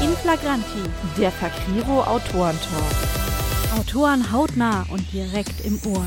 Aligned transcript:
In 0.00 0.10
Flagranti, 0.10 0.84
der 1.18 1.32
Fakriro 1.32 2.04
Autorentalk. 2.04 2.92
Autoren 3.76 4.30
hautnah 4.30 4.86
und 4.92 5.12
direkt 5.12 5.66
im 5.66 5.80
Ohr. 5.92 6.04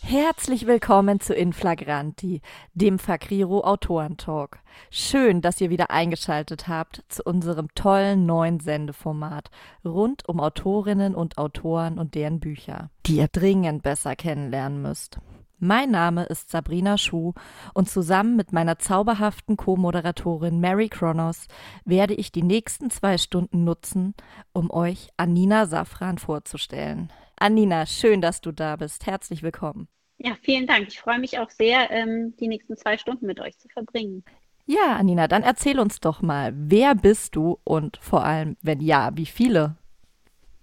Herzlich 0.00 0.66
willkommen 0.66 1.20
zu 1.20 1.34
Inflagranti, 1.34 2.40
dem 2.72 2.98
Fakriro 2.98 3.60
Autorentalk. 3.60 4.60
Schön, 4.90 5.42
dass 5.42 5.60
ihr 5.60 5.68
wieder 5.68 5.90
eingeschaltet 5.90 6.66
habt 6.66 7.04
zu 7.08 7.24
unserem 7.24 7.68
tollen 7.74 8.24
neuen 8.24 8.60
Sendeformat 8.60 9.50
rund 9.84 10.26
um 10.26 10.40
Autorinnen 10.40 11.14
und 11.14 11.36
Autoren 11.36 11.98
und 11.98 12.14
deren 12.14 12.40
Bücher, 12.40 12.88
die 13.04 13.16
ihr 13.16 13.28
dringend 13.28 13.82
besser 13.82 14.16
kennenlernen 14.16 14.80
müsst. 14.80 15.20
Mein 15.62 15.90
Name 15.90 16.24
ist 16.24 16.48
Sabrina 16.48 16.96
Schuh 16.96 17.34
und 17.74 17.86
zusammen 17.86 18.34
mit 18.34 18.50
meiner 18.50 18.78
zauberhaften 18.78 19.58
Co-Moderatorin 19.58 20.58
Mary 20.58 20.88
Kronos 20.88 21.48
werde 21.84 22.14
ich 22.14 22.32
die 22.32 22.42
nächsten 22.42 22.88
zwei 22.88 23.18
Stunden 23.18 23.64
nutzen, 23.64 24.14
um 24.54 24.70
euch 24.70 25.10
Anina 25.18 25.66
Safran 25.66 26.16
vorzustellen. 26.16 27.12
Anina, 27.36 27.84
schön, 27.84 28.22
dass 28.22 28.40
du 28.40 28.52
da 28.52 28.76
bist. 28.76 29.04
Herzlich 29.04 29.42
willkommen. 29.42 29.88
Ja, 30.16 30.34
vielen 30.40 30.66
Dank. 30.66 30.88
Ich 30.88 30.98
freue 30.98 31.18
mich 31.18 31.38
auch 31.38 31.50
sehr, 31.50 31.90
ähm, 31.90 32.34
die 32.40 32.48
nächsten 32.48 32.78
zwei 32.78 32.96
Stunden 32.96 33.26
mit 33.26 33.38
euch 33.38 33.58
zu 33.58 33.68
verbringen. 33.68 34.24
Ja, 34.64 34.96
Anina, 34.96 35.28
dann 35.28 35.42
erzähl 35.42 35.78
uns 35.78 36.00
doch 36.00 36.22
mal, 36.22 36.54
wer 36.56 36.94
bist 36.94 37.36
du 37.36 37.58
und 37.64 37.98
vor 37.98 38.24
allem, 38.24 38.56
wenn 38.62 38.80
ja, 38.80 39.10
wie 39.14 39.26
viele? 39.26 39.76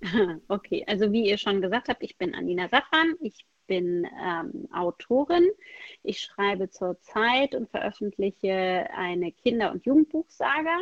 Okay, 0.48 0.84
also 0.88 1.12
wie 1.12 1.28
ihr 1.30 1.38
schon 1.38 1.62
gesagt 1.62 1.88
habt, 1.88 2.02
ich 2.02 2.18
bin 2.18 2.34
Anina 2.34 2.68
Safran. 2.70 3.14
Ich 3.20 3.46
bin 3.68 4.08
ähm, 4.24 4.68
Autorin. 4.74 5.48
Ich 6.04 6.22
schreibe 6.22 6.70
zurzeit 6.70 7.54
und 7.54 7.70
veröffentliche 7.70 8.88
eine 8.96 9.32
Kinder- 9.32 9.72
und 9.72 9.86
Jugendbuchsaga. 9.86 10.80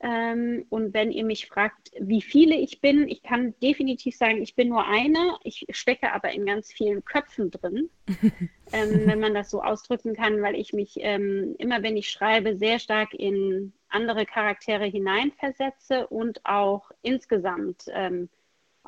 Ähm, 0.00 0.64
und 0.68 0.94
wenn 0.94 1.10
ihr 1.10 1.24
mich 1.24 1.48
fragt, 1.48 1.90
wie 1.98 2.22
viele 2.22 2.54
ich 2.54 2.80
bin, 2.80 3.08
ich 3.08 3.22
kann 3.22 3.54
definitiv 3.60 4.16
sagen, 4.16 4.40
ich 4.40 4.54
bin 4.54 4.68
nur 4.68 4.86
eine. 4.86 5.36
Ich 5.42 5.66
stecke 5.70 6.12
aber 6.12 6.30
in 6.30 6.46
ganz 6.46 6.72
vielen 6.72 7.04
Köpfen 7.04 7.50
drin, 7.50 7.90
ähm, 8.72 9.02
wenn 9.06 9.18
man 9.18 9.34
das 9.34 9.50
so 9.50 9.60
ausdrücken 9.60 10.14
kann, 10.14 10.40
weil 10.40 10.54
ich 10.54 10.72
mich 10.72 10.98
ähm, 11.00 11.56
immer, 11.58 11.82
wenn 11.82 11.96
ich 11.96 12.10
schreibe, 12.10 12.56
sehr 12.56 12.78
stark 12.78 13.12
in 13.12 13.72
andere 13.88 14.24
Charaktere 14.24 14.84
hineinversetze 14.84 16.06
und 16.06 16.44
auch 16.44 16.92
insgesamt, 17.02 17.86
ähm, 17.92 18.28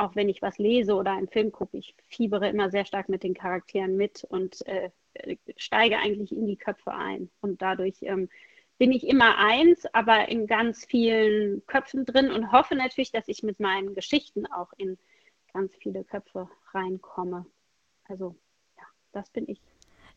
auch 0.00 0.16
wenn 0.16 0.28
ich 0.28 0.42
was 0.42 0.58
lese 0.58 0.94
oder 0.94 1.12
einen 1.12 1.28
Film 1.28 1.52
gucke, 1.52 1.76
ich 1.76 1.94
fiebere 2.08 2.48
immer 2.48 2.70
sehr 2.70 2.84
stark 2.84 3.08
mit 3.08 3.22
den 3.22 3.34
Charakteren 3.34 3.96
mit 3.96 4.24
und 4.24 4.66
äh, 4.66 4.90
steige 5.56 5.98
eigentlich 5.98 6.32
in 6.32 6.46
die 6.46 6.56
Köpfe 6.56 6.92
ein. 6.92 7.30
Und 7.40 7.60
dadurch 7.60 7.96
ähm, 8.02 8.28
bin 8.78 8.92
ich 8.92 9.06
immer 9.06 9.36
eins, 9.36 9.84
aber 9.92 10.28
in 10.28 10.46
ganz 10.46 10.86
vielen 10.86 11.64
Köpfen 11.66 12.06
drin 12.06 12.30
und 12.30 12.50
hoffe 12.50 12.74
natürlich, 12.74 13.12
dass 13.12 13.28
ich 13.28 13.42
mit 13.42 13.60
meinen 13.60 13.94
Geschichten 13.94 14.46
auch 14.46 14.72
in 14.78 14.96
ganz 15.52 15.74
viele 15.76 16.02
Köpfe 16.04 16.48
reinkomme. 16.72 17.44
Also 18.08 18.34
ja, 18.78 18.84
das 19.12 19.28
bin 19.30 19.48
ich. 19.48 19.60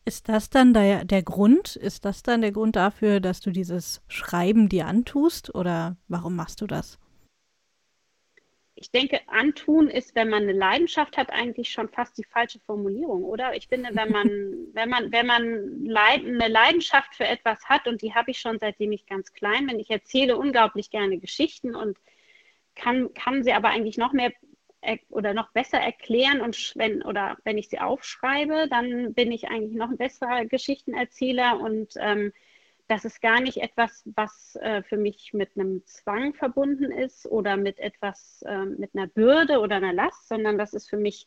Ist 0.06 0.28
das 0.28 0.48
dann 0.48 0.72
der, 0.72 1.04
der 1.04 1.22
Grund? 1.22 1.76
Ist 1.76 2.04
das 2.04 2.22
dann 2.22 2.40
der 2.40 2.52
Grund 2.52 2.76
dafür, 2.76 3.20
dass 3.20 3.40
du 3.40 3.50
dieses 3.50 4.02
Schreiben 4.08 4.68
dir 4.68 4.86
antust 4.86 5.54
oder 5.54 5.96
warum 6.08 6.36
machst 6.36 6.60
du 6.60 6.66
das? 6.66 6.98
Ich 8.84 8.90
denke, 8.90 9.20
antun 9.28 9.88
ist, 9.88 10.14
wenn 10.14 10.28
man 10.28 10.42
eine 10.42 10.52
Leidenschaft 10.52 11.16
hat, 11.16 11.30
eigentlich 11.30 11.70
schon 11.70 11.88
fast 11.88 12.18
die 12.18 12.24
falsche 12.24 12.60
Formulierung, 12.60 13.24
oder? 13.24 13.56
Ich 13.56 13.68
finde, 13.68 13.90
wenn 13.94 14.12
man, 14.12 14.28
wenn 14.74 14.90
man, 14.90 15.10
wenn 15.10 15.26
man 15.26 15.86
Leid, 15.86 16.20
eine 16.24 16.48
Leidenschaft 16.48 17.14
für 17.14 17.26
etwas 17.26 17.64
hat, 17.64 17.88
und 17.88 18.02
die 18.02 18.14
habe 18.14 18.30
ich 18.30 18.38
schon 18.40 18.58
seitdem 18.58 18.92
ich 18.92 19.06
ganz 19.06 19.32
klein 19.32 19.66
bin, 19.66 19.78
ich 19.78 19.90
erzähle 19.90 20.36
unglaublich 20.36 20.90
gerne 20.90 21.18
Geschichten 21.18 21.74
und 21.74 21.96
kann, 22.74 23.14
kann 23.14 23.42
sie 23.42 23.54
aber 23.54 23.70
eigentlich 23.70 23.96
noch 23.96 24.12
mehr 24.12 24.32
oder 25.08 25.32
noch 25.32 25.50
besser 25.52 25.78
erklären 25.78 26.42
und 26.42 26.74
wenn 26.76 27.02
oder 27.02 27.38
wenn 27.44 27.56
ich 27.56 27.70
sie 27.70 27.78
aufschreibe, 27.78 28.68
dann 28.68 29.14
bin 29.14 29.32
ich 29.32 29.48
eigentlich 29.48 29.76
noch 29.76 29.88
ein 29.88 29.96
besserer 29.96 30.44
Geschichtenerzähler 30.44 31.58
und 31.58 31.94
ähm, 31.96 32.34
das 32.88 33.04
ist 33.04 33.22
gar 33.22 33.40
nicht 33.40 33.58
etwas, 33.58 34.02
was 34.14 34.56
äh, 34.56 34.82
für 34.82 34.96
mich 34.96 35.32
mit 35.32 35.56
einem 35.56 35.84
Zwang 35.86 36.34
verbunden 36.34 36.92
ist 36.92 37.26
oder 37.26 37.56
mit 37.56 37.78
etwas, 37.78 38.42
äh, 38.46 38.64
mit 38.64 38.94
einer 38.94 39.06
Bürde 39.06 39.60
oder 39.60 39.76
einer 39.76 39.92
Last, 39.92 40.28
sondern 40.28 40.58
das 40.58 40.74
ist 40.74 40.90
für 40.90 40.98
mich 40.98 41.26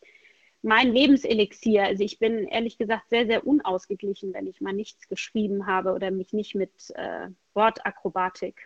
mein 0.62 0.91
Lebenselixier. 0.91 1.84
Also 1.84 2.03
ich 2.03 2.19
bin 2.19 2.47
ehrlich 2.47 2.78
gesagt 2.78 3.09
sehr, 3.09 3.25
sehr 3.25 3.46
unausgeglichen, 3.46 4.34
wenn 4.34 4.47
ich 4.47 4.62
mal 4.62 4.73
nichts 4.73 5.07
geschrieben 5.07 5.66
habe 5.66 5.94
oder 5.94 6.12
mich 6.12 6.34
nicht 6.34 6.56
mit 6.56 6.91
äh, 6.96 7.29
Wortakrobatik 7.53 8.62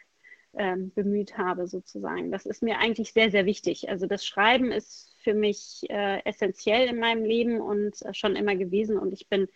ähm, 0.53 0.91
bemüht 0.93 1.37
habe, 1.37 1.67
sozusagen. 1.67 2.31
Das 2.31 2.45
ist 2.45 2.61
mir 2.61 2.79
eigentlich 2.79 3.13
sehr, 3.13 3.31
sehr 3.31 3.45
wichtig. 3.45 3.89
Also 3.89 4.05
das 4.05 4.25
Schreiben 4.25 4.71
ist 4.71 5.15
für 5.23 5.33
mich 5.33 5.83
äh, 5.89 6.23
essentiell 6.25 6.89
in 6.89 6.99
meinem 6.99 7.23
Leben 7.23 7.61
und 7.61 8.01
äh, 8.01 8.13
schon 8.13 8.35
immer 8.35 8.55
gewesen 8.55 8.97
und 8.97 9.13
ich 9.13 9.29
bin 9.29 9.47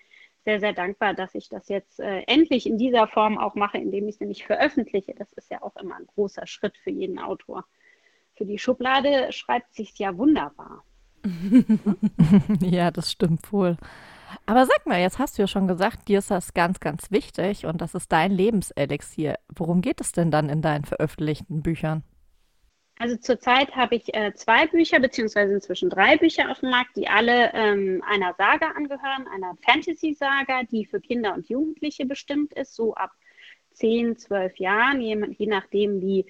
sehr, 0.45 0.59
sehr 0.59 0.73
dankbar, 0.73 1.13
dass 1.13 1.35
ich 1.35 1.50
das 1.50 1.67
jetzt 1.67 2.00
äh, 2.00 2.22
endlich 2.28 2.67
in 2.67 2.78
dieser 2.78 3.07
Form 3.07 3.38
auch 3.38 3.56
mache, 3.56 3.79
indem 3.79 4.07
ich 4.07 4.17
sie 4.17 4.25
nicht 4.25 4.45
veröffentliche. 4.45 5.13
Das 5.16 5.33
ist 5.33 5.50
ja 5.50 5.61
auch 5.61 5.75
immer 5.75 5.95
ein 5.95 6.06
großer 6.06 6.47
Schritt 6.47 6.78
für 6.78 6.91
jeden 6.91 7.19
Autor. 7.19 7.66
Für 8.35 8.45
die 8.45 8.59
Schublade 8.59 9.31
schreibt 9.31 9.73
sich 9.73 9.97
ja 9.97 10.16
wunderbar. 10.17 10.83
ja, 12.61 12.91
das 12.91 13.11
stimmt 13.11 13.51
wohl. 13.51 13.78
Aber 14.45 14.66
sag 14.66 14.85
mal, 14.85 15.00
jetzt 15.00 15.17
hast 15.17 15.38
du 15.38 15.44
ja 15.44 15.47
schon 15.47 15.67
gesagt, 15.67 16.07
dir 16.07 16.19
ist 16.19 16.29
das 16.29 16.53
ganz, 16.53 16.79
ganz 16.79 17.09
wichtig 17.09 17.66
und 17.66 17.81
das 17.81 17.95
ist 17.95 18.12
dein 18.12 18.31
Lebenselixier. 18.31 19.39
Worum 19.56 19.81
geht 19.81 20.01
es 20.01 20.12
denn 20.12 20.29
dann 20.29 20.50
in 20.50 20.62
deinen 20.62 20.85
veröffentlichten 20.85 21.63
Büchern? 21.63 22.03
Also 22.97 23.17
zurzeit 23.17 23.75
habe 23.75 23.95
ich 23.95 24.13
äh, 24.13 24.33
zwei 24.35 24.67
Bücher, 24.67 25.00
beziehungsweise 25.00 25.53
inzwischen 25.53 25.89
drei 25.89 26.16
Bücher 26.17 26.50
auf 26.50 26.61
dem 26.61 26.69
Markt, 26.69 26.95
die 26.95 27.09
alle 27.09 27.51
ähm, 27.53 28.01
einer 28.07 28.33
Saga 28.35 28.69
angehören, 28.69 29.28
einer 29.33 29.56
Fantasy-Saga, 29.66 30.63
die 30.63 30.85
für 30.85 31.01
Kinder 31.01 31.33
und 31.33 31.50
Jugendliche 31.50 32.06
bestimmt 32.06 32.53
ist, 32.53 32.73
so 32.73 32.94
ab 32.95 33.11
10, 33.72 34.17
12 34.17 34.57
Jahren, 34.57 35.01
je, 35.01 35.22
je 35.38 35.47
nachdem, 35.47 36.00
wie 36.01 36.25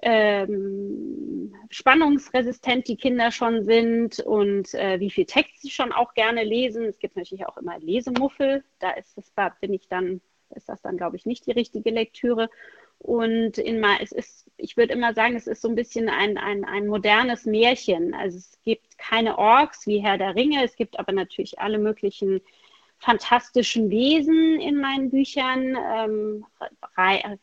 ähm, 0.00 1.54
spannungsresistent 1.70 2.88
die 2.88 2.96
Kinder 2.96 3.30
schon 3.30 3.62
sind 3.62 4.18
und 4.18 4.74
äh, 4.74 4.98
wie 4.98 5.10
viel 5.10 5.26
Text 5.26 5.62
sie 5.62 5.70
schon 5.70 5.92
auch 5.92 6.14
gerne 6.14 6.42
lesen. 6.42 6.84
Es 6.84 6.98
gibt 6.98 7.16
natürlich 7.16 7.46
auch 7.46 7.56
immer 7.58 7.78
Lesemuffel, 7.78 8.64
da 8.80 8.90
ist 8.92 9.16
das, 9.16 9.32
bin 9.60 9.72
ich 9.72 9.88
dann, 9.88 10.20
ist 10.56 10.68
das 10.68 10.82
dann, 10.82 10.96
glaube 10.96 11.16
ich, 11.16 11.24
nicht 11.26 11.46
die 11.46 11.52
richtige 11.52 11.90
Lektüre. 11.90 12.50
Und 13.02 13.58
in 13.58 13.84
es 14.00 14.12
ist, 14.12 14.50
ich 14.56 14.76
würde 14.76 14.92
immer 14.92 15.12
sagen, 15.12 15.34
es 15.34 15.48
ist 15.48 15.60
so 15.60 15.68
ein 15.68 15.74
bisschen 15.74 16.08
ein, 16.08 16.38
ein, 16.38 16.64
ein 16.64 16.86
modernes 16.86 17.46
Märchen. 17.46 18.14
Also 18.14 18.38
es 18.38 18.58
gibt 18.62 18.96
keine 18.96 19.38
Orks 19.38 19.88
wie 19.88 19.98
Herr 19.98 20.18
der 20.18 20.36
Ringe, 20.36 20.64
es 20.64 20.76
gibt 20.76 20.98
aber 20.98 21.12
natürlich 21.12 21.58
alle 21.58 21.78
möglichen 21.78 22.40
fantastischen 22.98 23.90
Wesen 23.90 24.60
in 24.60 24.80
meinen 24.80 25.10
Büchern, 25.10 25.76
ähm, 25.76 26.46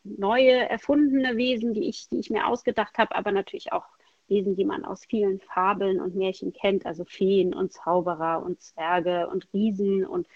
neue 0.05 0.69
erfundene 0.69 1.35
Wesen, 1.35 1.73
die 1.73 1.89
ich, 1.89 2.07
die 2.07 2.19
ich 2.19 2.29
mir 2.29 2.47
ausgedacht 2.47 2.97
habe, 2.97 3.13
aber 3.13 3.33
natürlich 3.33 3.73
auch 3.73 3.83
Wesen, 4.29 4.55
die 4.55 4.63
man 4.63 4.85
aus 4.85 5.03
vielen 5.05 5.41
Fabeln 5.41 5.99
und 5.99 6.15
Märchen 6.15 6.53
kennt, 6.53 6.85
also 6.85 7.03
Feen 7.03 7.53
und 7.53 7.73
Zauberer 7.73 8.41
und 8.41 8.61
Zwerge 8.61 9.27
und 9.27 9.47
Riesen 9.53 10.05
und 10.05 10.27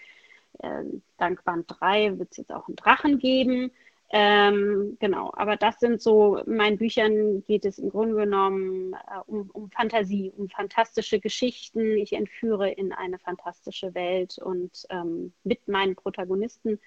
äh, 0.58 0.82
dank 1.16 1.42
Band 1.44 1.64
3 1.68 2.18
wird 2.18 2.32
es 2.32 2.36
jetzt 2.36 2.52
auch 2.52 2.68
einen 2.68 2.76
Drachen 2.76 3.18
geben. 3.18 3.72
Ähm, 4.16 4.96
genau, 5.00 5.32
aber 5.34 5.56
das 5.56 5.80
sind 5.80 6.00
so, 6.00 6.36
in 6.36 6.54
meinen 6.54 6.78
Büchern 6.78 7.42
geht 7.42 7.64
es 7.64 7.80
im 7.80 7.90
Grunde 7.90 8.14
genommen 8.14 8.92
äh, 8.92 9.18
um, 9.26 9.50
um, 9.50 9.68
Fantasie, 9.72 10.32
um 10.36 10.48
fantastische 10.48 11.18
Geschichten. 11.18 11.80
Ich 11.96 12.12
entführe 12.12 12.70
in 12.70 12.92
eine 12.92 13.18
fantastische 13.18 13.92
Welt 13.96 14.38
und 14.38 14.86
ähm, 14.90 15.32
mit 15.42 15.66
meinen 15.66 15.96
Protagonisten. 15.96 16.78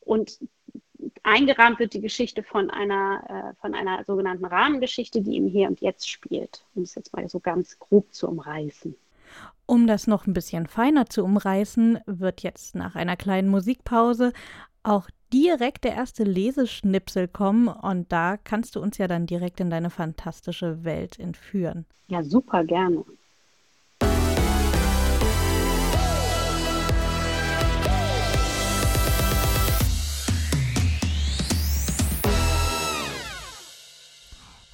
Und 0.00 0.38
eingerahmt 1.22 1.78
wird 1.78 1.92
die 1.92 2.00
Geschichte 2.00 2.42
von 2.42 2.70
einer, 2.70 3.52
äh, 3.52 3.60
von 3.60 3.74
einer 3.74 4.02
sogenannten 4.04 4.46
Rahmengeschichte, 4.46 5.20
die 5.20 5.36
im 5.36 5.48
Hier 5.48 5.68
und 5.68 5.82
Jetzt 5.82 6.08
spielt, 6.08 6.64
um 6.74 6.84
es 6.84 6.94
jetzt 6.94 7.14
mal 7.14 7.28
so 7.28 7.38
ganz 7.38 7.78
grob 7.80 8.14
zu 8.14 8.28
umreißen. 8.28 8.96
Um 9.66 9.86
das 9.86 10.06
noch 10.06 10.26
ein 10.26 10.32
bisschen 10.32 10.66
feiner 10.66 11.04
zu 11.04 11.22
umreißen, 11.22 12.00
wird 12.06 12.42
jetzt 12.42 12.74
nach 12.74 12.94
einer 12.94 13.18
kleinen 13.18 13.50
Musikpause 13.50 14.32
auch 14.82 15.10
direkt 15.32 15.84
der 15.84 15.94
erste 15.94 16.24
Leseschnipsel 16.24 17.26
kommen 17.26 17.68
und 17.68 18.12
da 18.12 18.36
kannst 18.36 18.76
du 18.76 18.80
uns 18.80 18.98
ja 18.98 19.08
dann 19.08 19.26
direkt 19.26 19.60
in 19.60 19.70
deine 19.70 19.90
fantastische 19.90 20.84
Welt 20.84 21.18
entführen. 21.18 21.86
Ja, 22.08 22.22
super 22.22 22.64
gerne. 22.64 23.04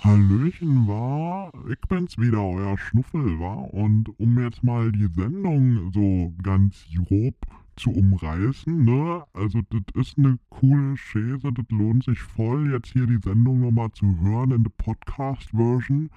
Hallöchen 0.01 0.89
war, 0.89 1.53
ich 1.71 1.81
bin's 1.89 2.17
wieder, 2.17 2.43
euer 2.43 2.79
Schnuffel 2.79 3.39
war 3.39 3.73
und 3.75 4.09
um 4.19 4.43
jetzt 4.43 4.65
mal 4.65 4.91
die 4.91 5.09
Sendung 5.15 5.93
so 5.93 6.33
ganz 6.43 6.87
grob 7.07 7.35
zu 7.79 7.91
umreißen, 7.91 8.85
ne? 8.85 9.25
Also 9.33 9.61
das 9.71 9.83
ist 9.95 10.19
eine 10.19 10.39
coole 10.51 10.97
Schäse, 10.97 11.53
das 11.53 11.67
lohnt 11.71 12.05
sich 12.05 12.21
voll, 12.21 12.73
jetzt 12.73 12.93
hier 12.93 13.07
die 13.07 13.21
Sendung 13.23 13.61
nochmal 13.61 13.91
zu 13.93 14.07
hören 14.21 14.51
in 14.51 14.65
der 14.65 14.73
Podcast-Version. 14.77 16.11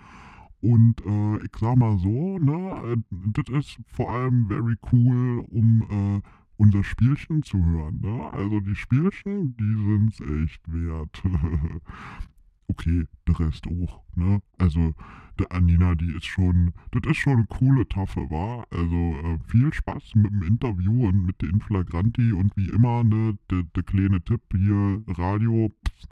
Und 0.62 1.06
äh, 1.06 1.38
ich 1.38 1.52
sag 1.60 1.78
mal 1.78 1.98
so, 1.98 2.38
ne, 2.38 2.94
äh, 2.94 2.98
das 3.34 3.56
ist 3.56 3.78
vor 3.88 4.12
allem 4.12 4.48
very 4.48 4.76
cool, 4.92 5.46
um 5.50 5.82
äh, 5.90 6.22
unser 6.58 6.84
Spielchen 6.84 7.42
zu 7.42 7.58
hören, 7.58 8.00
ne? 8.02 8.32
Also 8.34 8.60
die 8.60 8.76
Spielchen, 8.76 9.56
die 9.58 9.76
sind's 9.86 10.20
echt 10.20 10.62
wert. 10.72 11.24
okay, 12.72 13.06
der 13.28 13.40
Rest 13.40 13.68
auch, 13.68 14.02
ne? 14.16 14.42
Also 14.58 14.94
der 15.40 15.52
Anina, 15.52 15.96
die 15.96 16.14
ist 16.16 16.26
schon, 16.26 16.74
das 16.92 17.10
ist 17.10 17.18
schon 17.18 17.34
eine 17.34 17.46
coole 17.46 17.88
Taffe, 17.88 18.30
war. 18.30 18.66
Also 18.72 18.96
äh, 18.96 19.40
viel 19.48 19.74
Spaß 19.74 20.16
mit 20.16 20.32
dem 20.32 20.44
Interview 20.44 21.08
und 21.08 21.26
mit 21.26 21.42
der 21.42 21.50
Inflagranti 21.50 22.32
und 22.32 22.56
wie 22.56 22.70
immer, 22.70 23.04
ne, 23.04 23.38
der, 23.50 23.64
der 23.76 23.84
kleine 23.84 24.22
Tipp 24.24 24.42
hier, 24.52 25.04
Radio, 25.08 25.70
pff, 25.70 26.08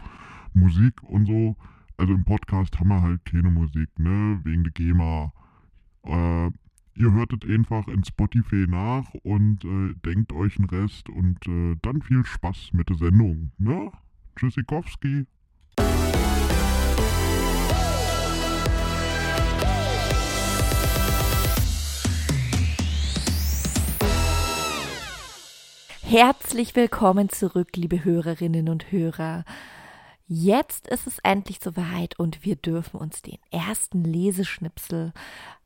Musik 0.53 1.01
und 1.03 1.25
so. 1.25 1.55
Also 1.97 2.13
im 2.13 2.23
Podcast 2.23 2.79
haben 2.79 2.89
wir 2.89 3.01
halt 3.01 3.23
keine 3.25 3.51
Musik, 3.51 3.89
ne, 3.97 4.39
wegen 4.43 4.63
der 4.63 4.73
GEMA. 4.73 5.33
Äh, 6.03 6.47
ihr 6.95 7.13
hört 7.13 7.31
es 7.33 7.49
einfach 7.49 7.87
in 7.87 8.03
Spotify 8.03 8.65
nach 8.67 9.13
und 9.23 9.63
äh, 9.63 9.93
denkt 10.05 10.33
euch 10.33 10.55
den 10.55 10.65
Rest 10.65 11.09
und 11.09 11.45
äh, 11.47 11.75
dann 11.81 12.01
viel 12.01 12.25
Spaß 12.25 12.71
mit 12.73 12.89
der 12.89 12.97
Sendung, 12.97 13.51
ne? 13.57 13.91
Tschüssikowski. 14.35 15.25
Herzlich 26.09 26.75
willkommen 26.75 27.29
zurück, 27.29 27.77
liebe 27.77 28.03
Hörerinnen 28.03 28.69
und 28.69 28.91
Hörer. 28.91 29.45
Jetzt 30.25 30.87
ist 30.87 31.05
es 31.05 31.19
endlich 31.19 31.59
soweit 31.61 32.17
und 32.17 32.43
wir 32.43 32.55
dürfen 32.55 32.99
uns 32.99 33.21
den 33.21 33.37
ersten 33.51 34.03
Leseschnipsel 34.03 35.13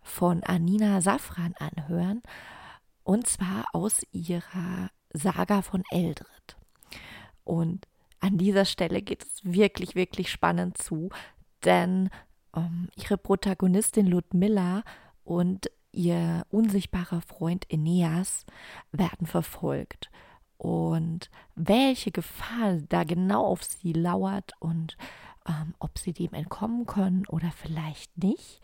von 0.02 0.44
Anina 0.44 1.00
Safran 1.00 1.56
anhören. 1.60 2.22
Und 3.06 3.26
zwar 3.26 3.68
aus 3.72 4.02
ihrer 4.12 4.90
Saga 5.14 5.62
von 5.62 5.86
Eldred. 5.92 6.58
Und 7.46 7.88
an 8.20 8.38
dieser 8.38 8.66
Stelle 8.66 9.02
geht 9.02 9.24
es 9.24 9.46
wirklich, 9.46 9.96
wirklich 9.96 10.30
spannend 10.30 10.78
zu, 10.78 11.10
denn 11.64 12.10
ähm, 12.54 12.90
ihre 12.98 13.18
Protagonistin 13.18 14.08
Ludmilla 14.08 14.84
und 15.24 15.72
ihr 15.94 16.46
unsichtbarer 16.50 17.22
Freund 17.22 17.66
Aeneas 17.72 18.46
werden 18.92 19.26
verfolgt 19.26 20.10
und 20.64 21.30
welche 21.56 22.12
Gefahr 22.12 22.78
da 22.88 23.04
genau 23.04 23.46
auf 23.46 23.64
sie 23.64 23.92
lauert 23.92 24.54
und 24.60 24.96
ähm, 25.46 25.76
ob 25.80 26.00
sie 26.00 26.14
dem 26.14 26.34
entkommen 26.34 26.86
können 26.86 27.28
oder 27.28 27.52
vielleicht 27.52 28.18
nicht 28.18 28.62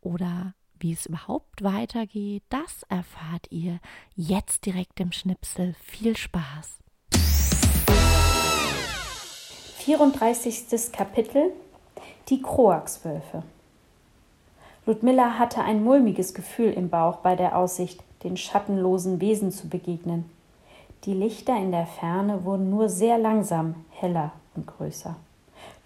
oder 0.00 0.54
wie 0.78 0.92
es 0.92 1.06
überhaupt 1.06 1.64
weitergeht, 1.64 2.44
das 2.50 2.84
erfahrt 2.88 3.50
ihr 3.50 3.80
jetzt 4.14 4.64
direkt 4.64 5.00
im 5.00 5.10
Schnipsel. 5.10 5.74
Viel 5.82 6.16
Spaß! 6.16 6.78
34. 9.78 10.92
Kapitel 10.92 11.50
Die 12.28 12.40
Kroaxwölfe 12.42 13.42
Ludmilla 14.86 15.36
hatte 15.38 15.62
ein 15.62 15.82
mulmiges 15.82 16.32
Gefühl 16.32 16.70
im 16.70 16.90
Bauch 16.90 17.16
bei 17.16 17.34
der 17.34 17.58
Aussicht, 17.58 18.00
den 18.22 18.36
schattenlosen 18.36 19.20
Wesen 19.20 19.50
zu 19.50 19.68
begegnen. 19.68 20.30
Die 21.04 21.12
Lichter 21.12 21.54
in 21.56 21.70
der 21.70 21.86
Ferne 21.86 22.46
wurden 22.46 22.70
nur 22.70 22.88
sehr 22.88 23.18
langsam 23.18 23.74
heller 23.90 24.32
und 24.56 24.66
größer. 24.66 25.16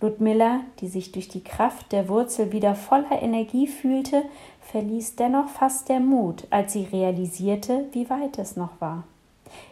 Ludmilla, 0.01 0.61
die 0.79 0.87
sich 0.87 1.11
durch 1.11 1.29
die 1.29 1.43
Kraft 1.43 1.91
der 1.91 2.09
Wurzel 2.09 2.53
wieder 2.53 2.77
voller 2.77 3.21
Energie 3.21 3.67
fühlte, 3.67 4.23
verließ 4.71 5.17
dennoch 5.17 5.49
fast 5.49 5.89
der 5.89 5.99
Mut, 5.99 6.47
als 6.51 6.73
sie 6.73 6.85
realisierte, 6.85 7.87
wie 7.91 8.09
weit 8.09 8.39
es 8.39 8.57
noch 8.57 8.81
war. 8.81 9.03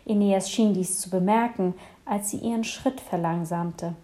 Aeneas 0.08 0.50
schien 0.50 0.75
dies 0.75 0.98
zu 0.98 1.10
bemerken, 1.10 1.75
als 2.04 2.31
sie 2.31 2.38
ihren 2.38 2.64
Schritt 2.64 3.00
verlangsamte. 3.00 3.94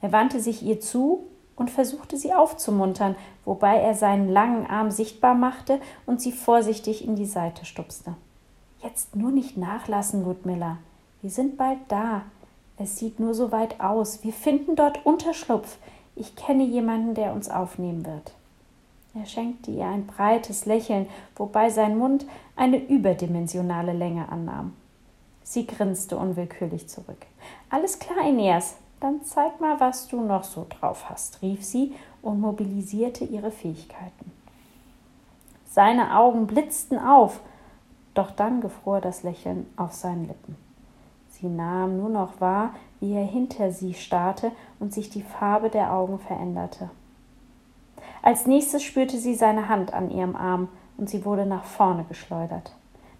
Er 0.00 0.12
wandte 0.12 0.38
sich 0.38 0.62
ihr 0.62 0.78
zu 0.78 1.24
und 1.56 1.70
versuchte 1.70 2.16
sie 2.16 2.34
aufzumuntern, 2.34 3.16
wobei 3.44 3.78
er 3.78 3.94
seinen 3.94 4.28
langen 4.28 4.66
Arm 4.66 4.92
sichtbar 4.92 5.34
machte 5.34 5.80
und 6.06 6.20
sie 6.20 6.32
vorsichtig 6.32 7.04
in 7.04 7.16
die 7.16 7.26
Seite 7.26 7.64
stupste. 7.64 8.14
Jetzt 8.82 9.14
nur 9.14 9.30
nicht 9.30 9.56
nachlassen, 9.56 10.24
Ludmilla. 10.24 10.78
Wir 11.20 11.30
sind 11.30 11.56
bald 11.56 11.78
da. 11.88 12.22
Es 12.76 12.98
sieht 12.98 13.20
nur 13.20 13.32
so 13.32 13.52
weit 13.52 13.80
aus. 13.80 14.24
Wir 14.24 14.32
finden 14.32 14.74
dort 14.74 15.06
Unterschlupf. 15.06 15.78
Ich 16.16 16.34
kenne 16.34 16.64
jemanden, 16.64 17.14
der 17.14 17.32
uns 17.32 17.48
aufnehmen 17.48 18.04
wird. 18.04 18.32
Er 19.14 19.26
schenkte 19.26 19.70
ihr 19.70 19.86
ein 19.86 20.06
breites 20.06 20.66
Lächeln, 20.66 21.06
wobei 21.36 21.70
sein 21.70 21.96
Mund 21.98 22.26
eine 22.56 22.78
überdimensionale 22.78 23.92
Länge 23.92 24.28
annahm. 24.30 24.72
Sie 25.44 25.66
grinste 25.66 26.16
unwillkürlich 26.16 26.88
zurück. 26.88 27.26
Alles 27.68 27.98
klar, 27.98 28.24
Aeneas, 28.24 28.76
dann 29.00 29.22
zeig 29.24 29.60
mal, 29.60 29.78
was 29.80 30.08
du 30.08 30.20
noch 30.20 30.44
so 30.44 30.66
drauf 30.68 31.10
hast, 31.10 31.42
rief 31.42 31.62
sie 31.64 31.94
und 32.22 32.40
mobilisierte 32.40 33.24
ihre 33.24 33.50
Fähigkeiten. 33.50 34.32
Seine 35.70 36.16
Augen 36.16 36.46
blitzten 36.46 36.98
auf, 36.98 37.40
doch 38.14 38.30
dann 38.30 38.60
gefror 38.60 39.00
das 39.00 39.22
Lächeln 39.22 39.66
auf 39.76 39.92
seinen 39.92 40.26
Lippen. 40.28 40.56
Sie 41.30 41.48
nahm 41.48 41.96
nur 41.96 42.08
noch 42.08 42.40
wahr, 42.40 42.74
wie 43.00 43.14
er 43.14 43.24
hinter 43.24 43.72
sie 43.72 43.94
starrte 43.94 44.52
und 44.78 44.92
sich 44.92 45.10
die 45.10 45.22
Farbe 45.22 45.70
der 45.70 45.92
Augen 45.92 46.18
veränderte. 46.18 46.90
Als 48.22 48.46
nächstes 48.46 48.82
spürte 48.82 49.18
sie 49.18 49.34
seine 49.34 49.68
Hand 49.68 49.92
an 49.92 50.10
ihrem 50.10 50.36
Arm 50.36 50.68
und 50.96 51.10
sie 51.10 51.24
wurde 51.24 51.46
nach 51.46 51.64
vorne 51.64 52.04
geschleudert. 52.08 52.72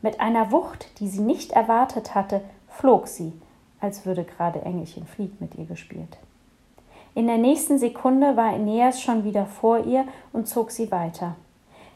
Mit 0.02 0.20
einer 0.20 0.52
Wucht, 0.52 1.00
die 1.00 1.08
sie 1.08 1.20
nicht 1.20 1.52
erwartet 1.52 2.14
hatte, 2.14 2.42
flog 2.68 3.08
sie, 3.08 3.32
als 3.80 4.06
würde 4.06 4.24
gerade 4.24 4.62
Engelchen 4.62 5.06
Flieg 5.06 5.40
mit 5.40 5.56
ihr 5.56 5.64
gespielt. 5.64 6.18
In 7.14 7.26
der 7.26 7.38
nächsten 7.38 7.78
Sekunde 7.78 8.36
war 8.36 8.52
Aeneas 8.52 9.00
schon 9.00 9.24
wieder 9.24 9.46
vor 9.46 9.84
ihr 9.84 10.06
und 10.32 10.48
zog 10.48 10.70
sie 10.70 10.90
weiter. 10.90 11.36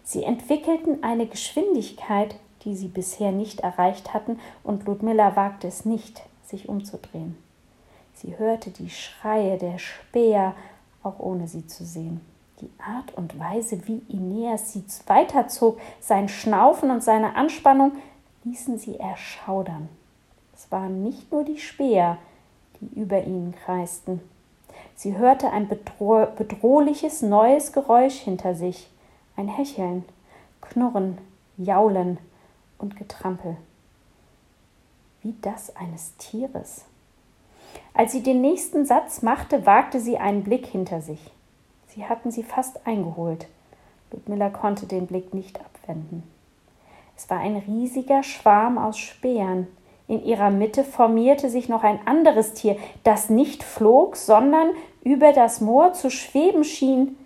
Sie 0.03 0.25
entwickelten 0.25 1.03
eine 1.03 1.27
Geschwindigkeit, 1.27 2.37
die 2.67 2.77
sie 2.77 2.89
bisher 2.89 3.33
nicht 3.33 3.61
erreicht 3.61 4.13
hatten, 4.13 4.39
und 4.63 4.85
Ludmilla 4.85 5.37
wagte 5.37 5.69
es 5.69 5.87
nicht, 5.87 6.23
sich 6.45 6.69
umzudrehen. 6.69 7.39
Sie 8.13 8.37
hörte 8.39 8.71
die 8.71 8.91
Schreie 8.91 9.57
der 9.57 9.79
Späher, 9.79 10.55
auch 11.03 11.19
ohne 11.19 11.49
sie 11.49 11.67
zu 11.67 11.85
sehen. 11.85 12.21
Die 12.61 12.71
Art 12.79 13.15
und 13.15 13.39
Weise, 13.39 13.87
wie 13.87 14.03
Aeneas 14.11 14.73
sie 14.73 14.85
weiterzog, 15.07 15.79
sein 16.01 16.29
Schnaufen 16.29 16.91
und 16.91 17.05
seine 17.05 17.37
Anspannung, 17.37 17.93
ließen 18.45 18.79
sie 18.79 18.99
erschaudern. 18.99 19.89
Es 20.55 20.71
waren 20.73 21.03
nicht 21.03 21.31
nur 21.31 21.45
die 21.45 21.59
Späher, 21.59 22.19
die 22.81 22.99
über 22.99 23.23
ihnen 23.23 23.55
kreisten. 23.65 24.21
Sie 24.95 25.17
hörte 25.17 25.51
ein 25.51 25.69
bedroh 25.69 26.27
bedrohliches 26.37 27.23
neues 27.23 27.73
Geräusch 27.73 28.17
hinter 28.17 28.55
sich, 28.55 28.89
ein 29.37 29.49
Hecheln, 29.49 30.05
Knurren, 30.63 31.19
Jaulen, 31.59 32.19
und 32.79 32.97
Getrampel, 32.97 33.57
wie 35.23 35.35
das 35.43 35.75
eines 35.77 36.17
Tieres. 36.17 36.85
Als 37.95 38.13
sie 38.13 38.23
den 38.23 38.41
nächsten 38.41 38.85
Satz 38.85 39.23
machte, 39.23 39.67
wagte 39.67 40.01
sie 40.01 40.19
einen 40.19 40.45
Blick 40.45 40.67
hinter 40.67 41.01
sich. 41.01 41.31
Sie 41.89 42.05
hatten 42.05 42.31
sie 42.31 42.43
fast 42.43 42.87
eingeholt. 42.87 43.47
Ludmilla 44.13 44.51
konnte 44.51 44.87
den 44.87 45.07
Blick 45.07 45.35
nicht 45.35 45.59
abwenden. 45.61 46.23
Es 47.17 47.31
war 47.31 47.39
ein 47.39 47.57
riesiger 47.57 48.23
Schwarm 48.23 48.77
aus 48.77 48.99
Speeren. 48.99 49.67
In 50.07 50.23
ihrer 50.25 50.51
Mitte 50.51 50.85
formierte 50.85 51.49
sich 51.49 51.69
noch 51.69 51.83
ein 51.83 51.99
anderes 52.07 52.53
Tier, 52.53 52.77
das 53.03 53.31
nicht 53.31 53.65
flog, 53.65 54.17
sondern 54.17 54.71
über 55.03 55.33
das 55.33 55.61
Moor 55.61 55.95
zu 55.95 56.11
schweben 56.11 56.65
schien. 56.65 57.17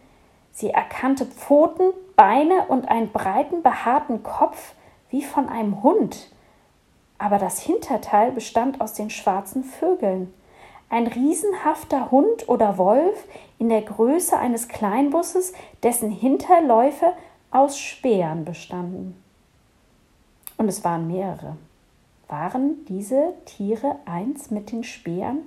Sie 0.52 0.70
erkannte 0.70 1.26
Pfoten, 1.26 1.92
Beine 2.16 2.66
und 2.68 2.88
einen 2.88 3.10
breiten, 3.10 3.62
behaarten 3.62 4.22
Kopf, 4.22 4.74
wie 5.10 5.22
von 5.22 5.48
einem 5.48 5.82
Hund. 5.82 6.30
Aber 7.18 7.38
das 7.38 7.60
Hinterteil 7.60 8.32
bestand 8.32 8.80
aus 8.80 8.94
den 8.94 9.10
schwarzen 9.10 9.64
Vögeln. 9.64 10.32
Ein 10.88 11.06
riesenhafter 11.06 12.10
Hund 12.10 12.48
oder 12.48 12.78
Wolf 12.78 13.26
in 13.58 13.68
der 13.68 13.82
Größe 13.82 14.36
eines 14.36 14.68
Kleinbusses, 14.68 15.52
dessen 15.82 16.10
Hinterläufe 16.10 17.12
aus 17.50 17.78
Speeren 17.78 18.44
bestanden. 18.44 19.14
Und 20.56 20.68
es 20.68 20.82
waren 20.84 21.06
mehrere. 21.06 21.56
Waren 22.28 22.84
diese 22.86 23.34
Tiere 23.44 23.96
eins 24.04 24.50
mit 24.50 24.72
den 24.72 24.84
Speeren? 24.84 25.38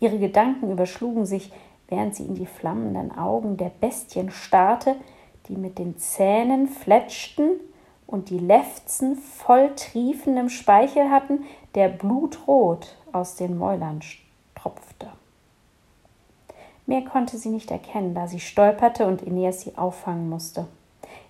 Ihre 0.00 0.18
Gedanken 0.18 0.70
überschlugen 0.70 1.26
sich, 1.26 1.52
während 1.88 2.14
sie 2.14 2.24
in 2.24 2.34
die 2.34 2.46
flammenden 2.46 3.16
Augen 3.16 3.56
der 3.56 3.70
Bestien 3.80 4.30
starrte, 4.30 4.96
die 5.48 5.56
mit 5.56 5.78
den 5.78 5.98
Zähnen 5.98 6.68
fletschten 6.68 7.60
und 8.06 8.30
die 8.30 8.38
Lefzen 8.38 9.16
voll 9.16 9.74
triefendem 9.74 10.48
Speichel 10.48 11.10
hatten, 11.10 11.44
der 11.74 11.88
blutrot 11.88 12.96
aus 13.12 13.36
den 13.36 13.58
Mäulern 13.58 14.00
tropfte. 14.54 15.08
Mehr 16.86 17.02
konnte 17.02 17.38
sie 17.38 17.48
nicht 17.48 17.70
erkennen, 17.70 18.14
da 18.14 18.26
sie 18.28 18.40
stolperte 18.40 19.06
und 19.06 19.22
Aeneas 19.22 19.62
sie 19.62 19.76
auffangen 19.76 20.28
musste. 20.28 20.66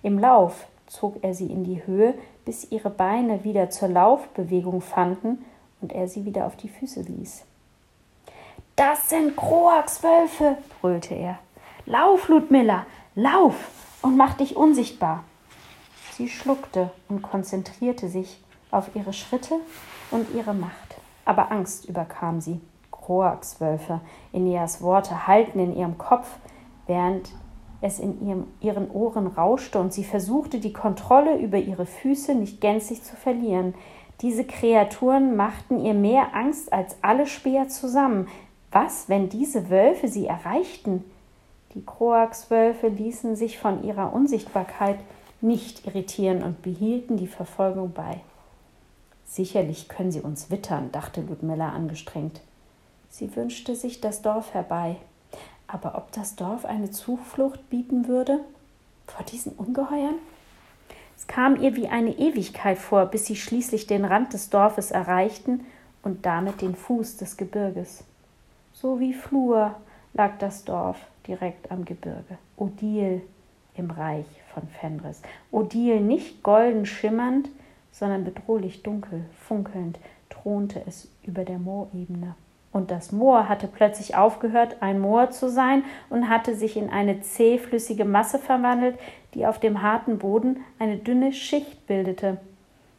Im 0.03 0.19
Lauf 0.19 0.67
zog 0.87 1.23
er 1.23 1.35
sie 1.35 1.47
in 1.47 1.65
die 1.65 1.87
Höhe, 1.87 2.15
bis 2.45 2.71
ihre 2.71 2.91
Beine 2.91 3.45
wieder 3.45 3.71
zur 3.71 3.89
Laufbewegung 3.89 4.81
fanden 4.81 5.45
und 5.81 5.93
er 5.93 6.09
sie 6.09 6.25
wieder 6.25 6.47
auf 6.47 6.57
die 6.57 6.69
Füße 6.69 7.03
ließ. 7.03 7.45
Das 8.77 9.09
sind 9.09 9.37
Kroakswölfe, 9.37 10.59
brüllte 10.81 11.15
er. 11.15 11.39
Lauf, 11.87 12.29
Ludmilla, 12.29 12.87
lauf 13.15 13.55
und 14.03 14.17
mach 14.17 14.35
dich 14.35 14.57
unsichtbar. 14.57 15.25
Sie 16.17 16.29
schluckte 16.29 16.91
und 17.09 17.23
konzentrierte 17.23 18.09
sich 18.09 18.41
auf 18.71 18.95
ihre 18.95 19.13
Schritte 19.13 19.57
und 20.13 20.33
ihre 20.33 20.55
Macht. 20.55 20.97
Aber 21.25 21.51
Angst 21.51 21.89
überkam 21.89 22.41
sie. 22.41 22.61
Kroakswölfe, 22.93 24.01
Eneas 24.33 24.81
Worte 24.81 25.27
hallten 25.27 25.59
in 25.59 25.77
ihrem 25.77 25.99
Kopf, 25.99 26.29
während 26.87 27.31
es 27.81 27.99
in 27.99 28.25
ihrem, 28.25 28.47
ihren 28.61 28.91
Ohren 28.93 29.27
rauschte 29.27 29.81
und 29.81 29.93
sie 29.93 30.05
versuchte, 30.05 30.61
die 30.61 30.73
Kontrolle 30.73 31.37
über 31.37 31.59
ihre 31.59 31.85
Füße 31.85 32.37
nicht 32.37 32.61
gänzlich 32.61 33.03
zu 33.03 33.17
verlieren. 33.17 33.75
Diese 34.21 34.45
Kreaturen 34.45 35.35
machten 35.35 35.85
ihr 35.85 35.95
mehr 35.95 36.35
Angst 36.35 36.73
als 36.73 36.97
alle 37.03 37.27
Speer 37.27 37.69
zusammen. 37.69 38.29
Was, 38.71 39.09
wenn 39.09 39.29
diese 39.29 39.69
Wölfe 39.69 40.07
sie 40.07 40.27
erreichten? 40.27 41.05
Die 41.75 41.85
Kroakswölfe 41.85 42.87
ließen 42.87 43.35
sich 43.35 43.59
von 43.59 43.83
ihrer 43.83 44.13
Unsichtbarkeit 44.13 44.99
nicht 45.45 45.87
irritieren 45.87 46.43
und 46.43 46.63
behielten 46.63 47.17
die 47.17 47.29
Verfolgung 47.29 47.93
bei. 47.93 48.21
Sicherlich 49.27 49.89
können 49.89 50.11
sie 50.11 50.21
uns 50.21 50.51
wittern, 50.51 50.91
dachte 50.91 51.21
Ludmilla 51.21 51.71
angestrengt. 51.71 52.41
Sie 53.11 53.35
wünschte 53.37 53.77
sich 53.77 54.01
das 54.01 54.23
Dorf 54.23 54.55
herbei. 54.55 54.97
Aber 55.67 55.97
ob 55.97 56.13
das 56.13 56.37
Dorf 56.37 56.65
eine 56.65 56.91
Zuflucht 56.91 57.71
bieten 57.71 58.09
würde 58.09 58.41
vor 59.07 59.25
diesen 59.25 59.53
Ungeheuern? 59.53 60.17
Es 61.17 61.27
kam 61.27 61.61
ihr 61.61 61.77
wie 61.77 61.89
eine 61.89 62.19
Ewigkeit 62.19 62.79
vor, 62.79 63.07
bis 63.07 63.27
sie 63.27 63.37
schließlich 63.37 63.87
den 63.87 64.05
Rand 64.05 64.33
des 64.33 64.51
Dorfes 64.51 64.91
erreichten 64.91 65.65
und 66.03 66.27
damit 66.27 66.61
den 66.61 66.75
Fuß 66.75 67.17
des 67.17 67.37
Gebirges. 67.37 68.05
So 68.73 69.01
wie 69.01 69.15
Flur 69.15 69.75
lag 70.13 70.39
das 70.39 70.65
Dorf 70.65 70.99
direkt 71.27 71.71
am 71.71 71.85
Gebirge. 71.85 72.39
Odil 72.57 73.23
im 73.77 73.91
Reich 73.91 74.27
von 74.55 74.69
Fenris. 74.69 75.21
Odil 75.51 76.01
nicht 76.01 76.43
golden 76.43 76.87
schimmernd, 76.87 77.49
sondern 77.93 78.25
bedrohlich 78.25 78.83
dunkel, 78.83 79.25
funkelnd, 79.39 79.99
thronte 80.31 80.83
es 80.87 81.09
über 81.25 81.45
der 81.45 81.59
Moorebene. 81.59 82.35
Und 82.73 82.91
das 82.91 83.13
Moor 83.13 83.49
hatte 83.49 83.69
plötzlich 83.69 84.17
aufgehört, 84.17 84.79
ein 84.81 85.01
Moor 85.01 85.31
zu 85.31 85.49
sein 85.49 85.85
und 86.11 86.29
hatte 86.29 86.57
sich 86.57 86.77
in 86.77 86.91
eine 86.91 87.21
zähflüssige 87.21 88.05
Masse 88.05 88.39
verwandelt, 88.39 88.99
die 89.35 89.47
auf 89.47 89.61
dem 89.61 89.81
harten 89.81 90.19
Boden 90.19 90.65
eine 90.81 90.97
dünne 90.97 91.33
Schicht 91.33 91.87
bildete. 91.87 92.39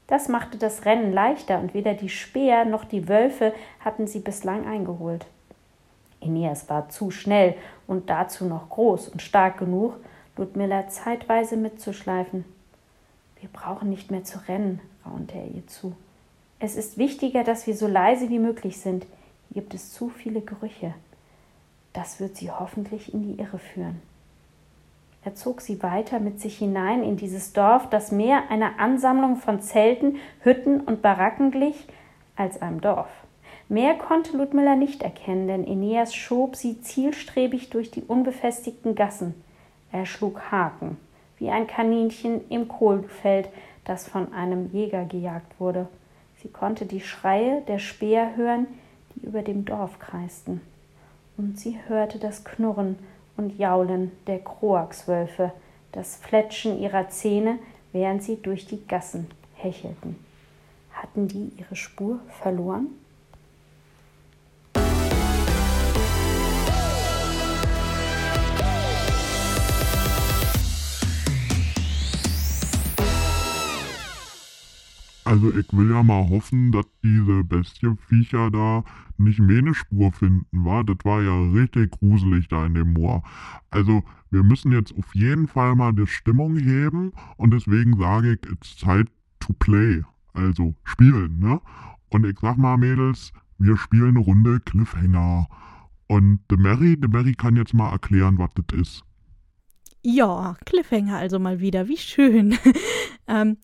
Das 0.07 0.29
machte 0.29 0.57
das 0.57 0.85
Rennen 0.85 1.11
leichter, 1.11 1.59
und 1.59 1.73
weder 1.73 1.93
die 1.93 2.09
Speer 2.09 2.63
noch 2.63 2.85
die 2.85 3.09
Wölfe 3.09 3.53
hatten 3.83 4.07
sie 4.07 4.19
bislang 4.19 4.65
eingeholt. 4.65 5.25
Aeneas 6.21 6.69
war 6.69 6.89
zu 6.89 7.11
schnell 7.11 7.55
und 7.87 8.09
dazu 8.09 8.45
noch 8.45 8.69
groß 8.69 9.09
und 9.09 9.21
stark 9.21 9.57
genug, 9.57 9.95
Ludmilla 10.37 10.87
zeitweise 10.89 11.57
mitzuschleifen. 11.57 12.45
Wir 13.39 13.49
brauchen 13.49 13.89
nicht 13.89 14.11
mehr 14.11 14.23
zu 14.23 14.39
rennen, 14.47 14.81
raunte 15.05 15.37
er 15.37 15.47
ihr 15.47 15.67
zu. 15.67 15.95
Es 16.59 16.75
ist 16.75 16.97
wichtiger, 16.97 17.43
dass 17.43 17.67
wir 17.67 17.75
so 17.75 17.87
leise 17.87 18.29
wie 18.29 18.39
möglich 18.39 18.79
sind 18.79 19.05
gibt 19.55 19.73
es 19.73 19.93
zu 19.93 20.09
viele 20.09 20.41
Gerüche. 20.41 20.93
Das 21.93 22.19
wird 22.19 22.35
sie 22.35 22.51
hoffentlich 22.51 23.13
in 23.13 23.23
die 23.23 23.41
Irre 23.41 23.57
führen. 23.57 24.01
Er 25.23 25.33
zog 25.33 25.61
sie 25.61 25.81
weiter 25.81 26.19
mit 26.19 26.41
sich 26.41 26.57
hinein 26.57 27.03
in 27.03 27.15
dieses 27.15 27.53
Dorf, 27.53 27.89
das 27.89 28.11
mehr 28.11 28.51
einer 28.51 28.79
Ansammlung 28.79 29.37
von 29.37 29.61
Zelten, 29.61 30.17
Hütten 30.41 30.81
und 30.81 31.01
Baracken 31.01 31.51
glich 31.51 31.87
als 32.35 32.61
einem 32.61 32.81
Dorf. 32.81 33.07
Mehr 33.69 33.95
konnte 33.95 34.35
Ludmilla 34.35 34.75
nicht 34.75 35.01
erkennen, 35.01 35.47
denn 35.47 35.65
Aeneas 35.65 36.13
schob 36.13 36.57
sie 36.57 36.81
zielstrebig 36.81 37.69
durch 37.69 37.91
die 37.91 38.03
unbefestigten 38.03 38.93
Gassen. 38.93 39.33
Er 39.95 40.05
schlug 40.05 40.51
Haken, 40.51 40.97
wie 41.37 41.49
ein 41.49 41.67
Kaninchen 41.67 42.41
im 42.49 42.67
Kohlfeld, 42.67 43.47
das 43.85 44.09
von 44.09 44.33
einem 44.33 44.69
Jäger 44.73 45.05
gejagt 45.05 45.57
wurde. 45.57 45.87
Sie 46.35 46.49
konnte 46.49 46.85
die 46.85 46.99
Schreie 46.99 47.61
der 47.61 47.79
Speer 47.79 48.35
hören, 48.35 48.67
die 49.15 49.25
über 49.25 49.41
dem 49.41 49.63
Dorf 49.63 49.97
kreisten, 49.99 50.59
und 51.37 51.57
sie 51.57 51.79
hörte 51.87 52.19
das 52.19 52.43
Knurren 52.43 52.99
und 53.37 53.57
Jaulen 53.57 54.11
der 54.27 54.39
Kroakswölfe, 54.39 55.53
das 55.93 56.17
Fletschen 56.17 56.77
ihrer 56.77 57.07
Zähne, 57.07 57.57
während 57.93 58.21
sie 58.21 58.35
durch 58.41 58.65
die 58.65 58.85
Gassen 58.85 59.27
hechelten. 59.53 60.17
Hatten 60.91 61.29
die 61.29 61.53
ihre 61.57 61.77
Spur 61.77 62.19
verloren? 62.41 62.87
Also 75.35 75.49
ich 75.53 75.67
will 75.73 75.91
ja 75.91 76.01
mal 76.01 76.29
hoffen, 76.29 76.71
dass 76.71 76.85
diese 77.03 77.43
Bestienviecher 77.43 78.49
da 78.51 78.85
nicht 79.17 79.41
mehr 79.41 79.57
eine 79.57 79.73
Spur 79.73 80.13
finden, 80.13 80.45
war. 80.63 80.85
Das 80.85 80.95
war 81.03 81.21
ja 81.21 81.37
richtig 81.51 81.91
gruselig 81.91 82.47
da 82.47 82.65
in 82.65 82.73
dem 82.73 82.93
Moor. 82.93 83.21
Also 83.69 84.01
wir 84.31 84.43
müssen 84.43 84.71
jetzt 84.71 84.97
auf 84.97 85.13
jeden 85.13 85.49
Fall 85.49 85.75
mal 85.75 85.91
die 85.91 86.07
Stimmung 86.07 86.55
heben 86.55 87.11
und 87.35 87.53
deswegen 87.53 87.99
sage 87.99 88.31
ich, 88.31 88.49
it's 88.49 88.77
time 88.77 89.07
to 89.41 89.51
play. 89.59 90.03
Also 90.31 90.73
spielen, 90.85 91.39
ne? 91.39 91.59
Und 92.11 92.25
ich 92.25 92.39
sag 92.39 92.57
mal, 92.57 92.77
Mädels, 92.77 93.33
wir 93.57 93.75
spielen 93.75 94.15
eine 94.15 94.19
Runde 94.19 94.61
Cliffhanger. 94.61 95.49
Und 96.07 96.39
de 96.49 96.57
Mary, 96.57 96.95
de 96.95 97.09
Mary 97.09 97.33
kann 97.33 97.57
jetzt 97.57 97.73
mal 97.73 97.91
erklären, 97.91 98.37
was 98.37 98.51
das 98.55 98.79
ist. 98.79 99.03
Ja, 100.01 100.55
Cliffhanger 100.65 101.17
also 101.17 101.39
mal 101.39 101.59
wieder, 101.59 101.89
wie 101.89 101.97
schön. 101.97 102.57
ähm, 103.27 103.57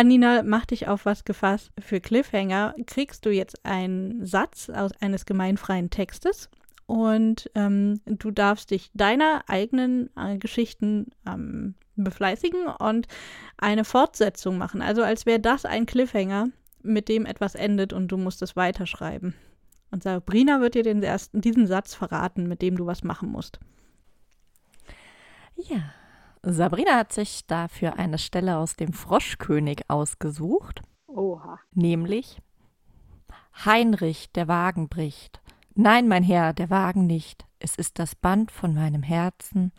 Anina, 0.00 0.42
mach 0.42 0.64
dich 0.64 0.88
auf 0.88 1.04
was 1.04 1.26
gefasst. 1.26 1.72
Für 1.78 2.00
Cliffhanger 2.00 2.74
kriegst 2.86 3.26
du 3.26 3.30
jetzt 3.30 3.66
einen 3.66 4.24
Satz 4.24 4.70
aus 4.70 4.92
eines 4.98 5.26
gemeinfreien 5.26 5.90
Textes 5.90 6.48
und 6.86 7.50
ähm, 7.54 8.00
du 8.06 8.30
darfst 8.30 8.70
dich 8.70 8.90
deiner 8.94 9.44
eigenen 9.46 10.08
äh, 10.16 10.38
Geschichten 10.38 11.10
ähm, 11.28 11.74
befleißigen 11.96 12.66
und 12.78 13.08
eine 13.58 13.84
Fortsetzung 13.84 14.56
machen. 14.56 14.80
Also 14.80 15.02
als 15.02 15.26
wäre 15.26 15.38
das 15.38 15.66
ein 15.66 15.84
Cliffhanger, 15.84 16.48
mit 16.82 17.10
dem 17.10 17.26
etwas 17.26 17.54
endet 17.54 17.92
und 17.92 18.08
du 18.08 18.16
musst 18.16 18.40
es 18.40 18.56
weiterschreiben. 18.56 19.34
Und 19.90 20.02
Sabrina 20.02 20.62
wird 20.62 20.76
dir 20.76 20.82
den 20.82 21.02
ersten, 21.02 21.42
diesen 21.42 21.66
Satz 21.66 21.94
verraten, 21.94 22.48
mit 22.48 22.62
dem 22.62 22.78
du 22.78 22.86
was 22.86 23.04
machen 23.04 23.30
musst. 23.30 23.60
Ja, 25.56 25.92
Sabrina 26.42 26.96
hat 26.96 27.12
sich 27.12 27.46
dafür 27.46 27.98
eine 27.98 28.18
Stelle 28.18 28.56
aus 28.56 28.76
dem 28.76 28.92
Froschkönig 28.92 29.88
ausgesucht. 29.88 30.82
Oha. 31.06 31.58
Nämlich 31.72 32.40
Heinrich, 33.64 34.30
der 34.32 34.48
Wagen 34.48 34.88
bricht. 34.88 35.40
Nein, 35.74 36.08
mein 36.08 36.22
Herr, 36.22 36.52
der 36.52 36.70
Wagen 36.70 37.06
nicht. 37.06 37.46
Es 37.58 37.76
ist 37.76 37.98
das 37.98 38.14
Band 38.14 38.50
von 38.50 38.74
meinem 38.74 39.02
Herzen, 39.02 39.72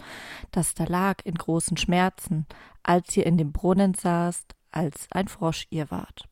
das 0.51 0.75
da 0.75 0.84
lag 0.84 1.18
in 1.24 1.34
großen 1.34 1.77
Schmerzen, 1.77 2.46
als 2.84 3.18
ihr 3.18 3.25
in 3.25 3.38
dem 3.38 3.51
Brunnen 3.51 3.96
saßt, 3.96 4.56
als 4.72 5.08
ein 5.12 5.27
Frosch 5.27 5.65
ihr 5.72 5.89
wart. 5.89 6.30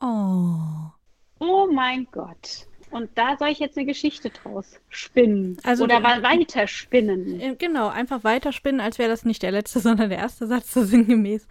Oh. 0.00 0.90
Oh 1.38 1.68
mein 1.72 2.06
Gott. 2.10 2.66
Und 2.92 3.10
da 3.16 3.38
soll 3.38 3.48
ich 3.48 3.58
jetzt 3.58 3.78
eine 3.78 3.86
Geschichte 3.86 4.28
draus 4.28 4.78
spinnen. 4.90 5.56
Also, 5.64 5.84
Oder 5.84 5.98
äh, 5.98 6.22
weiter 6.22 6.66
spinnen. 6.66 7.40
Äh, 7.40 7.56
genau, 7.56 7.88
einfach 7.88 8.22
weiterspinnen, 8.22 8.82
als 8.82 8.98
wäre 8.98 9.08
das 9.08 9.24
nicht 9.24 9.42
der 9.42 9.50
letzte, 9.50 9.80
sondern 9.80 10.10
der 10.10 10.18
erste 10.18 10.46
Satz, 10.46 10.72
so 10.72 10.84
sinngemäß. 10.84 11.48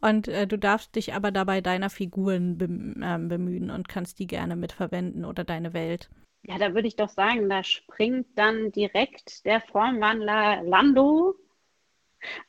Und 0.00 0.28
äh, 0.28 0.46
du 0.46 0.56
darfst 0.56 0.94
dich 0.94 1.12
aber 1.12 1.32
dabei 1.32 1.60
deiner 1.60 1.90
Figuren 1.90 2.58
bem 2.58 3.02
äh, 3.02 3.18
bemühen 3.18 3.70
und 3.70 3.88
kannst 3.88 4.20
die 4.20 4.28
gerne 4.28 4.54
mitverwenden 4.54 5.24
oder 5.24 5.42
deine 5.42 5.74
Welt. 5.74 6.08
Ja, 6.44 6.58
da 6.58 6.74
würde 6.74 6.86
ich 6.86 6.96
doch 6.96 7.08
sagen, 7.08 7.48
da 7.48 7.64
springt 7.64 8.26
dann 8.36 8.70
direkt 8.70 9.44
der 9.46 9.60
Formwandler 9.60 10.62
Lando 10.62 11.34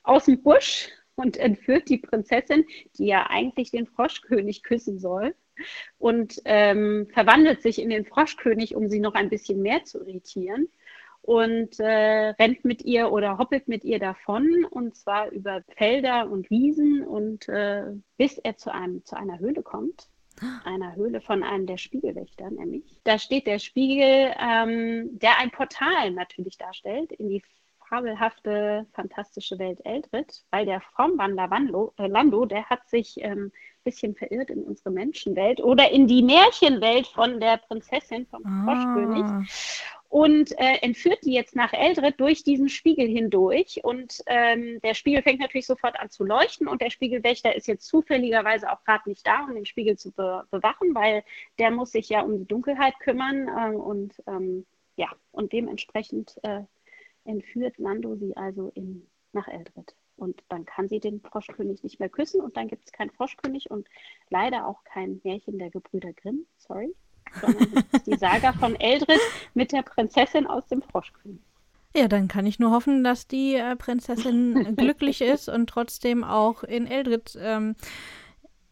aus 0.04 0.26
dem 0.26 0.44
Busch 0.44 0.90
und 1.16 1.38
entführt 1.38 1.90
die 1.90 1.98
Prinzessin, 1.98 2.66
die 2.98 3.08
ja 3.08 3.28
eigentlich 3.30 3.72
den 3.72 3.88
Froschkönig 3.88 4.64
küssen 4.64 5.00
soll 5.00 5.34
und 5.98 6.42
ähm, 6.46 7.08
verwandelt 7.14 7.62
sich 7.62 7.82
in 7.82 7.90
den 7.90 8.06
Froschkönig, 8.06 8.76
um 8.76 8.88
sie 8.88 9.00
noch 9.00 9.14
ein 9.16 9.30
bisschen 9.30 9.62
mehr 9.62 9.84
zu 9.84 10.00
irritieren. 10.00 10.68
und 11.22 11.80
äh, 11.80 12.30
rennt 12.40 12.66
mit 12.66 12.84
ihr 12.84 13.12
oder 13.12 13.40
hoppelt 13.40 13.68
mit 13.68 13.84
ihr 13.84 13.98
davon 14.00 14.66
und 14.70 14.96
zwar 14.96 15.32
über 15.32 15.64
Felder 15.76 16.30
und 16.30 16.50
Wiesen 16.52 17.04
und 17.04 17.50
äh, 17.50 17.84
bis 18.18 18.38
er 18.38 18.58
zu 18.58 18.72
einem 18.72 19.04
zu 19.06 19.18
einer 19.18 19.40
Höhle 19.40 19.64
kommt 19.64 20.08
einer 20.64 20.96
Höhle 20.96 21.22
von 21.22 21.44
einem 21.44 21.66
der 21.66 21.78
Spiegelwächter, 21.78 22.50
nämlich. 22.50 23.00
Da 23.04 23.18
steht 23.18 23.48
der 23.48 23.60
Spiegel, 23.60 24.34
ähm, 24.40 25.18
der 25.20 25.40
ein 25.40 25.52
Portal 25.52 26.12
natürlich 26.12 26.58
darstellt 26.58 27.12
in 27.14 27.30
die 27.30 27.44
fabelhafte, 27.88 28.86
fantastische 28.94 29.60
Welt 29.60 29.80
Eldrit, 29.86 30.44
weil 30.52 30.66
der 30.66 30.82
Formwandler 30.96 31.50
Wanlo, 31.52 31.94
äh, 31.98 32.08
Lando, 32.08 32.46
der 32.46 32.66
hat 32.70 32.90
sich 32.90 33.16
ähm, 33.20 33.52
bisschen 33.86 34.16
verirrt 34.16 34.50
in 34.50 34.64
unsere 34.64 34.92
Menschenwelt 34.92 35.62
oder 35.62 35.90
in 35.92 36.08
die 36.08 36.22
Märchenwelt 36.22 37.08
von 37.08 37.40
der 37.40 37.58
Prinzessin 37.58 38.26
vom 38.26 38.44
ah. 38.46 38.66
Froschkönig 38.66 39.50
und 40.10 40.58
äh, 40.60 40.78
entführt 40.82 41.20
die 41.26 41.34
jetzt 41.34 41.56
nach 41.56 41.74
Eldred 41.74 42.20
durch 42.20 42.44
diesen 42.44 42.70
Spiegel 42.70 43.08
hindurch. 43.08 43.84
Und 43.84 44.22
ähm, 44.28 44.80
der 44.82 44.94
Spiegel 44.94 45.22
fängt 45.22 45.42
natürlich 45.42 45.66
sofort 45.66 46.00
an 46.00 46.10
zu 46.10 46.24
leuchten 46.24 46.68
und 46.68 46.82
der 46.82 46.90
Spiegelwächter 46.90 47.56
ist 47.56 47.68
jetzt 47.68 47.86
zufälligerweise 47.88 48.72
auch 48.72 48.84
gerade 48.84 49.10
nicht 49.10 49.26
da, 49.28 49.44
um 49.44 49.54
den 49.54 49.66
Spiegel 49.66 49.98
zu 49.98 50.12
be 50.12 50.46
bewachen, 50.52 50.96
weil 50.96 51.24
der 51.60 51.72
muss 51.72 51.92
sich 51.92 52.10
ja 52.10 52.22
um 52.22 52.38
die 52.38 52.48
Dunkelheit 52.48 52.98
kümmern 53.00 53.48
äh, 53.48 53.76
und 53.76 54.14
ähm, 54.28 54.66
ja, 54.96 55.10
und 55.32 55.52
dementsprechend 55.52 56.40
äh, 56.44 56.62
entführt 57.26 57.78
Lando 57.78 58.16
sie 58.16 58.38
also 58.38 58.72
in, 58.76 59.06
nach 59.34 59.48
Eldred. 59.48 59.96
Und 60.18 60.44
dann 60.50 60.66
kann 60.66 60.88
sie 60.88 61.00
den 61.00 61.22
Froschkönig 61.22 61.84
nicht 61.84 62.00
mehr 62.00 62.10
küssen 62.10 62.42
und 62.42 62.56
dann 62.56 62.68
gibt 62.68 62.86
es 62.86 62.92
keinen 62.92 63.12
Froschkönig 63.12 63.70
und 63.70 63.88
leider 64.30 64.66
auch 64.66 64.84
kein 64.86 65.20
Märchen 65.24 65.60
der 65.60 65.70
Gebrüder 65.70 66.14
Grimm, 66.14 66.46
sorry, 66.58 66.96
sondern 67.42 67.84
die 68.06 68.16
Saga 68.18 68.54
von 68.54 68.76
Eldred 68.76 69.20
mit 69.54 69.72
der 69.72 69.82
Prinzessin 69.82 70.48
aus 70.48 70.66
dem 70.68 70.82
Froschkönig. 70.82 71.42
Ja, 71.96 72.10
dann 72.10 72.28
kann 72.28 72.46
ich 72.46 72.60
nur 72.60 72.72
hoffen, 72.72 73.06
dass 73.06 73.28
die 73.28 73.56
äh, 73.56 73.76
Prinzessin 73.76 74.76
glücklich 74.78 75.22
ist 75.22 75.48
und 75.48 75.68
trotzdem 75.68 76.26
auch 76.26 76.64
in 76.64 76.88
Eldred 76.88 77.38
ähm, 77.42 77.76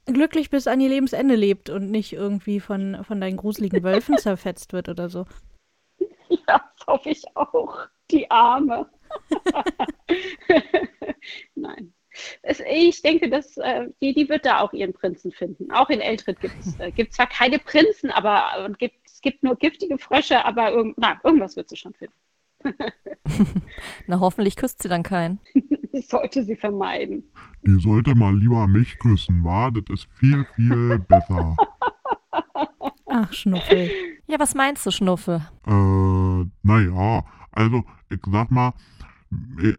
glücklich 0.06 0.50
bis 0.50 0.68
an 0.68 0.82
ihr 0.82 0.90
Lebensende 0.90 1.36
lebt 1.36 1.70
und 1.70 1.90
nicht 1.90 2.12
irgendwie 2.12 2.60
von, 2.60 3.04
von 3.06 3.22
deinen 3.22 3.38
gruseligen 3.38 3.82
Wölfen 3.84 4.18
zerfetzt 4.18 4.74
wird 4.74 4.90
oder 4.90 5.10
so. 5.10 5.26
Ja, 6.28 6.70
das 6.78 6.88
hoffe 6.88 7.10
ich 7.10 7.24
auch 7.36 7.88
die 8.12 8.30
Arme. 8.30 8.90
Nein. 11.56 11.94
Es, 12.44 12.60
ich 12.60 13.02
denke, 13.02 13.30
dass 13.30 13.58
äh, 13.58 13.88
die, 14.02 14.14
die 14.14 14.30
wird 14.30 14.46
da 14.46 14.60
auch 14.60 14.74
ihren 14.74 14.94
Prinzen 14.94 15.32
finden. 15.32 15.72
Auch 15.72 15.90
in 15.90 16.00
Eltrit 16.00 16.40
gibt 16.42 16.56
es 16.60 16.80
äh, 16.80 17.10
zwar 17.10 17.28
keine 17.28 17.58
Prinzen, 17.58 18.12
aber 18.12 18.44
äh, 18.58 18.72
gibt, 18.78 18.98
es 19.06 19.22
gibt 19.22 19.44
nur 19.44 19.56
giftige 19.56 19.98
Frösche, 19.98 20.46
aber 20.46 20.74
irg 20.74 20.94
na, 20.98 21.20
irgendwas 21.24 21.56
wird 21.56 21.70
sie 21.70 21.78
schon 21.78 21.94
finden. 21.94 22.14
na, 24.08 24.20
hoffentlich 24.20 24.56
küsst 24.56 24.82
sie 24.82 24.90
dann 24.90 25.04
keinen. 25.04 25.40
das 25.92 26.08
sollte 26.08 26.44
sie 26.44 26.56
vermeiden. 26.56 27.24
Die 27.66 27.80
sollte 27.80 28.16
mal 28.16 28.38
lieber 28.38 28.68
mich 28.68 28.98
küssen, 29.00 29.44
wa? 29.44 29.72
Das 29.72 29.84
ist 29.90 30.08
viel, 30.20 30.46
viel 30.56 31.00
besser. 31.00 31.56
Ach, 33.08 33.34
Schnuffel. 33.34 33.90
Ja, 34.28 34.40
was 34.40 34.56
meinst 34.56 34.86
du, 34.86 34.92
Schnuffe? 34.92 35.42
Äh, 35.68 36.46
naja, 36.64 37.26
also, 37.52 37.84
ich 38.10 38.20
sag 38.32 38.52
mal, 38.52 38.74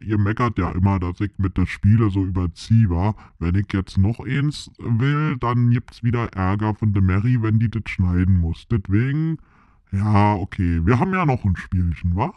ihr, 0.01 0.17
meckert 0.17 0.57
ja 0.57 0.71
immer, 0.71 0.99
dass 0.99 1.19
ich 1.19 1.31
mit 1.37 1.57
der 1.57 1.65
Spiele 1.65 2.09
so 2.09 2.23
überziehe, 2.23 2.89
war. 2.89 3.15
Wenn 3.39 3.55
ich 3.55 3.71
jetzt 3.73 3.97
noch 3.97 4.19
eins 4.19 4.71
will, 4.79 5.37
dann 5.37 5.69
gibt's 5.69 6.03
wieder 6.03 6.33
Ärger 6.33 6.75
von 6.75 6.93
der 6.93 7.01
Mary, 7.01 7.41
wenn 7.41 7.59
die 7.59 7.69
das 7.69 7.83
schneiden 7.87 8.39
muss. 8.39 8.67
Deswegen, 8.69 9.37
ja, 9.91 10.35
okay, 10.35 10.85
wir 10.85 10.99
haben 10.99 11.13
ja 11.13 11.25
noch 11.25 11.43
ein 11.43 11.55
Spielchen, 11.55 12.15
wa? 12.15 12.33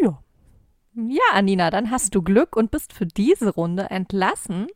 Ja. 0.00 0.22
Ja, 0.94 1.34
Anina, 1.34 1.70
dann 1.70 1.90
hast 1.90 2.14
du 2.14 2.22
Glück 2.22 2.56
und 2.56 2.70
bist 2.70 2.92
für 2.92 3.06
diese 3.06 3.50
Runde 3.50 3.90
entlassen. 3.90 4.66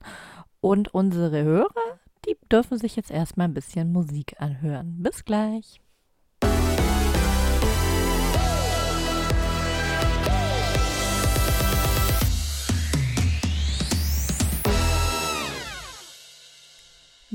Und 0.60 0.94
unsere 0.94 1.42
Hörer, 1.42 1.98
die 2.26 2.36
dürfen 2.50 2.78
sich 2.78 2.96
jetzt 2.96 3.10
erstmal 3.10 3.48
ein 3.48 3.54
bisschen 3.54 3.92
Musik 3.92 4.36
anhören. 4.38 5.02
Bis 5.02 5.24
gleich. 5.24 5.80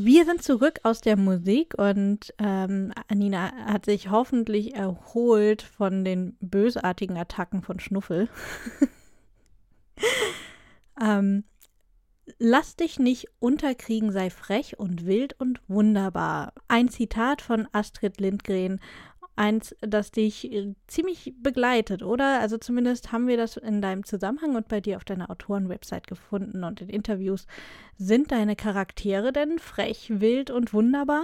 Wir 0.02 0.24
sind 0.24 0.42
zurück 0.42 0.80
aus 0.84 1.02
der 1.02 1.18
Musik 1.18 1.74
und 1.78 2.34
ähm, 2.38 2.94
Anina 3.10 3.52
hat 3.66 3.84
sich 3.84 4.10
hoffentlich 4.10 4.74
erholt 4.74 5.62
von 5.62 6.06
den 6.06 6.38
bösartigen 6.40 7.18
Attacken 7.18 7.64
von 7.64 7.82
Schnuffel. 7.82 8.30
ähm, 11.02 11.44
Lass 12.38 12.76
dich 12.76 13.00
nicht 13.00 13.28
unterkriegen, 13.40 14.12
sei 14.12 14.30
frech 14.30 14.80
und 14.80 15.06
wild 15.06 15.34
und 15.40 15.62
wunderbar. 15.68 16.54
Ein 16.68 16.90
Zitat 16.90 17.42
von 17.42 17.68
Astrid 17.72 18.22
Lindgren 18.22 18.80
eins, 19.40 19.76
das 19.82 20.12
dich 20.12 20.52
äh, 20.52 20.76
ziemlich 20.88 21.34
begleitet, 21.42 22.04
oder? 22.04 22.40
Also 22.40 22.58
zumindest 22.58 23.12
haben 23.12 23.28
wir 23.28 23.38
das 23.38 23.58
in 23.58 23.82
deinem 23.82 24.04
Zusammenhang 24.04 24.56
und 24.56 24.68
bei 24.68 24.82
dir 24.82 24.98
auf 24.98 25.06
deiner 25.06 25.32
Autorenwebsite 25.32 26.08
gefunden 26.08 26.64
und 26.64 26.82
in 26.82 26.90
Interviews. 26.90 27.48
Sind 27.98 28.32
deine 28.32 28.56
Charaktere 28.56 29.32
denn 29.32 29.58
frech, 29.58 30.20
wild 30.20 30.52
und 30.52 30.74
wunderbar? 30.74 31.24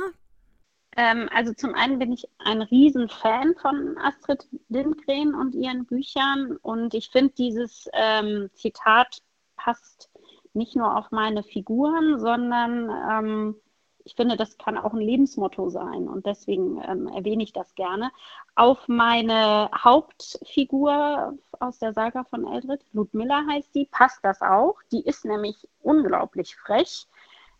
Ähm, 0.97 1.29
also 1.33 1.53
zum 1.53 1.75
einen 1.75 1.99
bin 1.99 2.13
ich 2.13 2.25
ein 2.39 2.61
Riesenfan 2.61 3.53
von 3.61 3.97
Astrid 3.97 4.47
Lindgren 4.69 5.35
und 5.35 5.53
ihren 5.53 5.85
Büchern 5.85 6.57
und 6.61 6.93
ich 6.93 7.09
finde 7.09 7.33
dieses 7.37 7.89
ähm, 7.93 8.49
Zitat 8.53 9.17
passt 9.57 10.09
nicht 10.53 10.75
nur 10.75 10.97
auf 10.97 11.11
meine 11.11 11.43
Figuren, 11.43 12.17
sondern 12.17 12.89
ähm, 13.11 13.55
ich 14.05 14.13
finde, 14.15 14.37
das 14.37 14.57
kann 14.57 14.77
auch 14.77 14.93
ein 14.93 15.01
Lebensmotto 15.01 15.69
sein 15.69 16.07
und 16.07 16.27
deswegen 16.27 16.81
ähm, 16.87 17.07
erwähne 17.07 17.43
ich 17.43 17.53
das 17.53 17.73
gerne. 17.73 18.11
Auf 18.55 18.87
meine 18.87 19.69
Hauptfigur 19.75 21.33
aus 21.59 21.79
der 21.79 21.93
Saga 21.93 22.23
von 22.23 22.45
Eldred, 22.45 22.81
Ludmilla 22.93 23.43
heißt 23.49 23.73
die, 23.73 23.85
passt 23.91 24.23
das 24.23 24.41
auch. 24.41 24.75
Die 24.91 25.01
ist 25.01 25.25
nämlich 25.25 25.67
unglaublich 25.81 26.55
frech, 26.55 27.07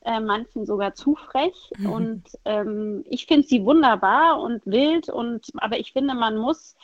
äh, 0.04 0.20
manchen 0.20 0.68
sogar 0.68 0.94
zu 0.94 1.16
frech 1.16 1.72
mhm. 1.80 1.92
und 1.92 2.24
ähm, 2.46 3.04
ich 3.10 3.26
finde 3.26 3.48
sie 3.48 3.66
wunderbar 3.66 4.40
und 4.40 4.62
wild 4.68 5.10
und 5.10 5.48
aber 5.58 5.80
ich 5.80 5.94
finde, 5.94 6.14
man 6.14 6.38
muss 6.38 6.76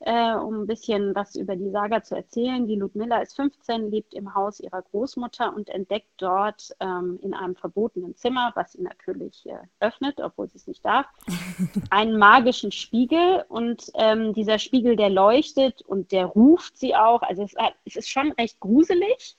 äh, 0.00 0.34
um 0.34 0.62
ein 0.62 0.66
bisschen 0.66 1.14
was 1.14 1.34
über 1.34 1.56
die 1.56 1.70
Saga 1.70 2.02
zu 2.02 2.14
erzählen. 2.14 2.66
Die 2.66 2.76
Ludmilla 2.76 3.20
ist 3.20 3.36
15, 3.36 3.90
lebt 3.90 4.14
im 4.14 4.34
Haus 4.34 4.60
ihrer 4.60 4.82
Großmutter 4.82 5.54
und 5.54 5.68
entdeckt 5.68 6.08
dort 6.18 6.74
ähm, 6.80 7.18
in 7.22 7.34
einem 7.34 7.56
verbotenen 7.56 8.14
Zimmer, 8.16 8.52
was 8.54 8.72
sie 8.72 8.82
natürlich 8.82 9.46
äh, 9.46 9.58
öffnet, 9.80 10.20
obwohl 10.20 10.48
sie 10.48 10.58
es 10.58 10.66
nicht 10.66 10.84
darf, 10.84 11.06
einen 11.90 12.16
magischen 12.16 12.70
Spiegel. 12.70 13.44
Und 13.48 13.90
ähm, 13.94 14.32
dieser 14.34 14.58
Spiegel, 14.58 14.96
der 14.96 15.10
leuchtet 15.10 15.82
und 15.82 16.12
der 16.12 16.26
ruft 16.26 16.76
sie 16.76 16.94
auch. 16.94 17.22
Also 17.22 17.42
es, 17.42 17.54
es 17.84 17.96
ist 17.96 18.10
schon 18.10 18.32
recht 18.32 18.60
gruselig. 18.60 19.36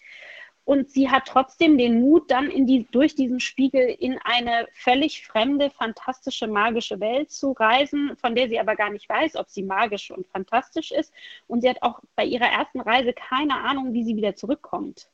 Und 0.69 0.91
sie 0.91 1.09
hat 1.09 1.25
trotzdem 1.25 1.79
den 1.79 1.99
Mut, 1.99 2.29
dann 2.29 2.51
in 2.51 2.67
die, 2.67 2.85
durch 2.91 3.15
diesen 3.15 3.39
Spiegel 3.39 3.87
in 3.87 4.19
eine 4.23 4.67
völlig 4.75 5.25
fremde, 5.25 5.71
fantastische, 5.71 6.45
magische 6.45 6.99
Welt 6.99 7.31
zu 7.31 7.53
reisen, 7.53 8.15
von 8.17 8.35
der 8.35 8.49
sie 8.49 8.59
aber 8.59 8.75
gar 8.75 8.91
nicht 8.91 9.09
weiß, 9.09 9.35
ob 9.35 9.49
sie 9.49 9.63
magisch 9.63 10.11
und 10.11 10.27
fantastisch 10.27 10.91
ist. 10.91 11.11
Und 11.47 11.61
sie 11.61 11.69
hat 11.71 11.81
auch 11.81 12.01
bei 12.15 12.23
ihrer 12.23 12.45
ersten 12.45 12.81
Reise 12.81 13.13
keine 13.13 13.55
Ahnung, 13.61 13.93
wie 13.93 14.03
sie 14.03 14.15
wieder 14.15 14.35
zurückkommt. 14.35 15.09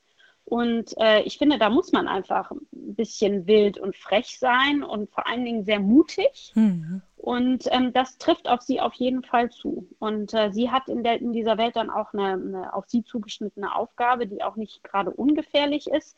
Und 0.45 0.95
äh, 0.99 1.21
ich 1.23 1.39
finde, 1.39 1.57
da 1.57 1.69
muss 1.71 1.91
man 1.91 2.07
einfach 2.07 2.51
ein 2.51 2.59
bisschen 2.71 3.47
wild 3.47 3.79
und 3.79 3.95
frech 3.95 4.37
sein 4.37 4.83
und 4.83 5.09
vor 5.09 5.27
allen 5.27 5.43
Dingen 5.43 5.65
sehr 5.65 5.79
mutig. 5.79 6.51
Mhm. 6.53 7.01
Und 7.17 7.63
ähm, 7.71 7.91
das 7.93 8.19
trifft 8.19 8.47
auf 8.47 8.61
sie 8.61 8.79
auf 8.79 8.93
jeden 8.93 9.23
Fall 9.23 9.49
zu. 9.49 9.87
Und 9.97 10.35
äh, 10.35 10.51
sie 10.51 10.69
hat 10.69 10.87
in, 10.87 11.03
der, 11.03 11.19
in 11.19 11.33
dieser 11.33 11.57
Welt 11.57 11.75
dann 11.75 11.89
auch 11.89 12.13
eine, 12.13 12.33
eine 12.33 12.73
auf 12.75 12.85
sie 12.87 13.03
zugeschnittene 13.03 13.75
Aufgabe, 13.75 14.27
die 14.27 14.43
auch 14.43 14.55
nicht 14.55 14.83
gerade 14.83 15.09
ungefährlich 15.09 15.87
ist, 15.87 16.15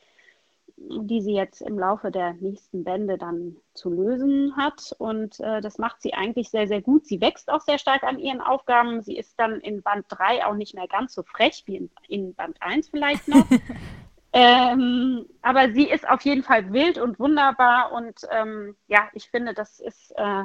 die 0.76 1.22
sie 1.22 1.34
jetzt 1.34 1.62
im 1.62 1.80
Laufe 1.80 2.12
der 2.12 2.34
nächsten 2.34 2.84
Bände 2.84 3.18
dann 3.18 3.56
zu 3.74 3.90
lösen 3.90 4.58
hat. 4.58 4.94
Und 4.98 5.40
äh, 5.40 5.62
das 5.62 5.78
macht 5.78 6.02
sie 6.02 6.14
eigentlich 6.14 6.50
sehr, 6.50 6.68
sehr 6.68 6.82
gut. 6.82 7.06
Sie 7.08 7.22
wächst 7.22 7.50
auch 7.50 7.62
sehr 7.62 7.78
stark 7.78 8.04
an 8.04 8.20
ihren 8.20 8.42
Aufgaben. 8.42 9.02
Sie 9.02 9.16
ist 9.16 9.40
dann 9.40 9.62
in 9.62 9.82
Band 9.82 10.06
3 10.10 10.46
auch 10.46 10.56
nicht 10.56 10.76
mehr 10.76 10.90
ganz 10.90 11.14
so 11.14 11.24
frech 11.24 11.64
wie 11.66 11.78
in, 11.78 11.90
in 12.10 12.36
Band 12.36 12.58
1 12.62 12.90
vielleicht 12.90 13.30
noch. 13.30 13.46
ähm, 14.34 15.26
aber 15.42 15.72
sie 15.72 15.90
ist 15.90 16.08
auf 16.08 16.22
jeden 16.22 16.44
Fall 16.44 16.72
wild 16.74 16.98
und 16.98 17.20
wunderbar. 17.20 17.92
Und 17.92 18.22
ähm, 18.32 18.76
ja, 18.88 19.10
ich 19.14 19.30
finde, 19.30 19.54
das 19.54 19.80
ist. 19.80 20.12
Äh, 20.18 20.44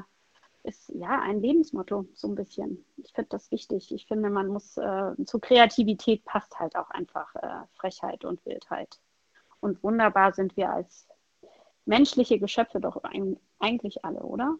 ist 0.65 0.91
ja 0.95 1.21
ein 1.21 1.41
Lebensmotto, 1.41 2.07
so 2.15 2.29
ein 2.29 2.35
bisschen. 2.35 2.85
Ich 2.97 3.13
finde 3.13 3.31
das 3.31 3.51
wichtig. 3.51 3.93
Ich 3.93 4.07
finde, 4.07 4.31
man 4.31 4.47
muss 4.49 4.77
äh, 4.77 5.13
zur 5.27 5.41
Kreativität 5.41 6.25
passt 6.25 6.59
halt 6.59 6.77
auch 6.77 6.91
einfach 6.91 7.35
äh, 7.37 7.67
Frechheit 7.75 8.25
und 8.25 8.45
Wildheit. 8.47 9.01
Und 9.61 9.83
wunderbar 9.83 10.33
sind 10.33 10.57
wir 10.57 10.71
als 10.71 11.09
menschliche 11.85 12.39
Geschöpfe 12.39 12.81
doch 12.81 13.03
ein, 13.03 13.39
eigentlich 13.59 14.05
alle, 14.05 14.21
oder? 14.21 14.57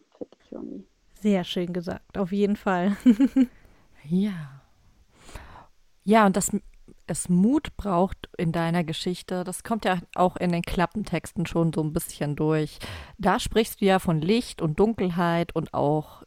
Sehr 1.13 1.43
schön 1.43 1.71
gesagt, 1.71 2.17
auf 2.17 2.31
jeden 2.31 2.57
Fall. 2.57 2.97
ja. 4.03 4.61
Ja, 6.03 6.25
und 6.25 6.35
das 6.35 6.51
es 7.07 7.29
Mut 7.29 7.75
braucht 7.77 8.29
in 8.37 8.51
deiner 8.51 8.83
Geschichte, 8.83 9.43
das 9.43 9.63
kommt 9.63 9.85
ja 9.85 9.99
auch 10.15 10.37
in 10.37 10.51
den 10.51 10.61
Klappentexten 10.61 11.45
schon 11.45 11.73
so 11.73 11.81
ein 11.81 11.93
bisschen 11.93 12.35
durch. 12.35 12.79
Da 13.17 13.39
sprichst 13.39 13.81
du 13.81 13.85
ja 13.85 13.99
von 13.99 14.21
Licht 14.21 14.61
und 14.61 14.79
Dunkelheit 14.79 15.55
und 15.55 15.73
auch 15.73 16.23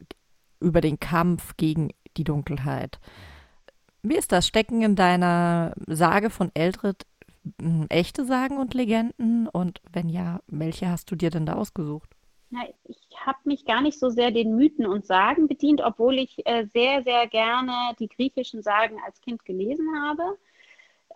über 0.61 0.81
den 0.81 1.01
Kampf 1.01 1.57
gegen 1.57 1.91
die 2.17 2.25
Dunkelheit. 2.25 2.99
Wie 4.03 4.17
ist 4.17 4.33
das? 4.33 4.47
Stecken 4.47 4.83
in 4.83 4.97
deiner 4.97 5.75
Sage 5.87 6.31
von 6.31 6.51
Eldred 6.55 7.07
hm, 7.61 7.87
echte 7.89 8.25
Sagen 8.25 8.59
und 8.59 8.75
Legenden? 8.75 9.49
Und 9.49 9.81
wenn 9.93 10.09
ja, 10.09 10.41
welche 10.47 10.89
hast 10.89 11.11
du 11.11 11.17
dir 11.17 11.31
denn 11.31 11.47
da 11.47 11.55
ausgesucht? 11.55 12.11
Na, 12.51 12.61
ich 12.85 12.99
habe 13.25 13.39
mich 13.45 13.65
gar 13.65 13.83
nicht 13.83 13.99
so 13.99 14.09
sehr 14.09 14.31
den 14.31 14.55
Mythen 14.55 14.87
und 14.87 15.05
Sagen 15.05 15.49
bedient, 15.49 15.81
obwohl 15.81 16.19
ich 16.19 16.47
äh, 16.47 16.67
sehr, 16.73 17.03
sehr 17.03 17.27
gerne 17.27 17.73
die 17.99 18.09
griechischen 18.09 18.63
Sagen 18.63 18.99
als 19.05 19.21
Kind 19.21 19.45
gelesen 19.45 19.87
habe. 20.01 20.39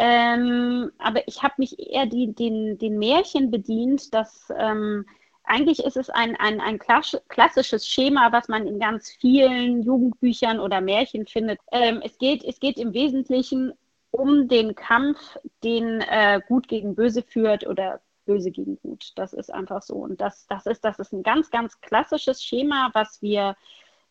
Ähm, 0.02 0.90
aber 0.96 1.28
ich 1.28 1.42
habe 1.42 1.52
mich 1.58 1.78
eher 1.78 2.06
die, 2.06 2.34
den, 2.34 2.78
den 2.78 2.98
Märchen 2.98 3.50
bedient, 3.50 4.14
dass 4.14 4.50
ähm, 4.56 5.04
eigentlich 5.44 5.84
ist 5.84 5.98
es 5.98 6.08
ein, 6.08 6.36
ein, 6.36 6.58
ein 6.58 6.78
klassisches 6.78 7.86
Schema, 7.86 8.32
was 8.32 8.48
man 8.48 8.66
in 8.66 8.78
ganz 8.78 9.10
vielen 9.10 9.82
Jugendbüchern 9.82 10.58
oder 10.58 10.80
Märchen 10.80 11.26
findet. 11.26 11.60
Ähm, 11.70 12.00
es, 12.02 12.16
geht, 12.16 12.44
es 12.44 12.60
geht 12.60 12.78
im 12.78 12.94
Wesentlichen 12.94 13.74
um 14.10 14.48
den 14.48 14.74
Kampf, 14.74 15.36
den 15.62 16.00
äh, 16.00 16.40
Gut 16.48 16.66
gegen 16.66 16.94
Böse 16.94 17.22
führt 17.22 17.66
oder 17.66 18.00
Böse 18.24 18.50
gegen 18.50 18.80
Gut. 18.80 19.12
Das 19.16 19.34
ist 19.34 19.52
einfach 19.52 19.82
so. 19.82 19.96
Und 19.96 20.18
das, 20.22 20.46
das, 20.46 20.64
ist, 20.64 20.82
das 20.82 20.98
ist 20.98 21.12
ein 21.12 21.22
ganz, 21.22 21.50
ganz 21.50 21.78
klassisches 21.82 22.42
Schema, 22.42 22.88
was 22.94 23.20
wir 23.20 23.54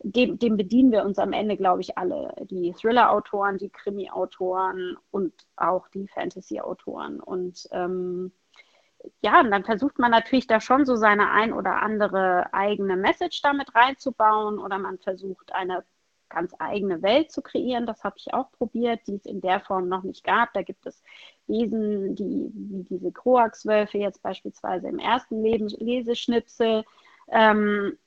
dem, 0.01 0.39
dem 0.39 0.57
bedienen 0.57 0.91
wir 0.91 1.03
uns 1.03 1.19
am 1.19 1.33
Ende, 1.33 1.57
glaube 1.57 1.81
ich, 1.81 1.97
alle. 1.97 2.33
Die 2.49 2.73
Thriller-Autoren, 2.73 3.57
die 3.57 3.69
Krimi-Autoren 3.69 4.97
und 5.11 5.33
auch 5.57 5.87
die 5.89 6.07
Fantasy-Autoren. 6.07 7.19
Und 7.19 7.67
ähm, 7.71 8.31
ja, 9.21 9.41
und 9.41 9.51
dann 9.51 9.63
versucht 9.63 9.99
man 9.99 10.11
natürlich 10.11 10.47
da 10.47 10.59
schon 10.59 10.85
so 10.85 10.95
seine 10.95 11.31
ein 11.31 11.53
oder 11.53 11.81
andere 11.81 12.53
eigene 12.53 12.95
Message 12.97 13.41
damit 13.41 13.73
reinzubauen 13.75 14.59
oder 14.59 14.77
man 14.77 14.97
versucht 14.99 15.53
eine 15.53 15.83
ganz 16.29 16.53
eigene 16.59 17.01
Welt 17.01 17.31
zu 17.31 17.41
kreieren. 17.41 17.85
Das 17.85 18.03
habe 18.03 18.15
ich 18.17 18.33
auch 18.33 18.51
probiert, 18.51 19.01
die 19.07 19.15
es 19.15 19.25
in 19.25 19.41
der 19.41 19.59
Form 19.61 19.89
noch 19.89 20.03
nicht 20.03 20.23
gab. 20.23 20.53
Da 20.53 20.61
gibt 20.61 20.85
es 20.85 21.01
Wesen, 21.47 22.15
die 22.15 22.51
wie 22.53 22.83
diese 22.83 23.11
Kroax-Wölfe 23.11 23.97
jetzt 23.97 24.21
beispielsweise 24.21 24.87
im 24.87 24.99
ersten 24.99 25.43
Leseschnipsel. 25.43 26.85
Ähm, 27.29 27.97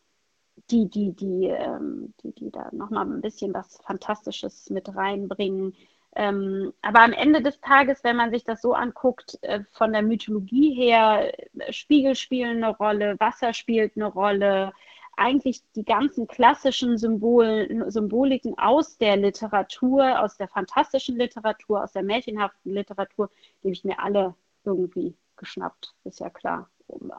die, 0.71 0.89
die, 0.89 1.13
die, 1.13 1.47
ähm, 1.47 2.15
die, 2.23 2.33
die 2.33 2.51
da 2.51 2.69
nochmal 2.73 3.07
ein 3.07 3.21
bisschen 3.21 3.53
was 3.55 3.79
Fantastisches 3.85 4.71
mit 4.71 4.95
reinbringen. 4.95 5.75
Ähm, 6.15 6.73
aber 6.83 7.01
am 7.01 7.13
Ende 7.13 7.43
des 7.43 7.61
Tages, 7.61 8.05
wenn 8.05 8.17
man 8.17 8.31
sich 8.31 8.45
das 8.45 8.61
so 8.61 8.75
anguckt, 8.75 9.39
äh, 9.43 9.61
von 9.73 9.93
der 9.93 10.03
Mythologie 10.03 10.75
her, 10.75 11.33
äh, 11.59 11.73
Spiegel 11.73 12.15
spielen 12.15 12.63
eine 12.63 12.77
Rolle, 12.77 13.19
Wasser 13.19 13.55
spielt 13.55 13.97
eine 13.97 14.07
Rolle, 14.07 14.73
eigentlich 15.17 15.63
die 15.75 15.85
ganzen 15.85 16.27
klassischen 16.27 16.99
Symbol, 16.99 17.85
Symboliken 17.89 18.59
aus 18.59 18.99
der 18.99 19.17
Literatur, 19.17 20.21
aus 20.21 20.37
der 20.37 20.49
fantastischen 20.49 21.17
Literatur, 21.17 21.83
aus 21.83 21.93
der 21.93 22.03
märchenhaften 22.03 22.73
Literatur, 22.73 23.31
die 23.63 23.69
habe 23.69 23.73
ich 23.73 23.85
mir 23.85 23.99
alle 23.99 24.35
irgendwie 24.65 25.15
geschnappt, 25.37 25.95
ist 26.05 26.21
ja 26.21 26.31
klar. 26.31 26.71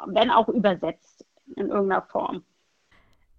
Wenn 0.08 0.32
auch 0.32 0.50
übersetzt 0.50 1.26
in 1.56 1.70
irgendeiner 1.70 2.04
Form. 2.04 2.44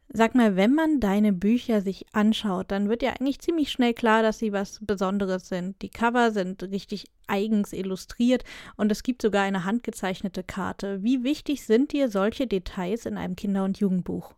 Sag 0.09 0.35
mal, 0.35 0.55
wenn 0.55 0.75
man 0.75 1.01
deine 1.01 1.33
Bücher 1.33 1.81
sich 1.81 2.07
anschaut, 2.13 2.71
dann 2.71 2.89
wird 2.89 3.03
ja 3.03 3.11
eigentlich 3.11 3.41
ziemlich 3.41 3.73
schnell 3.73 3.95
klar, 3.95 4.23
dass 4.23 4.39
sie 4.39 4.53
was 4.53 4.79
Besonderes 4.81 5.49
sind. 5.49 5.81
Die 5.83 5.89
Cover 5.89 6.31
sind 6.31 6.63
richtig 6.63 7.07
eigens 7.27 7.73
illustriert 7.73 8.45
und 8.77 8.93
es 8.93 9.03
gibt 9.03 9.23
sogar 9.23 9.43
eine 9.43 9.65
handgezeichnete 9.65 10.45
Karte. 10.45 11.03
Wie 11.03 11.25
wichtig 11.25 11.65
sind 11.67 11.93
dir 11.93 12.09
solche 12.09 12.47
Details 12.47 13.07
in 13.07 13.17
einem 13.17 13.35
Kinder- 13.35 13.65
und 13.65 13.79
Jugendbuch? 13.81 14.35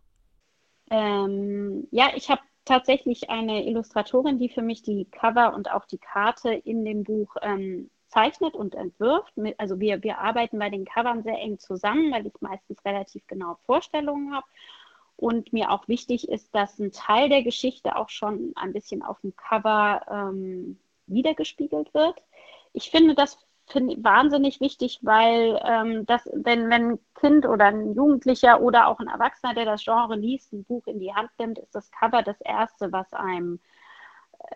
Ähm, 0.89 1.87
ja, 1.91 2.11
ich 2.15 2.29
habe 2.29 2.41
tatsächlich 2.65 3.29
eine 3.29 3.65
Illustratorin, 3.67 4.39
die 4.39 4.49
für 4.49 4.61
mich 4.61 4.81
die 4.81 5.05
Cover 5.05 5.53
und 5.53 5.71
auch 5.71 5.85
die 5.85 5.99
Karte 5.99 6.53
in 6.53 6.85
dem 6.85 7.03
Buch 7.03 7.35
ähm, 7.41 7.89
zeichnet 8.07 8.55
und 8.55 8.73
entwirft. 8.73 9.33
Also 9.57 9.79
wir, 9.79 10.01
wir 10.01 10.19
arbeiten 10.19 10.59
bei 10.59 10.69
den 10.69 10.85
Covern 10.85 11.23
sehr 11.23 11.39
eng 11.39 11.59
zusammen, 11.59 12.11
weil 12.11 12.25
ich 12.25 12.33
meistens 12.39 12.83
relativ 12.85 13.27
genaue 13.27 13.57
Vorstellungen 13.65 14.33
habe 14.33 14.47
und 15.17 15.51
mir 15.51 15.71
auch 15.71 15.87
wichtig 15.87 16.29
ist, 16.29 16.53
dass 16.55 16.79
ein 16.79 16.91
Teil 16.91 17.27
der 17.29 17.43
Geschichte 17.43 17.95
auch 17.95 18.09
schon 18.09 18.53
ein 18.55 18.71
bisschen 18.71 19.03
auf 19.03 19.19
dem 19.21 19.35
Cover 19.35 20.01
ähm, 20.09 20.79
wiedergespiegelt 21.07 21.93
wird. 21.93 22.15
Ich 22.73 22.91
finde 22.91 23.15
das 23.15 23.37
find, 23.65 24.03
wahnsinnig 24.03 24.61
wichtig, 24.61 24.99
weil 25.01 25.59
ähm, 25.65 26.05
das, 26.05 26.29
wenn, 26.33 26.69
wenn 26.69 26.91
ein 26.91 26.99
Kind 27.15 27.45
oder 27.47 27.65
ein 27.65 27.93
Jugendlicher 27.93 28.61
oder 28.61 28.87
auch 28.87 28.99
ein 28.99 29.07
Erwachsener, 29.07 29.55
der 29.55 29.65
das 29.65 29.83
Genre 29.83 30.15
liest, 30.15 30.53
ein 30.53 30.63
Buch 30.63 30.85
in 30.85 30.99
die 30.99 31.13
Hand 31.13 31.31
nimmt, 31.39 31.59
ist 31.59 31.73
das 31.73 31.91
Cover 31.91 32.21
das 32.21 32.39
Erste, 32.41 32.91
was 32.91 33.11
einem 33.13 33.59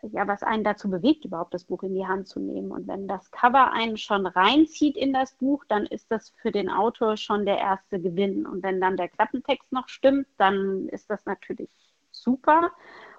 ja, 0.03 0.27
was 0.27 0.43
einen 0.43 0.63
dazu 0.63 0.89
bewegt, 0.89 1.25
überhaupt 1.25 1.53
das 1.53 1.65
Buch 1.65 1.83
in 1.83 1.93
die 1.93 2.07
Hand 2.07 2.27
zu 2.27 2.39
nehmen. 2.39 2.71
Und 2.71 2.87
wenn 2.87 3.07
das 3.07 3.31
Cover 3.31 3.71
einen 3.71 3.97
schon 3.97 4.25
reinzieht 4.25 4.97
in 4.97 5.13
das 5.13 5.33
Buch, 5.33 5.63
dann 5.67 5.85
ist 5.85 6.11
das 6.11 6.33
für 6.41 6.51
den 6.51 6.69
Autor 6.69 7.17
schon 7.17 7.45
der 7.45 7.57
erste 7.57 7.99
Gewinn. 7.99 8.45
Und 8.45 8.63
wenn 8.63 8.81
dann 8.81 8.97
der 8.97 9.09
Klappentext 9.09 9.71
noch 9.71 9.87
stimmt, 9.89 10.27
dann 10.37 10.87
ist 10.89 11.09
das 11.09 11.25
natürlich 11.25 11.69
super. 12.11 12.71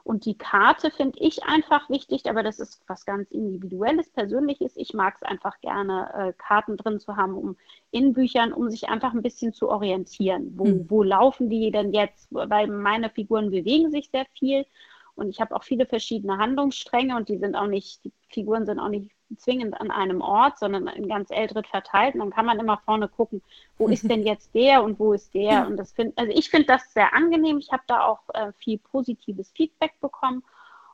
Und 0.05 0.25
die 0.25 0.37
Karte 0.37 0.91
finde 0.91 1.19
ich 1.21 1.45
einfach 1.45 1.89
wichtig, 1.89 2.29
aber 2.29 2.43
das 2.43 2.59
ist 2.59 2.83
was 2.89 3.05
ganz 3.05 3.31
Individuelles, 3.31 4.11
Persönliches. 4.11 4.77
Ich 4.77 4.95
mag 4.95 5.15
es 5.17 5.23
einfach 5.23 5.61
gerne, 5.61 6.11
äh, 6.15 6.33
Karten 6.33 6.77
drin 6.77 6.99
zu 6.99 7.17
haben, 7.17 7.35
um 7.35 7.57
in 7.93 8.13
Büchern, 8.13 8.53
um 8.53 8.69
sich 8.69 8.89
einfach 8.89 9.13
ein 9.13 9.23
bisschen 9.23 9.53
zu 9.53 9.69
orientieren. 9.69 10.55
Wo, 10.57 10.65
mhm. 10.65 10.91
wo 10.91 11.03
laufen 11.05 11.49
die 11.49 11.71
denn 11.71 11.93
jetzt? 11.93 12.27
Weil 12.31 12.67
meine 12.67 13.11
Figuren 13.11 13.51
bewegen 13.51 13.93
sich 13.93 14.11
sehr 14.11 14.27
viel 14.37 14.67
und 15.15 15.29
ich 15.29 15.41
habe 15.41 15.55
auch 15.55 15.63
viele 15.63 15.87
verschiedene 15.87 16.39
Handlungsstränge 16.39 17.17
und 17.17 17.29
die 17.29 17.39
sind 17.39 17.55
auch 17.55 17.67
nicht, 17.67 18.05
die 18.05 18.13
Figuren 18.29 18.65
sind 18.65 18.79
auch 18.79 18.89
nicht 18.89 19.11
zwingend 19.37 19.79
an 19.81 19.91
einem 19.91 20.21
Ort, 20.21 20.59
sondern 20.59 20.87
in 20.89 21.09
ganz 21.09 21.31
Eldred 21.31 21.67
verteilt. 21.67 22.15
Und 22.15 22.21
dann 22.21 22.31
kann 22.31 22.47
man 22.47 22.59
immer 22.59 22.79
vorne 22.79 23.09
gucken, 23.09 23.43
wo 23.79 23.89
ist 23.89 24.09
denn 24.09 24.25
jetzt 24.27 24.55
der 24.55 24.83
und 24.83 24.99
wo 24.99 25.13
ist 25.13 25.33
der. 25.35 25.67
Und 25.67 25.77
das 25.77 25.93
finde, 25.93 26.15
also 26.17 26.33
ich 26.35 26.51
finde 26.51 26.67
das 26.67 26.93
sehr 26.93 27.15
angenehm. 27.15 27.59
Ich 27.59 27.73
habe 27.73 27.83
da 27.87 28.07
auch 28.07 28.21
äh, 28.35 28.53
viel 28.59 28.79
positives 28.79 29.51
Feedback 29.53 29.99
bekommen. 30.01 30.43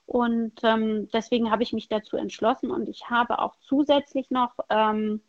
Und 0.06 0.52
ähm, 0.62 1.08
deswegen 1.12 1.50
habe 1.50 1.62
ich 1.62 1.72
mich 1.72 1.88
dazu 1.88 2.16
entschlossen. 2.16 2.70
Und 2.70 2.88
ich 2.88 3.10
habe 3.10 3.38
auch 3.38 3.54
zusätzlich 3.60 4.30
noch 4.30 4.52
ähm, 4.68 5.20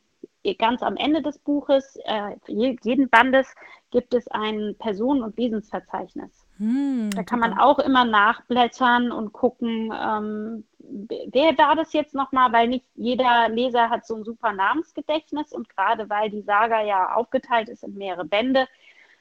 ganz 0.58 0.82
am 0.82 0.96
Ende 0.98 1.22
des 1.22 1.38
Buches, 1.38 1.98
äh, 2.06 2.36
jeden 2.48 3.10
Bandes, 3.10 3.54
gibt 3.92 4.14
es 4.14 4.28
ein 4.30 4.76
Personen- 4.80 5.24
und 5.24 5.38
Wesensverzeichnis. 5.38 6.46
Hm, 6.60 7.10
da 7.12 7.24
kann 7.24 7.40
man 7.40 7.58
auch 7.58 7.80
immer 7.80 8.04
nachblättern 8.04 9.14
und 9.14 9.32
gucken, 9.32 9.94
ähm, 9.98 10.66
wer 10.78 11.58
war 11.58 11.78
das 11.78 11.94
jetzt 11.94 12.14
nochmal, 12.14 12.52
weil 12.52 12.68
nicht 12.68 12.86
jeder 12.96 13.48
Leser 13.48 13.90
hat 13.90 14.06
so 14.06 14.16
ein 14.16 14.26
super 14.26 14.52
Namensgedächtnis 14.52 15.54
und 15.54 15.70
gerade 15.70 16.10
weil 16.10 16.30
die 16.30 16.42
Saga 16.42 16.82
ja 16.84 17.16
aufgeteilt 17.16 17.70
ist 17.70 17.84
in 17.84 17.96
mehrere 17.96 18.26
Bände, 18.26 18.68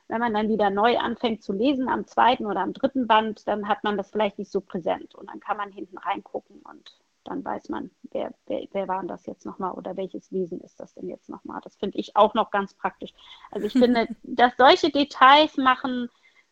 wenn 0.08 0.18
man 0.18 0.34
dann 0.34 0.48
wieder 0.48 0.70
neu 0.70 0.98
anfängt 0.98 1.44
zu 1.44 1.52
lesen 1.52 1.88
am 1.88 2.08
zweiten 2.08 2.44
oder 2.44 2.60
am 2.60 2.72
dritten 2.72 3.06
Band, 3.06 3.46
dann 3.46 3.68
hat 3.68 3.84
man 3.84 3.96
das 3.96 4.10
vielleicht 4.10 4.38
nicht 4.38 4.50
so 4.50 4.60
präsent 4.60 5.14
und 5.14 5.30
dann 5.30 5.38
kann 5.38 5.58
man 5.58 5.70
hinten 5.70 5.98
reingucken 5.98 6.60
und 6.62 6.98
dann 7.22 7.44
weiß 7.44 7.68
man, 7.68 7.90
wer, 8.10 8.32
wer, 8.46 8.66
wer 8.72 8.88
war 8.88 9.04
das 9.04 9.26
jetzt 9.26 9.46
nochmal 9.46 9.72
oder 9.72 9.96
welches 9.96 10.32
Wesen 10.32 10.60
ist 10.62 10.80
das 10.80 10.94
denn 10.94 11.08
jetzt 11.08 11.28
nochmal. 11.28 11.60
Das 11.62 11.76
finde 11.76 11.98
ich 11.98 12.16
auch 12.16 12.34
noch 12.34 12.50
ganz 12.50 12.74
praktisch. 12.74 13.12
Also 13.52 13.68
ich 13.68 13.72
finde, 13.74 14.08
dass 14.24 14.56
solche 14.56 14.90
Details 14.90 15.56
machen 15.56 16.08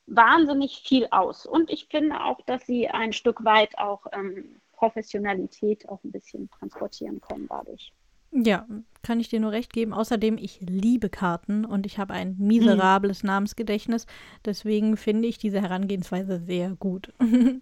wahnsinnig 0.07 0.83
viel 0.85 1.09
aus. 1.11 1.47
Und 1.47 1.71
ich 1.71 1.87
finde 1.90 2.23
auch, 2.23 2.40
dass 2.47 2.66
sie 2.66 2.88
ein 2.88 3.12
Stück 3.12 3.45
weit 3.45 3.77
auch 3.79 4.07
ähm, 4.12 4.57
Professionalität 4.73 5.88
auch 5.88 6.03
ein 6.05 6.12
bisschen 6.12 6.51
transportieren 6.51 7.21
können 7.21 7.47
dadurch. 7.49 7.92
Ja, 8.33 8.66
kann 9.03 9.21
ich 9.21 9.29
dir 9.29 9.40
nur 9.40 9.53
recht 9.53 9.73
geben. 9.73 9.92
Außerdem, 9.92 10.37
ich 10.37 10.61
liebe 10.61 11.09
Karten 11.09 11.64
und 11.64 11.87
ich 11.87 11.99
habe 11.99 12.12
ein 12.12 12.37
miserables 12.38 13.23
hm. 13.23 13.29
Namensgedächtnis. 13.29 14.07
Deswegen 14.45 14.97
finde 14.97 15.29
ich 15.29 15.38
diese 15.38 15.62
Herangehensweise 15.62 16.40
sehr 16.40 16.71
gut. 16.71 17.12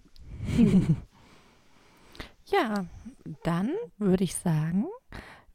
ja, 2.47 2.87
dann 3.45 3.71
würde 3.99 4.25
ich 4.25 4.35
sagen, 4.35 4.87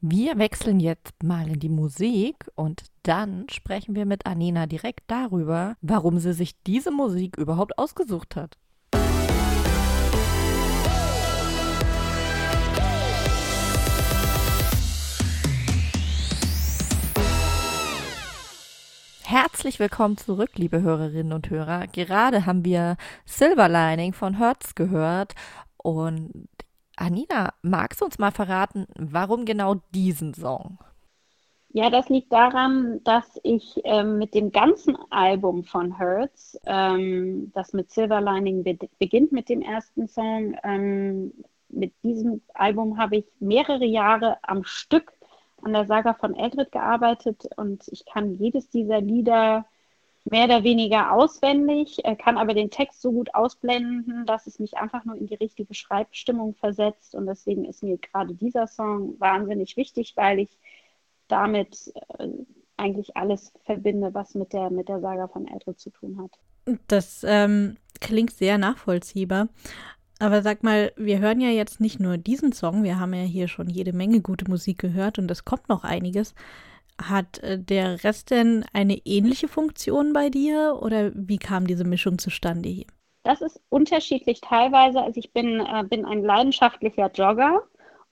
wir 0.02 0.38
wechseln 0.38 0.80
jetzt 0.80 1.24
mal 1.24 1.48
in 1.50 1.60
die 1.60 1.68
Musik 1.68 2.50
und 2.56 2.84
dann 3.04 3.48
sprechen 3.50 3.96
wir 3.96 4.06
mit 4.06 4.26
Anina 4.26 4.66
direkt 4.66 5.04
darüber, 5.08 5.76
warum 5.82 6.20
sie 6.20 6.34
sich 6.34 6.62
diese 6.64 6.92
Musik 6.92 7.36
überhaupt 7.38 7.78
ausgesucht 7.78 8.38
hat. 8.38 8.58
Herzlich 19.24 19.80
willkommen 19.80 20.18
zurück, 20.18 20.52
liebe 20.56 20.82
Hörerinnen 20.82 21.34
und 21.34 21.50
Hörer. 21.50 21.88
Gerade 21.88 22.46
haben 22.46 22.64
wir 22.64 22.96
Silver 23.26 23.68
Lining 23.68 24.14
von 24.14 24.38
Hertz 24.38 24.74
gehört 24.76 25.36
und 25.78 26.48
Anina, 27.00 27.54
magst 27.62 28.02
du 28.02 28.06
uns 28.06 28.20
mal 28.20 28.32
verraten, 28.32 28.86
warum 28.96 29.46
genau 29.46 29.76
diesen 29.94 30.34
Song? 30.34 30.78
Ja, 31.72 31.90
das 31.92 32.10
liegt 32.10 32.34
daran, 32.34 33.04
dass 33.04 33.40
ich 33.44 33.80
ähm, 33.84 34.18
mit 34.18 34.34
dem 34.34 34.52
ganzen 34.52 34.98
Album 35.12 35.64
von 35.64 35.98
Hertz, 35.98 36.58
ähm, 36.66 37.52
das 37.54 37.74
mit 37.74 37.92
Silver 37.92 38.22
Lining 38.22 38.64
be 38.64 38.78
beginnt 38.98 39.32
mit 39.32 39.50
dem 39.50 39.62
ersten 39.62 40.08
Song, 40.08 40.58
ähm, 40.64 41.32
mit 41.70 41.94
diesem 42.04 42.42
Album 42.56 42.98
habe 42.98 43.18
ich 43.18 43.26
mehrere 43.40 43.86
Jahre 43.86 44.38
am 44.42 44.64
Stück 44.64 45.14
an 45.62 45.74
der 45.74 45.86
Saga 45.86 46.16
von 46.16 46.36
Eldred 46.36 46.72
gearbeitet 46.72 47.48
und 47.58 47.88
ich 47.90 48.06
kann 48.06 48.36
jedes 48.36 48.70
dieser 48.70 49.00
Lieder 49.02 49.66
mehr 50.32 50.46
oder 50.46 50.64
weniger 50.64 51.12
auswendig, 51.12 52.02
kann 52.24 52.38
aber 52.38 52.54
den 52.54 52.70
Text 52.70 53.02
so 53.02 53.12
gut 53.12 53.34
ausblenden, 53.34 54.26
dass 54.26 54.48
es 54.48 54.60
mich 54.60 54.78
einfach 54.78 55.06
nur 55.06 55.16
in 55.16 55.28
die 55.28 55.36
richtige 55.36 55.74
Schreibstimmung 55.74 56.56
versetzt. 56.56 57.16
Und 57.16 57.26
deswegen 57.26 57.66
ist 57.66 57.84
mir 57.84 57.98
gerade 57.98 58.34
dieser 58.34 58.68
Song 58.68 59.20
wahnsinnig 59.20 59.78
wichtig, 59.78 60.14
weil 60.16 60.40
ich 60.40 60.58
damit 61.28 61.94
äh, 62.18 62.28
eigentlich 62.78 63.16
alles 63.16 63.54
verbinde, 63.66 64.14
was 64.14 64.36
mit 64.36 64.54
der, 64.54 64.70
mit 64.70 64.90
der 64.90 65.00
Saga 65.00 65.28
von 65.28 65.48
Eldred 65.48 65.80
zu 65.80 65.90
tun 65.90 66.22
hat. 66.22 66.78
Das 66.88 67.24
ähm, 67.28 67.78
klingt 68.00 68.32
sehr 68.32 68.58
nachvollziehbar. 68.58 69.50
Aber 70.20 70.42
sag 70.42 70.64
mal, 70.64 70.92
wir 70.98 71.20
hören 71.20 71.40
ja 71.40 71.50
jetzt 71.50 71.80
nicht 71.80 72.00
nur 72.00 72.18
diesen 72.18 72.52
Song, 72.52 72.84
wir 72.84 73.00
haben 73.00 73.14
ja 73.14 73.22
hier 73.22 73.48
schon 73.48 73.70
jede 73.70 73.94
Menge 73.94 74.20
gute 74.22 74.50
Musik 74.50 74.78
gehört 74.78 75.18
und 75.18 75.32
es 75.32 75.46
kommt 75.46 75.70
noch 75.70 75.86
einiges. 75.86 76.36
Hat 77.02 77.40
äh, 77.40 77.58
der 77.58 78.04
Rest 78.04 78.32
denn 78.32 78.66
eine 78.74 78.98
ähnliche 79.06 79.48
Funktion 79.48 80.14
bei 80.14 80.30
dir 80.30 80.80
oder 80.82 81.12
wie 81.16 81.38
kam 81.38 81.66
diese 81.66 81.86
Mischung 81.86 82.20
zustande 82.20 82.70
hier? 82.70 82.88
Das 83.24 83.42
ist 83.42 83.62
unterschiedlich 83.70 84.42
teilweise. 84.42 85.02
Also 85.02 85.20
ich 85.20 85.32
bin, 85.34 85.60
äh, 85.60 85.84
bin 85.84 86.06
ein 86.06 86.24
leidenschaftlicher 86.24 87.12
Jogger 87.14 87.64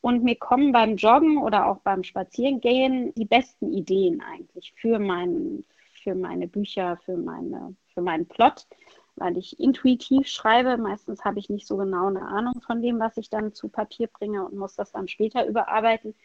und 0.01 0.23
mir 0.23 0.35
kommen 0.35 0.71
beim 0.71 0.95
Joggen 0.95 1.37
oder 1.37 1.67
auch 1.67 1.79
beim 1.79 2.03
Spazierengehen 2.03 3.13
die 3.15 3.25
besten 3.25 3.73
Ideen 3.73 4.21
eigentlich 4.21 4.73
für, 4.75 4.99
mein, 4.99 5.65
für 6.03 6.15
meine 6.15 6.47
Bücher, 6.47 6.97
für, 7.03 7.17
meine, 7.17 7.75
für 7.93 8.01
meinen 8.01 8.27
Plot, 8.27 8.67
weil 9.15 9.37
ich 9.37 9.59
intuitiv 9.59 10.27
schreibe. 10.27 10.77
Meistens 10.77 11.25
habe 11.25 11.39
ich 11.39 11.49
nicht 11.49 11.67
so 11.67 11.77
genau 11.77 12.07
eine 12.07 12.21
Ahnung 12.21 12.61
von 12.65 12.81
dem, 12.81 12.99
was 12.99 13.17
ich 13.17 13.29
dann 13.29 13.53
zu 13.53 13.69
Papier 13.69 14.07
bringe 14.07 14.45
und 14.45 14.55
muss 14.55 14.75
das 14.75 14.91
dann 14.91 15.07
später 15.07 15.45
überarbeiten. 15.45 16.15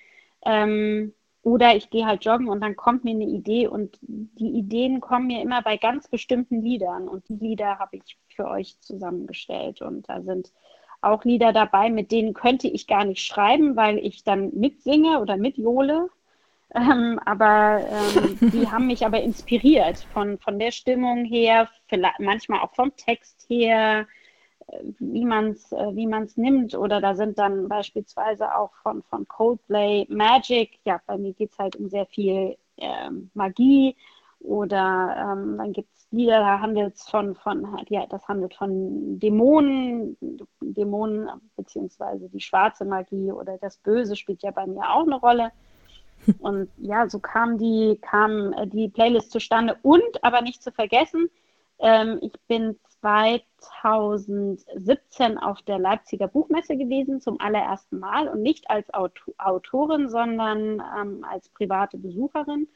Ähm, 0.44 1.14
oder 1.42 1.74
ich 1.74 1.90
gehe 1.90 2.07
halt 2.07 2.24
joggen 2.24 2.48
und 2.48 2.61
dann 2.61 2.76
kommt 2.76 3.05
mir 3.05 3.11
eine 3.11 3.24
Idee 3.24 3.66
und 3.66 3.98
die 4.02 4.50
Ideen 4.50 5.00
kommen 5.00 5.26
mir 5.26 5.42
immer 5.42 5.62
bei 5.62 5.76
ganz 5.76 6.09
bestimmten 6.09 6.62
Liedern 6.62 7.09
und 7.09 7.28
die 7.28 7.35
Lieder 7.35 7.78
habe 7.78 7.96
ich 7.96 8.16
für 8.28 8.46
euch 8.46 8.78
zusammengestellt 8.81 9.83
und 9.83 10.09
da 10.09 10.22
sind 10.22 10.52
auch 11.00 11.24
Lieder 11.24 11.52
dabei, 11.52 11.90
mit 11.90 12.12
denen 12.12 12.33
könnte 12.33 12.68
ich 12.68 12.87
gar 12.87 13.05
nicht 13.05 13.26
schreiben, 13.26 13.76
weil 13.76 13.98
ich 13.98 14.22
dann 14.22 14.52
mitsinge 14.55 15.20
oder 15.20 15.37
mitjole. 15.37 16.09
Ähm, 16.74 17.20
aber 17.24 17.85
ähm, 17.90 18.38
die 18.52 18.70
haben 18.70 18.87
mich 18.87 19.05
aber 19.05 19.20
inspiriert 19.20 20.07
von, 20.12 20.38
von 20.38 20.59
der 20.59 20.70
Stimmung 20.70 21.24
her, 21.24 21.68
manchmal 22.18 22.61
auch 22.61 22.74
vom 22.74 22.96
Text 22.96 23.44
her, 23.48 24.07
wie 24.98 25.25
man 25.25 25.51
es 25.51 25.72
äh, 25.72 25.94
wie 25.94 26.07
man's 26.07 26.37
nimmt. 26.37 26.75
Oder 26.75 27.01
da 27.01 27.14
sind 27.14 27.38
dann 27.38 27.68
beispielsweise 27.68 28.55
auch 28.55 28.72
von, 28.83 29.03
von 29.05 29.27
Coldplay 29.29 30.07
Magic. 30.09 30.79
Ja, 30.85 31.01
bei 31.07 31.18
mir 31.18 31.33
geht 31.33 31.53
es 31.53 31.59
halt 31.59 31.77
um 31.77 31.88
sehr 31.88 32.07
viel 32.07 32.57
ähm, 32.79 33.31
Magie. 33.35 33.96
Oder 34.40 35.16
ähm, 35.18 35.57
dann 35.59 35.72
gibt 35.72 35.88
es 35.94 36.03
Lieder, 36.12 36.40
da 36.40 36.61
handelt 36.61 36.96
es 36.96 37.09
von, 37.09 37.35
von, 37.35 37.79
ja, 37.88 38.07
das 38.07 38.29
handelt 38.29 38.55
von 38.55 39.18
Dämonen, 39.18 40.16
Dämonen 40.61 41.29
beziehungsweise 41.57 42.29
die 42.29 42.40
schwarze 42.40 42.85
Magie 42.85 43.33
oder 43.33 43.57
das 43.57 43.79
Böse 43.79 44.14
spielt 44.14 44.42
ja 44.42 44.51
bei 44.51 44.66
mir 44.66 44.90
auch 44.90 45.07
eine 45.07 45.16
Rolle. 45.16 45.53
Und 46.38 46.68
ja, 46.77 47.09
so 47.09 47.18
kam 47.18 47.57
die, 47.57 47.98
kam 48.03 48.53
äh, 48.53 48.66
die 48.66 48.88
Playlist 48.88 49.33
zustande. 49.33 49.77
Und 49.83 50.22
aber 50.22 50.42
nicht 50.42 50.62
zu 50.62 50.70
vergessen, 50.70 51.31
ähm, 51.79 52.18
ich 52.20 52.33
bin 52.46 52.79
2017 53.02 55.38
auf 55.38 55.60
der 55.62 55.78
Leipziger 55.80 56.28
Buchmesse 56.28 56.76
gewesen, 56.76 57.20
zum 57.20 57.40
allerersten 57.40 57.98
Mal 57.98 58.28
und 58.28 58.42
nicht 58.42 58.70
als 58.70 58.88
Autorin, 58.94 60.08
sondern 60.08 60.80
ähm, 60.98 61.24
als 61.28 61.48
private 61.48 61.98
Besucherin. 61.98 62.68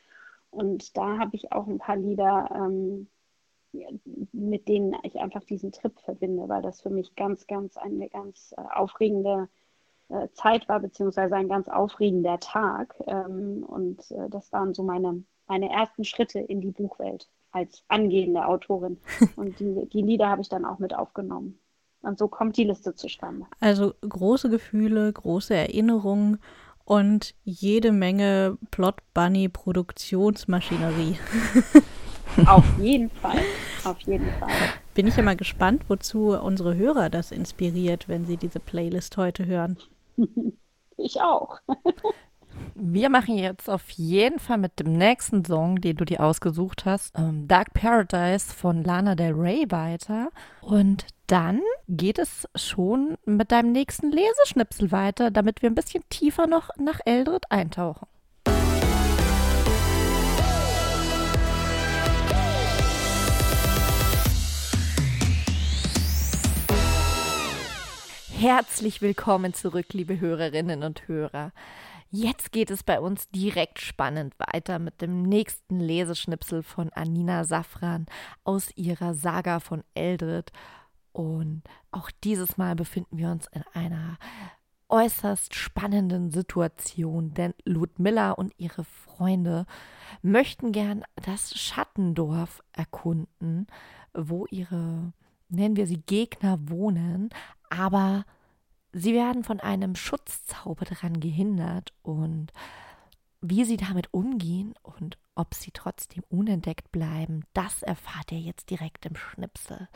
Und 0.51 0.97
da 0.97 1.19
habe 1.19 1.37
ich 1.37 1.53
auch 1.53 1.69
ein 1.69 1.79
paar 1.79 1.97
Lieder, 1.97 2.51
ähm, 2.55 3.09
mit 4.33 4.67
denen 4.69 4.97
ich 5.05 5.21
einfach 5.21 5.45
diesen 5.45 5.71
Trip 5.71 5.97
verbinde, 6.01 6.49
weil 6.49 6.63
das 6.63 6.81
für 6.81 6.91
mich 6.91 7.15
ganz, 7.15 7.47
ganz 7.47 7.77
eine 7.77 8.09
ganz 8.09 8.53
äh, 8.57 8.63
aufregende 8.75 9.49
äh, 10.09 10.29
Zeit 10.33 10.69
war, 10.69 10.81
beziehungsweise 10.81 11.37
ein 11.37 11.49
ganz 11.49 11.69
aufregender 11.69 12.41
Tag. 12.41 12.97
Ähm, 13.07 13.63
und 13.65 14.11
äh, 14.11 14.29
das 14.31 14.53
waren 14.53 14.75
so 14.75 14.83
meine, 14.83 15.23
meine 15.47 15.71
ersten 15.71 16.05
Schritte 16.05 16.41
in 16.41 16.61
die 16.61 16.73
Buchwelt 16.73 17.29
als 17.57 17.83
angehende 17.89 18.47
Autorin. 18.47 18.99
Und 19.37 19.59
die, 19.59 19.89
die 19.93 20.03
Lieder 20.03 20.29
habe 20.29 20.43
ich 20.43 20.49
dann 20.49 20.65
auch 20.65 20.79
mit 20.79 20.95
aufgenommen. 20.95 21.59
Und 22.03 22.19
so 22.19 22.29
kommt 22.29 22.57
die 22.57 22.65
Liste 22.65 22.95
zustande. 22.95 23.47
Also 23.59 23.95
große 24.03 24.49
Gefühle, 24.51 25.13
große 25.13 25.55
Erinnerungen 25.55 26.39
und 26.85 27.35
jede 27.43 27.91
Menge 27.91 28.59
Plot 28.71 28.97
Bunny 29.13 29.49
Produktionsmaschinerie. 29.49 31.19
Auf 32.47 32.65
jeden 32.79 33.11
Fall. 33.11 33.41
Auf 33.85 33.99
jeden 34.01 34.31
Fall. 34.39 34.51
Bin 34.95 35.07
ich 35.07 35.17
ja 35.17 35.23
mal 35.23 35.37
gespannt, 35.37 35.83
wozu 35.89 36.39
unsere 36.39 36.77
Hörer 36.77 37.11
das 37.11 37.33
inspiriert, 37.33 38.09
wenn 38.09 38.27
sie 38.27 38.37
diese 38.37 38.61
Playlist 38.61 39.17
heute 39.17 39.47
hören. 39.47 39.79
Ich 40.97 41.21
auch. 41.21 41.59
Wir 42.75 43.11
machen 43.11 43.37
jetzt 43.37 43.69
auf 43.69 43.89
jeden 43.91 44.39
Fall 44.39 44.59
mit 44.59 44.79
dem 44.79 44.93
nächsten 44.93 45.45
Song, 45.45 45.81
den 45.81 45.97
du 45.97 46.05
dir 46.05 46.21
ausgesucht 46.21 46.85
hast, 46.85 47.19
ähm, 47.19 47.49
Dark 47.49 47.73
Paradise 47.75 48.53
von 48.53 48.85
Lana 48.85 49.15
Del 49.15 49.33
Rey 49.33 49.67
weiter. 49.71 50.31
Und 50.61 51.07
dann 51.27 51.61
geht 51.89 52.19
es 52.19 52.49
schon 52.55 53.17
mit 53.25 53.51
deinem 53.51 53.73
nächsten 53.73 54.11
Leseschnipsel 54.11 54.93
weiter, 54.93 55.31
damit 55.31 55.63
wir 55.63 55.71
ein 55.71 55.75
bisschen 55.75 56.05
tiefer 56.11 56.47
noch 56.47 56.71
nach 56.79 57.01
Eldred 57.05 57.51
eintauchen. 57.51 58.07
Herzlich 68.39 69.01
willkommen 69.01 69.55
zurück, 69.55 69.87
liebe 69.95 70.21
Hörerinnen 70.21 70.83
und 70.83 71.09
Hörer. 71.09 71.53
Jetzt 72.19 72.51
geht 72.51 72.71
es 72.71 72.83
bei 72.83 72.99
uns 72.99 73.29
direkt 73.29 73.79
spannend 73.79 74.35
weiter 74.39 74.79
mit 74.79 75.03
dem 75.03 75.23
nächsten 75.23 75.81
Leseschnipsel 75.81 76.63
von 76.63 76.89
Anina 76.95 77.45
Safran 77.45 78.07
aus 78.43 78.71
ihrer 78.75 79.13
Saga 79.13 79.61
von 79.61 79.85
Eldred. 79.93 80.51
Und 81.13 81.63
auch 81.91 82.11
dieses 82.25 82.57
Mal 82.57 82.75
befinden 82.75 83.19
wir 83.19 83.29
uns 83.29 83.47
in 83.49 83.63
einer 83.75 84.17
äußerst 84.89 85.55
spannenden 85.55 86.31
Situation, 86.31 87.35
denn 87.35 87.53
Ludmilla 87.67 88.31
und 88.31 88.55
ihre 88.57 88.85
Freunde 88.85 89.67
möchten 90.23 90.73
gern 90.73 91.05
das 91.17 91.53
Schattendorf 91.55 92.63
erkunden, 92.73 93.67
wo 94.15 94.47
ihre, 94.47 95.13
nennen 95.51 95.77
wir 95.77 95.87
sie 95.87 96.01
Gegner, 96.01 96.59
wohnen, 96.71 97.29
aber 97.69 98.25
Sie 98.99 99.13
werden 99.13 99.45
von 99.45 99.61
einem 99.61 99.95
Schutzzauber 99.95 100.87
daran 100.87 101.21
gehindert 101.21 101.93
und 102.03 102.51
wie 103.43 103.67
sie 103.67 103.77
damit 103.77 104.09
umgehen 104.15 104.73
und 104.83 105.19
ob 105.35 105.53
sie 105.53 105.71
trotzdem 105.71 106.25
unentdeckt 106.31 106.93
bleiben, 106.93 107.45
das 107.53 107.83
erfahrt 107.83 108.33
ihr 108.33 108.41
jetzt 108.41 108.71
direkt 108.71 109.05
im 109.05 109.15
Schnipsel. 109.15 109.89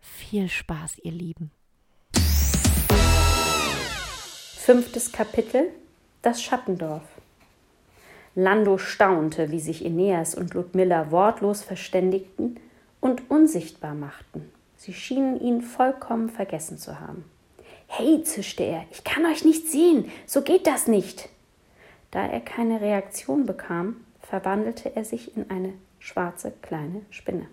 Viel 0.00 0.48
Spaß, 0.48 0.96
ihr 1.02 1.12
Lieben. 1.12 1.50
Fünftes 4.56 5.12
Kapitel 5.12 5.68
Das 6.22 6.42
Schattendorf. 6.42 7.04
Lando 8.34 8.78
staunte, 8.78 9.50
wie 9.50 9.60
sich 9.60 9.84
Aeneas 9.84 10.34
und 10.34 10.54
Ludmilla 10.54 11.10
wortlos 11.10 11.62
verständigten 11.62 12.58
und 13.00 13.30
unsichtbar 13.30 13.92
machten. 13.92 14.50
Sie 14.78 14.94
schienen 14.94 15.38
ihn 15.38 15.60
vollkommen 15.60 16.30
vergessen 16.30 16.78
zu 16.78 16.98
haben. 16.98 17.26
Hey, 17.90 18.22
zischte 18.22 18.62
er, 18.62 18.84
ich 18.92 19.02
kann 19.02 19.26
euch 19.26 19.44
nicht 19.44 19.66
sehen, 19.66 20.12
so 20.26 20.42
geht 20.42 20.66
das 20.66 20.86
nicht. 20.86 21.28
Da 22.10 22.24
er 22.26 22.40
keine 22.40 22.80
Reaktion 22.80 23.44
bekam, 23.44 24.04
verwandelte 24.20 24.94
er 24.94 25.04
sich 25.04 25.36
in 25.36 25.50
eine 25.50 25.72
schwarze 25.98 26.52
kleine 26.62 27.00
Spinne. 27.10 27.46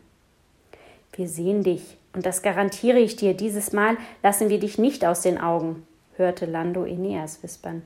Wir 1.14 1.28
sehen 1.28 1.64
dich, 1.64 1.98
und 2.14 2.26
das 2.26 2.42
garantiere 2.42 3.00
ich 3.00 3.16
dir, 3.16 3.34
dieses 3.34 3.72
Mal 3.72 3.98
lassen 4.22 4.50
wir 4.50 4.60
dich 4.60 4.78
nicht 4.78 5.06
aus 5.06 5.22
den 5.22 5.40
Augen, 5.40 5.88
hörte 6.18 6.46
Lando 6.46 6.84
Aeneas 6.84 7.42
wispern. 7.42 7.82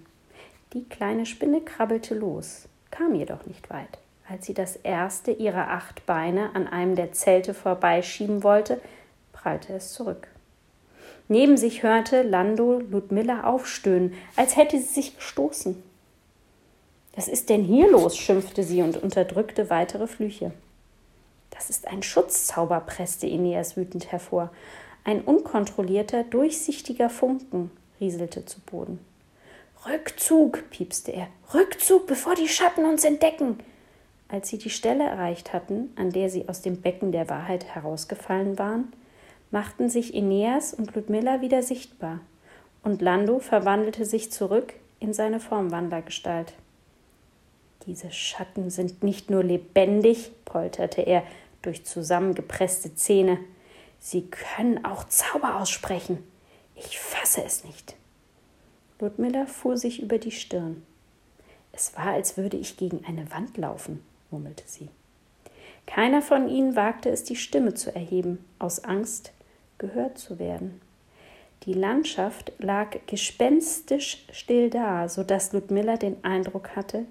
Die 0.74 0.84
kleine 0.84 1.26
Spinne 1.26 1.62
krabbelte 1.62 2.16
los, 2.16 2.68
kam 2.92 3.16
jedoch 3.16 3.46
nicht 3.46 3.70
weit. 3.70 4.00
Als 4.28 4.46
sie 4.46 4.54
das 4.54 4.76
erste 4.76 5.32
ihrer 5.32 5.70
acht 5.70 6.06
Beine 6.06 6.54
an 6.56 6.68
einem 6.68 6.96
der 6.96 7.14
Zelte 7.14 7.54
vorbeischieben 7.54 8.44
wollte, 8.44 8.82
prallte 9.34 9.74
es 9.74 9.94
zurück. 9.94 10.28
Neben 11.32 11.58
sich 11.58 11.84
hörte 11.84 12.24
Lando 12.24 12.80
Ludmilla 12.80 13.44
aufstöhnen, 13.44 14.16
als 14.36 14.58
hätte 14.58 14.80
sie 14.80 14.94
sich 14.94 15.16
gestoßen. 15.16 15.82
Was 17.16 17.28
ist 17.28 17.50
denn 17.50 17.64
hier 17.64 17.90
los? 17.90 18.18
schimpfte 18.18 18.64
sie 18.64 18.82
und 18.82 18.98
unterdrückte 18.98 19.70
weitere 19.70 20.08
Flüche. 20.08 20.52
Das 21.52 21.70
ist 21.70 21.88
ein 21.88 22.02
Schutzzauber, 22.02 22.80
presste 22.80 23.28
Ineas 23.28 23.78
wütend 23.78 24.12
hervor. 24.12 24.50
Ein 25.04 25.22
unkontrollierter, 25.22 26.24
durchsichtiger 26.24 27.12
Funken 27.12 27.70
rieselte 28.02 28.46
zu 28.46 28.60
Boden. 28.62 29.00
Rückzug, 29.86 30.70
piepste 30.72 31.12
er. 31.12 31.28
Rückzug, 31.54 32.08
bevor 32.08 32.34
die 32.34 32.48
Schatten 32.48 32.86
uns 32.86 33.04
entdecken. 33.04 33.60
Als 34.30 34.50
sie 34.50 34.58
die 34.58 34.70
Stelle 34.72 35.04
erreicht 35.04 35.54
hatten, 35.54 35.94
an 35.96 36.12
der 36.12 36.30
sie 36.30 36.50
aus 36.50 36.62
dem 36.62 36.82
Becken 36.82 37.12
der 37.12 37.30
Wahrheit 37.30 37.66
herausgefallen 37.66 38.58
waren, 38.58 38.92
machten 39.52 39.90
sich 39.90 40.14
Aeneas 40.14 40.74
und 40.74 40.96
Ludmilla 40.96 41.42
wieder 41.42 41.64
sichtbar, 41.64 42.20
und 42.84 43.02
Lando 43.02 43.40
verwandelte 43.40 44.06
sich 44.06 44.32
zurück 44.32 44.74
in 45.00 45.14
seine 45.14 45.40
Formwandlergestalt. 45.40 46.54
Diese 47.86 48.12
Schatten 48.12 48.70
sind 48.70 49.04
nicht 49.04 49.30
nur 49.30 49.44
lebendig, 49.44 50.32
polterte 50.46 51.02
er 51.02 51.24
durch 51.62 51.86
zusammengepresste 51.86 52.96
Zähne, 52.96 53.40
sie 54.00 54.28
können 54.30 54.86
auch 54.86 55.06
Zauber 55.06 55.60
aussprechen. 55.60 56.20
Ich 56.76 57.00
fasse 57.00 57.44
es 57.44 57.64
nicht. 57.64 57.96
Ludmilla 59.00 59.46
fuhr 59.46 59.78
sich 59.78 60.02
über 60.02 60.18
die 60.18 60.32
Stirn. 60.32 60.84
Es 61.72 61.96
war, 61.96 62.08
als 62.08 62.38
würde 62.38 62.58
ich 62.58 62.78
gegen 62.78 63.04
eine 63.06 63.32
Wand 63.32 63.58
laufen, 63.58 64.04
murmelte 64.32 64.64
sie. 64.66 64.90
Keiner 65.86 66.22
von 66.22 66.50
ihnen 66.50 66.76
wagte 66.76 67.10
es, 67.10 67.24
die 67.24 67.36
Stimme 67.36 67.74
zu 67.74 67.94
erheben, 67.94 68.46
aus 68.60 68.84
Angst, 68.84 69.32
gehört 69.80 70.20
zu 70.20 70.38
werden. 70.38 70.80
Die 71.64 71.74
Landschaft 71.74 72.54
lag 72.60 72.96
gespenstisch 73.08 74.26
still 74.32 74.70
da, 74.70 75.10
so 75.10 75.24
dass 75.24 75.52
Ludmilla 75.52 75.98
den 75.98 76.24
Eindruck 76.24 76.76
hatte, 76.76 77.06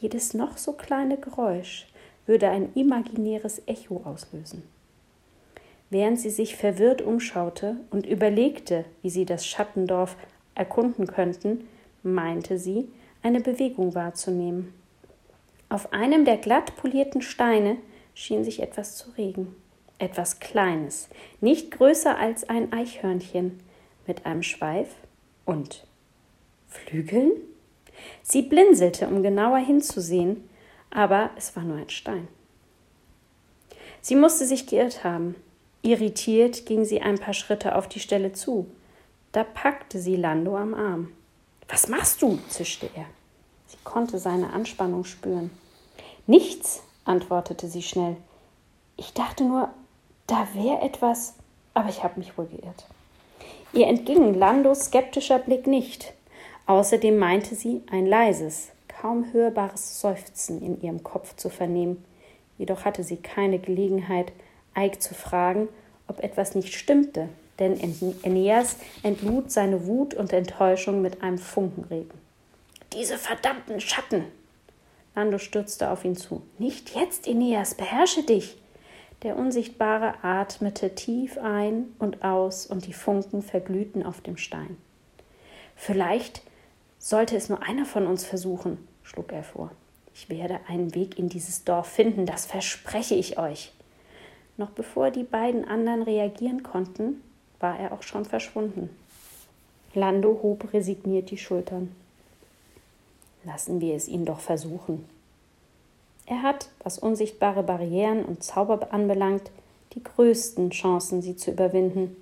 jedes 0.00 0.34
noch 0.34 0.58
so 0.58 0.72
kleine 0.72 1.16
Geräusch 1.16 1.86
würde 2.26 2.48
ein 2.48 2.72
imaginäres 2.74 3.62
Echo 3.66 4.02
auslösen. 4.04 4.62
Während 5.90 6.18
sie 6.18 6.30
sich 6.30 6.56
verwirrt 6.56 7.02
umschaute 7.02 7.76
und 7.90 8.06
überlegte, 8.06 8.84
wie 9.02 9.10
sie 9.10 9.24
das 9.24 9.46
Schattendorf 9.46 10.16
erkunden 10.54 11.06
könnten, 11.06 11.68
meinte 12.02 12.58
sie, 12.58 12.88
eine 13.22 13.40
Bewegung 13.40 13.94
wahrzunehmen. 13.94 14.74
Auf 15.68 15.92
einem 15.92 16.24
der 16.24 16.36
glatt 16.36 16.76
polierten 16.76 17.22
Steine 17.22 17.78
schien 18.14 18.44
sich 18.44 18.60
etwas 18.60 18.96
zu 18.96 19.10
regen. 19.12 19.54
Etwas 20.04 20.38
Kleines, 20.38 21.08
nicht 21.40 21.70
größer 21.70 22.18
als 22.18 22.46
ein 22.46 22.74
Eichhörnchen, 22.74 23.58
mit 24.06 24.26
einem 24.26 24.42
Schweif 24.42 24.90
und 25.46 25.86
Flügeln? 26.68 27.32
Sie 28.22 28.42
blinzelte, 28.42 29.08
um 29.08 29.22
genauer 29.22 29.56
hinzusehen, 29.56 30.46
aber 30.90 31.30
es 31.38 31.56
war 31.56 31.62
nur 31.62 31.78
ein 31.78 31.88
Stein. 31.88 32.28
Sie 34.02 34.14
musste 34.14 34.44
sich 34.44 34.66
geirrt 34.66 35.04
haben. 35.04 35.36
Irritiert 35.80 36.66
ging 36.66 36.84
sie 36.84 37.00
ein 37.00 37.16
paar 37.16 37.32
Schritte 37.32 37.74
auf 37.74 37.88
die 37.88 38.00
Stelle 38.00 38.34
zu. 38.34 38.66
Da 39.32 39.42
packte 39.42 39.98
sie 39.98 40.16
Lando 40.16 40.58
am 40.58 40.74
Arm. 40.74 41.12
Was 41.66 41.88
machst 41.88 42.20
du? 42.20 42.38
zischte 42.50 42.90
er. 42.94 43.06
Sie 43.68 43.78
konnte 43.84 44.18
seine 44.18 44.52
Anspannung 44.52 45.04
spüren. 45.04 45.50
Nichts, 46.26 46.82
antwortete 47.06 47.68
sie 47.68 47.82
schnell. 47.82 48.18
Ich 48.98 49.14
dachte 49.14 49.44
nur, 49.44 49.70
da 50.26 50.48
wäre 50.54 50.80
etwas, 50.82 51.34
aber 51.74 51.88
ich 51.88 52.02
habe 52.02 52.18
mich 52.18 52.36
wohl 52.38 52.46
geirrt. 52.46 52.86
Ihr 53.72 53.88
entging 53.88 54.34
Landos 54.34 54.86
skeptischer 54.86 55.38
Blick 55.38 55.66
nicht. 55.66 56.14
Außerdem 56.66 57.18
meinte 57.18 57.54
sie, 57.54 57.82
ein 57.90 58.06
leises, 58.06 58.68
kaum 58.88 59.32
hörbares 59.32 60.00
Seufzen 60.00 60.62
in 60.62 60.80
ihrem 60.80 61.02
Kopf 61.02 61.36
zu 61.36 61.50
vernehmen. 61.50 62.04
Jedoch 62.56 62.84
hatte 62.84 63.02
sie 63.02 63.16
keine 63.16 63.58
Gelegenheit, 63.58 64.32
Eik 64.74 65.02
zu 65.02 65.14
fragen, 65.14 65.68
ob 66.08 66.22
etwas 66.22 66.54
nicht 66.54 66.74
stimmte, 66.74 67.28
denn 67.58 67.78
Aeneas 68.24 68.76
entlud 69.02 69.50
seine 69.50 69.86
Wut 69.86 70.14
und 70.14 70.32
Enttäuschung 70.32 71.02
mit 71.02 71.22
einem 71.22 71.38
Funkenregen. 71.38 72.18
Diese 72.92 73.18
verdammten 73.18 73.80
Schatten! 73.80 74.24
Lando 75.14 75.38
stürzte 75.38 75.90
auf 75.90 76.04
ihn 76.04 76.16
zu. 76.16 76.42
Nicht 76.58 76.94
jetzt, 76.94 77.28
Aeneas, 77.28 77.74
beherrsche 77.74 78.22
dich! 78.22 78.56
Der 79.24 79.38
Unsichtbare 79.38 80.22
atmete 80.22 80.94
tief 80.94 81.38
ein 81.38 81.86
und 81.98 82.22
aus, 82.22 82.66
und 82.66 82.86
die 82.86 82.92
Funken 82.92 83.40
verglühten 83.40 84.04
auf 84.04 84.20
dem 84.20 84.36
Stein. 84.36 84.76
Vielleicht 85.76 86.42
sollte 86.98 87.34
es 87.34 87.48
nur 87.48 87.62
einer 87.62 87.86
von 87.86 88.06
uns 88.06 88.24
versuchen, 88.24 88.86
schlug 89.02 89.32
er 89.32 89.42
vor. 89.42 89.70
Ich 90.14 90.28
werde 90.28 90.60
einen 90.68 90.94
Weg 90.94 91.18
in 91.18 91.30
dieses 91.30 91.64
Dorf 91.64 91.88
finden, 91.88 92.26
das 92.26 92.44
verspreche 92.44 93.14
ich 93.14 93.38
euch. 93.38 93.72
Noch 94.58 94.70
bevor 94.70 95.10
die 95.10 95.24
beiden 95.24 95.64
anderen 95.64 96.02
reagieren 96.02 96.62
konnten, 96.62 97.22
war 97.60 97.80
er 97.80 97.92
auch 97.92 98.02
schon 98.02 98.26
verschwunden. 98.26 98.90
Lando 99.94 100.38
hob 100.42 100.70
resigniert 100.74 101.30
die 101.30 101.38
Schultern. 101.38 101.96
Lassen 103.44 103.80
wir 103.80 103.94
es 103.94 104.06
ihn 104.06 104.26
doch 104.26 104.40
versuchen. 104.40 105.08
Er 106.26 106.42
hat, 106.42 106.70
was 106.82 106.98
unsichtbare 106.98 107.62
Barrieren 107.62 108.24
und 108.24 108.42
Zauber 108.42 108.92
anbelangt, 108.92 109.50
die 109.92 110.02
größten 110.02 110.70
Chancen, 110.70 111.22
sie 111.22 111.36
zu 111.36 111.50
überwinden. 111.50 112.16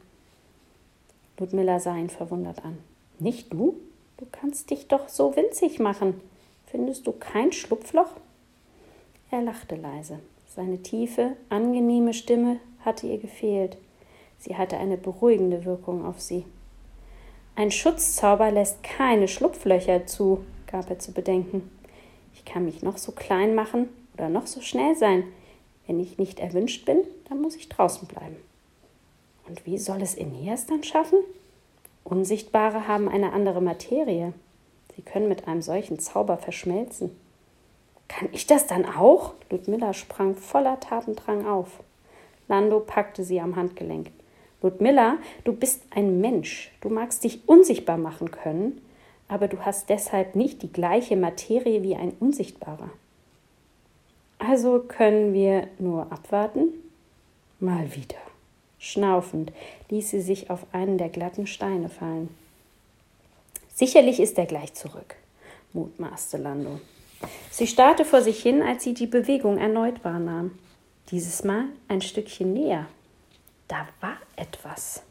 Ludmilla 1.38 1.80
sah 1.80 1.96
ihn 1.96 2.10
verwundert 2.10 2.64
an. 2.64 2.78
Nicht 3.18 3.52
du? 3.52 3.76
Du 4.18 4.26
kannst 4.30 4.70
dich 4.70 4.88
doch 4.88 5.08
so 5.08 5.34
winzig 5.36 5.78
machen. 5.78 6.20
Findest 6.66 7.06
du 7.06 7.12
kein 7.12 7.52
Schlupfloch? 7.52 8.10
Er 9.30 9.42
lachte 9.42 9.76
leise. 9.76 10.20
Seine 10.54 10.82
tiefe, 10.82 11.36
angenehme 11.48 12.12
Stimme 12.12 12.58
hatte 12.84 13.06
ihr 13.06 13.18
gefehlt. 13.18 13.76
Sie 14.38 14.56
hatte 14.56 14.76
eine 14.76 14.96
beruhigende 14.96 15.64
Wirkung 15.64 16.04
auf 16.04 16.20
sie. 16.20 16.44
Ein 17.54 17.70
Schutzzauber 17.70 18.50
lässt 18.50 18.82
keine 18.82 19.28
Schlupflöcher 19.28 20.06
zu, 20.06 20.44
gab 20.66 20.90
er 20.90 20.98
zu 20.98 21.12
bedenken. 21.12 21.70
Ich 22.34 22.44
kann 22.44 22.64
mich 22.64 22.82
noch 22.82 22.98
so 22.98 23.12
klein 23.12 23.54
machen 23.54 23.88
oder 24.14 24.28
noch 24.28 24.46
so 24.46 24.60
schnell 24.60 24.96
sein. 24.96 25.24
Wenn 25.86 26.00
ich 26.00 26.18
nicht 26.18 26.40
erwünscht 26.40 26.84
bin, 26.84 26.98
dann 27.28 27.40
muss 27.40 27.56
ich 27.56 27.68
draußen 27.68 28.06
bleiben. 28.08 28.36
Und 29.48 29.66
wie 29.66 29.78
soll 29.78 30.02
es 30.02 30.16
Aeneas 30.16 30.66
dann 30.66 30.84
schaffen? 30.84 31.18
Unsichtbare 32.04 32.86
haben 32.88 33.08
eine 33.08 33.32
andere 33.32 33.60
Materie. 33.60 34.32
Sie 34.96 35.02
können 35.02 35.28
mit 35.28 35.48
einem 35.48 35.62
solchen 35.62 35.98
Zauber 35.98 36.36
verschmelzen. 36.36 37.10
Kann 38.08 38.28
ich 38.32 38.46
das 38.46 38.66
dann 38.66 38.84
auch? 38.84 39.34
Ludmilla 39.50 39.94
sprang 39.94 40.34
voller 40.34 40.78
Tatendrang 40.80 41.46
auf. 41.46 41.68
Lando 42.48 42.80
packte 42.80 43.24
sie 43.24 43.40
am 43.40 43.56
Handgelenk. 43.56 44.10
Ludmilla, 44.60 45.16
du 45.44 45.52
bist 45.52 45.82
ein 45.90 46.20
Mensch. 46.20 46.70
Du 46.80 46.88
magst 46.88 47.24
dich 47.24 47.48
unsichtbar 47.48 47.98
machen 47.98 48.30
können, 48.30 48.80
aber 49.32 49.48
du 49.48 49.64
hast 49.64 49.88
deshalb 49.88 50.36
nicht 50.36 50.60
die 50.60 50.70
gleiche 50.70 51.16
Materie 51.16 51.82
wie 51.82 51.96
ein 51.96 52.12
Unsichtbarer. 52.20 52.90
Also 54.38 54.80
können 54.80 55.32
wir 55.32 55.68
nur 55.78 56.12
abwarten? 56.12 56.68
Mal 57.58 57.96
wieder. 57.96 58.18
Schnaufend 58.78 59.50
ließ 59.88 60.10
sie 60.10 60.20
sich 60.20 60.50
auf 60.50 60.66
einen 60.72 60.98
der 60.98 61.08
glatten 61.08 61.46
Steine 61.46 61.88
fallen. 61.88 62.28
Sicherlich 63.74 64.20
ist 64.20 64.36
er 64.36 64.44
gleich 64.44 64.74
zurück, 64.74 65.14
mutmaßte 65.72 66.36
Lando. 66.36 66.80
Sie 67.50 67.66
starrte 67.66 68.04
vor 68.04 68.20
sich 68.20 68.42
hin, 68.42 68.60
als 68.60 68.84
sie 68.84 68.92
die 68.92 69.06
Bewegung 69.06 69.56
erneut 69.56 70.04
wahrnahm. 70.04 70.58
Dieses 71.10 71.42
Mal 71.42 71.64
ein 71.88 72.02
Stückchen 72.02 72.52
näher. 72.52 72.86
Da 73.66 73.88
war 74.02 74.16
etwas. 74.36 75.02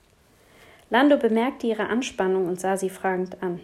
Lando 0.92 1.18
bemerkte 1.18 1.66
ihre 1.66 1.88
Anspannung 1.88 2.48
und 2.48 2.60
sah 2.60 2.78
sie 2.78 2.90
fragend 2.90 3.42
an, 3.42 3.62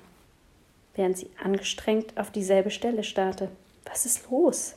während 0.98 1.18
sie 1.18 1.30
angestrengt 1.42 2.18
auf 2.18 2.32
dieselbe 2.32 2.72
Stelle 2.72 3.06
starrte. 3.06 3.50
Was 3.86 4.06
ist 4.06 4.30
los? 4.30 4.76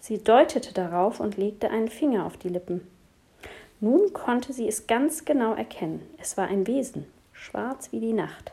Sie 0.00 0.22
deutete 0.22 0.74
darauf 0.74 1.20
und 1.20 1.38
legte 1.38 1.70
einen 1.70 1.88
Finger 1.88 2.26
auf 2.26 2.36
die 2.36 2.50
Lippen. 2.50 2.86
Nun 3.80 4.12
konnte 4.12 4.52
sie 4.52 4.68
es 4.68 4.86
ganz 4.86 5.24
genau 5.24 5.54
erkennen. 5.54 6.02
Es 6.18 6.36
war 6.36 6.48
ein 6.48 6.66
Wesen, 6.66 7.06
schwarz 7.32 7.90
wie 7.92 8.00
die 8.00 8.12
Nacht. 8.12 8.52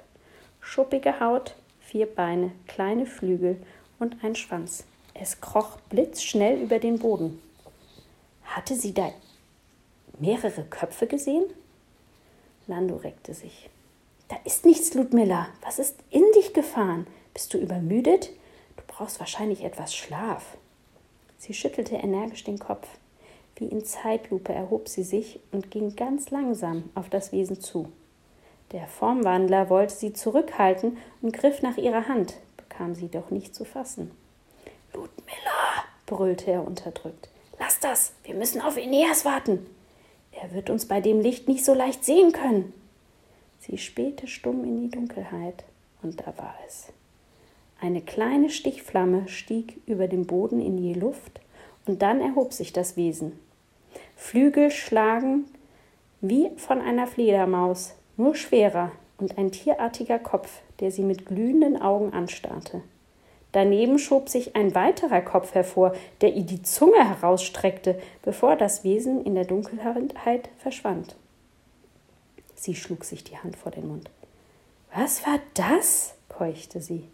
Schuppige 0.62 1.20
Haut, 1.20 1.56
vier 1.82 2.06
Beine, 2.06 2.52
kleine 2.68 3.06
Flügel 3.06 3.58
und 3.99 4.24
ein 4.24 4.36
Schwanz. 4.36 4.86
Es 5.14 5.41
kroch 5.41 5.78
blitzschnell 5.89 6.62
über 6.62 6.80
den 6.80 6.99
Boden. 6.99 7.41
Hatte 8.45 8.76
sie 8.76 8.93
da 8.93 9.12
mehrere 10.20 10.64
Köpfe 10.64 11.08
gesehen? 11.08 11.45
Lando 12.68 12.95
reckte 12.97 13.34
sich. 13.34 13.70
Da 14.32 14.38
ist 14.45 14.65
nichts, 14.65 14.93
Ludmilla. 14.93 15.49
Was 15.61 15.77
ist 15.77 15.97
in 16.09 16.23
dich 16.34 16.53
gefahren? 16.53 17.05
Bist 17.34 17.53
du 17.53 17.57
übermüdet? 17.57 18.29
Du 18.77 18.84
brauchst 18.88 19.19
wahrscheinlich 19.19 19.65
etwas 19.65 19.93
Schlaf. 19.93 20.55
Sie 21.38 21.53
schüttelte 21.53 21.95
energisch 21.95 22.45
den 22.45 22.57
Kopf. 22.57 22.88
Wie 23.57 23.65
in 23.65 23.84
Zeitlupe 23.84 24.53
erhob 24.53 24.88
sie 24.88 25.03
sich 25.03 25.41
und 25.51 25.69
ging 25.69 25.97
ganz 25.97 26.32
langsam 26.32 26.89
auf 26.95 27.09
das 27.09 27.34
Wesen 27.34 27.59
zu. 27.59 27.91
Der 28.71 28.88
Formwandler 28.88 29.69
wollte 29.69 29.95
sie 29.95 30.13
zurückhalten 30.13 30.97
und 31.21 31.34
griff 31.34 31.61
nach 31.61 31.75
ihrer 31.75 32.07
Hand, 32.07 32.36
bekam 32.55 32.95
sie 32.95 33.09
doch 33.09 33.32
nicht 33.32 33.53
zu 33.53 33.65
fassen. 33.65 34.11
Ludmilla, 34.93 35.84
brüllte 36.05 36.51
er 36.51 36.65
unterdrückt. 36.65 37.27
Lass 37.59 37.82
das, 37.82 38.13
wir 38.23 38.36
müssen 38.36 38.61
auf 38.61 38.77
Aeneas 38.77 39.25
warten. 39.25 39.65
Er 40.32 40.53
wird 40.53 40.69
uns 40.69 40.88
bei 40.88 41.01
dem 41.01 41.19
Licht 41.19 41.49
nicht 41.49 41.65
so 41.65 41.73
leicht 41.73 42.05
sehen 42.05 42.32
können. 42.32 42.73
Sie 43.62 43.78
spähte 43.78 44.26
stumm 44.26 44.64
in 44.64 44.82
die 44.82 44.89
Dunkelheit, 44.89 45.64
und 46.01 46.20
da 46.20 46.34
war 46.38 46.55
es. 46.68 46.91
Eine 47.80 48.01
kleine 48.01 48.49
Stichflamme 48.49 49.28
stieg 49.28 49.80
über 49.86 50.07
dem 50.07 50.26
Boden 50.26 50.59
in 50.59 50.78
die 50.78 50.95
Luft, 50.95 51.39
und 51.86 52.01
dann 52.01 52.22
erhob 52.22 52.53
sich 52.53 52.74
das 52.74 52.97
Wesen. 52.97 53.39
Flügel 54.16 54.72
schlagen 54.72 55.45
wie 56.22 56.49
von 56.57 56.82
einer 56.82 57.05
Fledermaus, 57.05 57.93
nur 58.18 58.34
schwerer, 58.34 58.91
und 59.20 59.38
ein 59.38 59.51
tierartiger 59.51 60.18
Kopf, 60.18 60.62
der 60.80 60.89
sie 60.89 61.03
mit 61.03 61.28
glühenden 61.28 61.80
Augen 61.80 62.14
anstarrte. 62.14 62.82
Daneben 63.51 63.99
schob 63.99 64.28
sich 64.28 64.55
ein 64.55 64.74
weiterer 64.74 65.22
Kopf 65.22 65.53
hervor, 65.53 65.93
der 66.22 66.34
ihr 66.34 66.43
die 66.43 66.64
Zunge 66.64 67.07
herausstreckte, 67.07 67.99
bevor 68.24 68.55
das 68.55 68.84
Wesen 68.84 69.24
in 69.24 69.36
der 69.36 69.45
Dunkelheit 69.45 70.49
verschwand. 70.57 71.16
Sie 72.62 72.76
schlug 72.76 73.05
sich 73.05 73.24
die 73.24 73.39
Hand 73.39 73.55
vor 73.55 73.72
den 73.72 73.88
Mund. 73.88 74.12
Was 74.93 75.26
war 75.26 75.39
das? 75.55 76.14
keuchte 76.30 76.80
sie. 76.80 77.05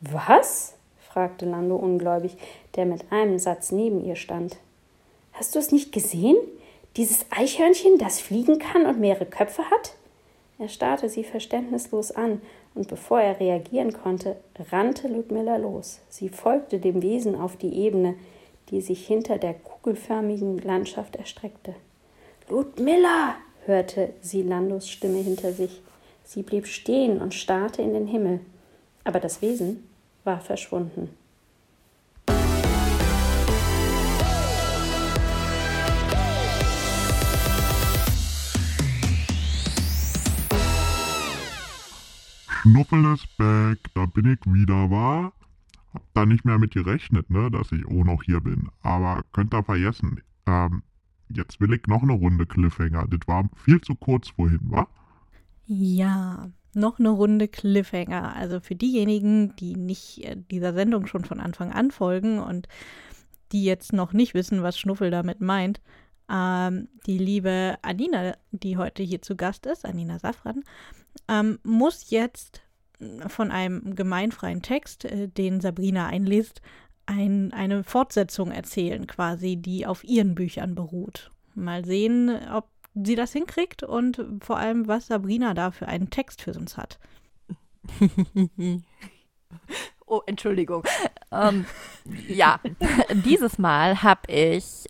Was? 0.00 0.74
fragte 1.00 1.44
Lando 1.44 1.74
ungläubig, 1.74 2.36
der 2.76 2.86
mit 2.86 3.10
einem 3.10 3.40
Satz 3.40 3.72
neben 3.72 4.04
ihr 4.04 4.14
stand. 4.14 4.58
Hast 5.32 5.56
du 5.56 5.58
es 5.58 5.72
nicht 5.72 5.90
gesehen? 5.90 6.36
Dieses 6.96 7.26
Eichhörnchen, 7.30 7.98
das 7.98 8.20
fliegen 8.20 8.60
kann 8.60 8.86
und 8.86 9.00
mehrere 9.00 9.26
Köpfe 9.26 9.68
hat? 9.72 9.94
Er 10.60 10.68
starrte 10.68 11.08
sie 11.08 11.24
verständnislos 11.24 12.12
an, 12.12 12.40
und 12.76 12.86
bevor 12.86 13.20
er 13.20 13.40
reagieren 13.40 13.92
konnte, 13.92 14.36
rannte 14.70 15.08
Ludmilla 15.08 15.56
los. 15.56 15.98
Sie 16.10 16.28
folgte 16.28 16.78
dem 16.78 17.02
Wesen 17.02 17.34
auf 17.34 17.56
die 17.56 17.74
Ebene, 17.74 18.14
die 18.70 18.80
sich 18.80 19.04
hinter 19.04 19.38
der 19.38 19.54
kugelförmigen 19.54 20.58
Landschaft 20.58 21.16
erstreckte. 21.16 21.74
Ludmilla! 22.48 23.34
Hörte 23.66 24.12
sie 24.20 24.42
Landos 24.42 24.88
Stimme 24.88 25.18
hinter 25.18 25.52
sich. 25.52 25.82
Sie 26.24 26.42
blieb 26.42 26.66
stehen 26.66 27.20
und 27.20 27.34
starrte 27.34 27.82
in 27.82 27.94
den 27.94 28.06
Himmel. 28.06 28.40
Aber 29.04 29.20
das 29.20 29.42
Wesen 29.42 29.84
war 30.24 30.40
verschwunden. 30.40 31.10
Schnuffel 42.62 43.12
ist 43.12 43.36
back, 43.36 43.78
da 43.94 44.06
bin 44.06 44.32
ich 44.32 44.38
wieder, 44.46 44.88
war. 44.88 45.32
Hab 45.92 46.02
da 46.14 46.24
nicht 46.24 46.44
mehr 46.44 46.58
mit 46.58 46.74
gerechnet, 46.74 47.28
ne, 47.28 47.50
dass 47.50 47.72
ich 47.72 47.84
auch 47.86 48.04
noch 48.04 48.22
hier 48.22 48.40
bin. 48.40 48.68
Aber 48.82 49.24
könnt 49.32 49.52
ihr 49.52 49.64
vergessen. 49.64 50.22
Ähm, 50.46 50.82
jetzt 51.34 51.60
will 51.60 51.72
ich 51.72 51.86
noch 51.86 52.02
eine 52.02 52.12
Runde 52.12 52.46
Cliffhanger. 52.46 53.06
Das 53.08 53.20
war 53.26 53.48
viel 53.56 53.80
zu 53.80 53.94
kurz 53.94 54.30
vorhin, 54.30 54.60
wa? 54.64 54.86
Ja, 55.66 56.50
noch 56.74 56.98
eine 56.98 57.10
Runde 57.10 57.48
Cliffhanger. 57.48 58.34
Also 58.34 58.60
für 58.60 58.74
diejenigen, 58.74 59.54
die 59.56 59.76
nicht 59.76 60.24
äh, 60.24 60.36
dieser 60.50 60.72
Sendung 60.72 61.06
schon 61.06 61.24
von 61.24 61.40
Anfang 61.40 61.72
an 61.72 61.90
folgen 61.90 62.38
und 62.38 62.68
die 63.52 63.64
jetzt 63.64 63.92
noch 63.92 64.12
nicht 64.12 64.34
wissen, 64.34 64.62
was 64.62 64.78
Schnuffel 64.78 65.10
damit 65.10 65.40
meint, 65.40 65.80
ähm, 66.30 66.88
die 67.06 67.18
liebe 67.18 67.76
Anina, 67.82 68.34
die 68.50 68.76
heute 68.76 69.02
hier 69.02 69.22
zu 69.22 69.36
Gast 69.36 69.66
ist, 69.66 69.84
Anina 69.84 70.18
Safran, 70.18 70.62
ähm, 71.28 71.58
muss 71.62 72.10
jetzt 72.10 72.62
von 73.26 73.50
einem 73.50 73.94
gemeinfreien 73.94 74.62
Text, 74.62 75.04
äh, 75.04 75.28
den 75.28 75.60
Sabrina 75.60 76.06
einliest, 76.06 76.62
ein, 77.06 77.52
eine 77.52 77.84
Fortsetzung 77.84 78.50
erzählen, 78.50 79.06
quasi, 79.06 79.56
die 79.56 79.86
auf 79.86 80.04
ihren 80.04 80.34
Büchern 80.34 80.74
beruht. 80.74 81.30
Mal 81.54 81.84
sehen, 81.84 82.30
ob 82.52 82.68
sie 82.94 83.14
das 83.14 83.32
hinkriegt 83.32 83.82
und 83.82 84.24
vor 84.40 84.58
allem, 84.58 84.86
was 84.88 85.06
Sabrina 85.06 85.54
da 85.54 85.70
für 85.70 85.88
einen 85.88 86.10
Text 86.10 86.42
für 86.42 86.52
uns 86.52 86.76
hat. 86.76 86.98
oh, 90.06 90.20
Entschuldigung. 90.26 90.84
ähm, 91.30 91.66
ja, 92.28 92.60
dieses 93.24 93.58
Mal 93.58 94.02
habe 94.02 94.30
ich 94.30 94.86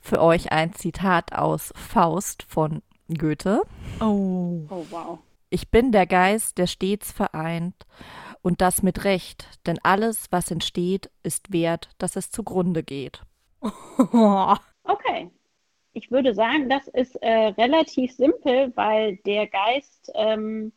für 0.00 0.20
euch 0.20 0.52
ein 0.52 0.74
Zitat 0.74 1.32
aus 1.32 1.72
Faust 1.76 2.44
von 2.48 2.82
Goethe. 3.08 3.62
Oh. 4.00 4.66
Oh, 4.68 4.86
wow. 4.90 5.18
Ich 5.50 5.70
bin 5.70 5.92
der 5.92 6.06
Geist, 6.06 6.58
der 6.58 6.66
stets 6.66 7.10
vereint, 7.10 7.86
und 8.42 8.60
das 8.60 8.82
mit 8.82 9.04
Recht, 9.04 9.46
denn 9.66 9.78
alles, 9.82 10.26
was 10.30 10.50
entsteht, 10.50 11.10
ist 11.22 11.52
wert, 11.52 11.90
dass 11.98 12.16
es 12.16 12.30
zugrunde 12.30 12.82
geht. 12.82 13.22
Okay. 14.84 15.30
Ich 15.92 16.10
würde 16.10 16.32
sagen, 16.32 16.70
das 16.70 16.86
ist 16.88 17.16
äh, 17.16 17.48
relativ 17.48 18.12
simpel, 18.12 18.72
weil 18.76 19.16
der 19.26 19.46
Geist, 19.48 20.10
ähm, 20.14 20.72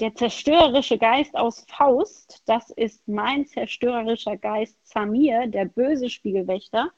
der 0.00 0.14
zerstörerische 0.14 0.98
Geist 0.98 1.36
aus 1.36 1.64
Faust, 1.68 2.42
das 2.46 2.70
ist 2.70 3.06
mein 3.06 3.46
zerstörerischer 3.46 4.36
Geist 4.36 4.76
Samir, 4.88 5.46
der 5.46 5.66
böse 5.66 6.08
Spiegelwächter 6.08 6.90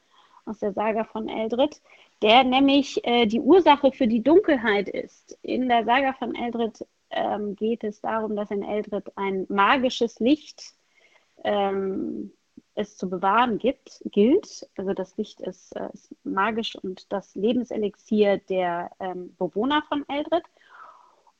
aus 0.45 0.59
der 0.59 0.73
Saga 0.73 1.03
von 1.03 1.27
Eldred, 1.27 1.81
der 2.21 2.43
nämlich 2.43 3.05
äh, 3.05 3.25
die 3.25 3.41
Ursache 3.41 3.91
für 3.91 4.07
die 4.07 4.23
Dunkelheit 4.23 4.87
ist. 4.87 5.37
In 5.41 5.67
der 5.67 5.83
Saga 5.85 6.13
von 6.13 6.33
Eldred 6.33 6.85
ähm, 7.15 7.55
geht 7.55 7.83
es 7.83 8.01
darum, 8.01 8.35
dass 8.35 8.51
in 8.51 8.63
Eldred 8.63 9.17
ein 9.17 9.45
magisches 9.49 10.19
Licht 10.19 10.73
ähm, 11.43 12.31
es 12.75 12.97
zu 12.97 13.09
bewahren 13.09 13.57
gibt, 13.57 14.01
gilt. 14.05 14.69
Also 14.77 14.93
das 14.93 15.17
Licht 15.17 15.41
ist, 15.41 15.75
äh, 15.75 15.89
ist 15.93 16.13
magisch 16.23 16.75
und 16.75 17.11
das 17.11 17.33
Lebenselixier 17.35 18.37
der 18.37 18.91
ähm, 18.99 19.35
Bewohner 19.37 19.83
von 19.87 20.05
Eldred. 20.07 20.43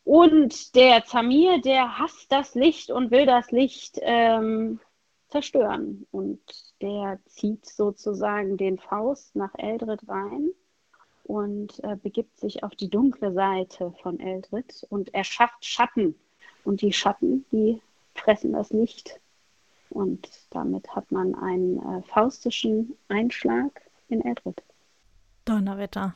Und 0.03 0.75
der 0.75 1.03
Zamir, 1.05 1.61
der 1.61 1.99
hasst 1.99 2.31
das 2.31 2.55
Licht 2.55 2.91
und 2.91 3.11
will 3.11 3.25
das 3.25 3.51
Licht 3.51 3.99
ähm, 4.01 4.79
zerstören. 5.27 6.07
Und 6.11 6.39
der 6.81 7.19
zieht 7.25 7.65
sozusagen 7.65 8.57
den 8.57 8.77
Faust 8.77 9.35
nach 9.35 9.53
Eldred 9.57 10.07
rein 10.07 10.51
und 11.25 11.83
äh, 11.83 11.95
begibt 11.95 12.39
sich 12.39 12.63
auf 12.63 12.75
die 12.75 12.89
dunkle 12.89 13.33
Seite 13.33 13.93
von 14.01 14.19
Eldred 14.19 14.85
und 14.89 15.13
erschafft 15.13 15.65
Schatten. 15.65 16.15
Und 16.63 16.81
die 16.81 16.93
Schatten, 16.93 17.45
die 17.51 17.81
fressen 18.13 18.53
das 18.53 18.69
Licht. 18.71 19.19
Und 19.89 20.27
damit 20.51 20.95
hat 20.95 21.11
man 21.11 21.35
einen 21.35 21.79
äh, 21.79 22.01
faustischen 22.03 22.95
Einschlag 23.07 23.81
in 24.07 24.21
Eldred. 24.21 24.61
Donnerwetter. 25.45 26.15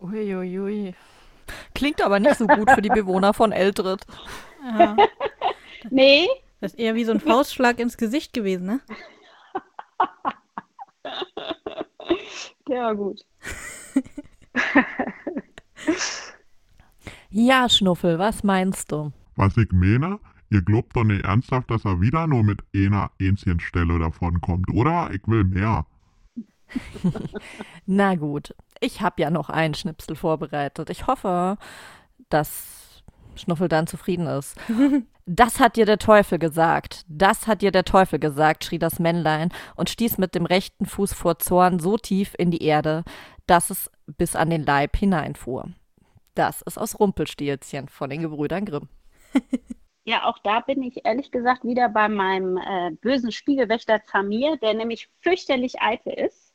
Uiuiui. 0.00 0.58
Ui, 0.58 0.58
ui. 0.60 0.94
Klingt 1.74 2.02
aber 2.02 2.20
nicht 2.20 2.36
so 2.36 2.46
gut 2.46 2.70
für 2.70 2.82
die 2.82 2.88
Bewohner 2.88 3.34
von 3.34 3.52
Eldred. 3.52 4.04
Ja. 4.78 4.96
Nee. 5.90 6.26
Das 6.62 6.72
ist 6.72 6.78
eher 6.78 6.94
wie 6.94 7.04
so 7.04 7.12
ein 7.12 7.20
Faustschlag 7.20 7.78
ins 7.78 7.98
Gesicht 7.98 8.32
gewesen, 8.32 8.64
ne? 8.64 8.80
Der 12.66 12.84
war 12.84 12.94
gut. 12.96 13.26
ja, 17.30 17.68
Schnuffel, 17.68 18.18
was 18.18 18.42
meinst 18.44 18.92
du? 18.92 19.12
Was 19.36 19.56
ich 19.56 19.72
meine? 19.72 20.18
Ihr 20.50 20.62
glaubt 20.62 20.94
doch 20.94 21.04
nicht 21.04 21.24
ernsthaft, 21.24 21.70
dass 21.70 21.84
er 21.84 22.00
wieder 22.00 22.26
nur 22.26 22.44
mit 22.44 22.62
einer 22.74 23.10
Ähnchenstelle 23.18 23.98
davonkommt, 23.98 24.70
oder? 24.72 25.10
Ich 25.12 25.26
will 25.26 25.44
mehr. 25.44 25.86
Na 27.86 28.14
gut, 28.14 28.54
ich 28.80 29.00
habe 29.00 29.22
ja 29.22 29.30
noch 29.30 29.50
einen 29.50 29.74
Schnipsel 29.74 30.16
vorbereitet. 30.16 30.90
Ich 30.90 31.06
hoffe, 31.06 31.58
dass 32.28 33.02
Schnuffel 33.36 33.68
dann 33.68 33.86
zufrieden 33.86 34.26
ist. 34.26 34.56
Das 35.26 35.58
hat 35.58 35.76
dir 35.76 35.86
der 35.86 35.96
Teufel 35.96 36.38
gesagt. 36.38 37.06
Das 37.08 37.46
hat 37.46 37.62
dir 37.62 37.72
der 37.72 37.84
Teufel 37.84 38.18
gesagt, 38.18 38.62
schrie 38.62 38.78
das 38.78 38.98
Männlein 38.98 39.48
und 39.74 39.88
stieß 39.88 40.18
mit 40.18 40.34
dem 40.34 40.44
rechten 40.44 40.84
Fuß 40.84 41.14
vor 41.14 41.38
Zorn 41.38 41.78
so 41.78 41.96
tief 41.96 42.34
in 42.36 42.50
die 42.50 42.62
Erde, 42.62 43.04
dass 43.46 43.70
es 43.70 43.90
bis 44.06 44.36
an 44.36 44.50
den 44.50 44.64
Leib 44.64 44.96
hineinfuhr. 44.96 45.68
Das 46.34 46.62
ist 46.62 46.78
aus 46.78 46.98
Rumpelstilzchen 46.98 47.88
von 47.88 48.10
den 48.10 48.22
Gebrüdern 48.22 48.64
Grimm. 48.64 48.88
Ja, 50.06 50.26
auch 50.26 50.38
da 50.38 50.60
bin 50.60 50.82
ich 50.82 51.06
ehrlich 51.06 51.30
gesagt 51.30 51.64
wieder 51.64 51.88
bei 51.88 52.10
meinem 52.10 52.58
äh, 52.58 52.90
bösen 52.90 53.32
Spiegelwächter 53.32 54.04
Zamir, 54.04 54.58
der 54.58 54.74
nämlich 54.74 55.08
fürchterlich 55.20 55.80
eitel 55.80 56.12
ist 56.12 56.52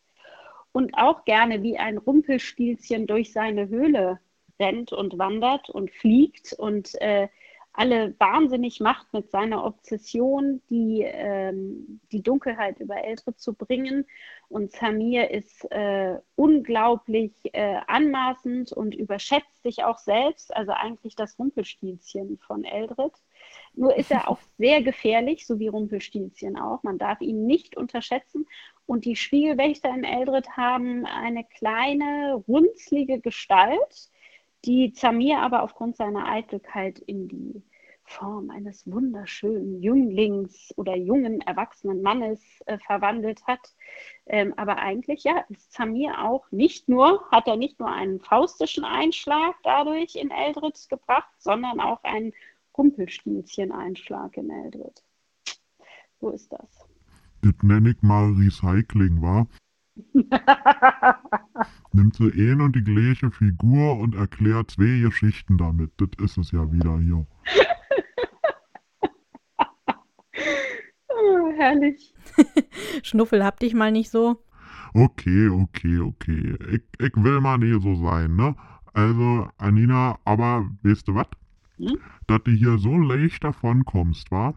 und 0.71 0.93
auch 0.95 1.25
gerne 1.25 1.63
wie 1.63 1.79
ein 1.79 1.97
Rumpelstilzchen 1.97 3.07
durch 3.07 3.33
seine 3.33 3.67
Höhle 3.67 4.19
rennt 4.59 4.91
und 4.91 5.17
wandert 5.17 5.69
und 5.69 5.89
fliegt 5.89 6.53
und 6.53 6.93
äh, 7.01 7.27
alle 7.79 8.13
wahnsinnig 8.19 8.81
macht 8.81 9.13
mit 9.13 9.31
seiner 9.31 9.63
Obsession, 9.63 10.61
die, 10.69 11.01
ähm, 11.01 12.01
die 12.11 12.21
Dunkelheit 12.21 12.77
über 12.81 12.97
Eldred 12.97 13.39
zu 13.39 13.53
bringen. 13.53 14.05
Und 14.49 14.73
Samir 14.73 15.31
ist 15.31 15.63
äh, 15.71 16.17
unglaublich 16.35 17.31
äh, 17.53 17.79
anmaßend 17.87 18.73
und 18.73 18.95
überschätzt 18.95 19.63
sich 19.63 19.85
auch 19.85 19.97
selbst, 19.97 20.53
also 20.53 20.73
eigentlich 20.73 21.15
das 21.15 21.39
Rumpelstilzchen 21.39 22.37
von 22.39 22.65
Eldred. 22.65 23.13
Nur 23.75 23.95
ist 23.95 24.11
er 24.11 24.29
auch 24.29 24.39
sehr 24.57 24.81
gefährlich, 24.81 25.47
so 25.47 25.57
wie 25.57 25.69
Rumpelstilzchen 25.69 26.57
auch. 26.57 26.83
Man 26.83 26.97
darf 26.97 27.21
ihn 27.21 27.45
nicht 27.45 27.77
unterschätzen. 27.77 28.45
Und 28.87 29.05
die 29.05 29.15
Spiegelwächter 29.15 29.89
in 29.89 30.03
Eldred 30.03 30.49
haben 30.57 31.05
eine 31.05 31.45
kleine, 31.45 32.43
runzlige 32.45 33.21
Gestalt, 33.21 34.09
die 34.65 34.91
Zamir 34.91 35.39
aber 35.39 35.63
aufgrund 35.63 35.95
seiner 35.95 36.27
Eitelkeit 36.27 36.99
in 36.99 37.29
die 37.29 37.63
Form 38.09 38.49
eines 38.49 38.89
wunderschönen 38.89 39.81
Jünglings 39.81 40.73
oder 40.77 40.95
jungen, 40.95 41.41
erwachsenen 41.41 42.01
Mannes 42.01 42.41
äh, 42.65 42.77
verwandelt 42.79 43.45
hat. 43.47 43.73
Ähm, 44.25 44.53
aber 44.57 44.77
eigentlich, 44.77 45.23
ja, 45.23 45.43
ist 45.49 45.71
Zamir 45.71 46.23
auch 46.23 46.51
nicht 46.51 46.89
nur, 46.89 47.23
hat 47.31 47.47
er 47.47 47.55
nicht 47.55 47.79
nur 47.79 47.91
einen 47.91 48.19
faustischen 48.19 48.83
Einschlag 48.83 49.55
dadurch 49.63 50.15
in 50.15 50.31
Eldred 50.31 50.89
gebracht, 50.89 51.33
sondern 51.37 51.79
auch 51.79 52.03
einen 52.03 52.33
Rumpelstilzchen-Einschlag 52.77 54.37
in 54.37 54.49
Eldred. 54.49 55.03
So 56.19 56.31
ist 56.31 56.51
das. 56.51 56.87
Das 57.41 57.53
nenne 57.61 57.91
ich 57.91 58.01
mal 58.01 58.33
Recycling, 58.33 59.21
wa? 59.21 59.47
Nimmt 61.93 62.15
sie 62.15 62.31
ein 62.31 62.61
und 62.61 62.75
die 62.75 62.83
gleiche 62.83 63.31
Figur 63.31 63.97
und 63.97 64.15
erklärt 64.15 64.71
zwei 64.71 65.01
Geschichten 65.01 65.57
damit. 65.57 65.91
Das 65.97 66.09
ist 66.23 66.37
es 66.37 66.51
ja 66.51 66.71
wieder 66.71 66.99
hier. 66.99 67.25
oh, 71.09 71.48
herrlich. 71.59 72.13
Schnuffel, 73.03 73.43
hab 73.43 73.59
dich 73.59 73.73
mal 73.73 73.91
nicht 73.91 74.09
so. 74.09 74.37
Okay, 74.93 75.49
okay, 75.49 75.99
okay. 75.99 76.57
Ich, 76.71 77.05
ich 77.05 77.11
will 77.15 77.41
mal 77.41 77.57
nicht 77.57 77.83
so 77.83 77.95
sein, 77.95 78.35
ne? 78.35 78.55
Also, 78.93 79.47
Anina, 79.57 80.17
aber 80.25 80.67
weißt 80.81 81.07
du 81.07 81.15
was? 81.15 81.27
Hm? 81.77 81.99
Dass 82.27 82.43
du 82.43 82.51
hier 82.51 82.77
so 82.77 82.97
leicht 82.97 83.43
davon 83.43 83.85
kommst, 83.85 84.31
wa? 84.31 84.53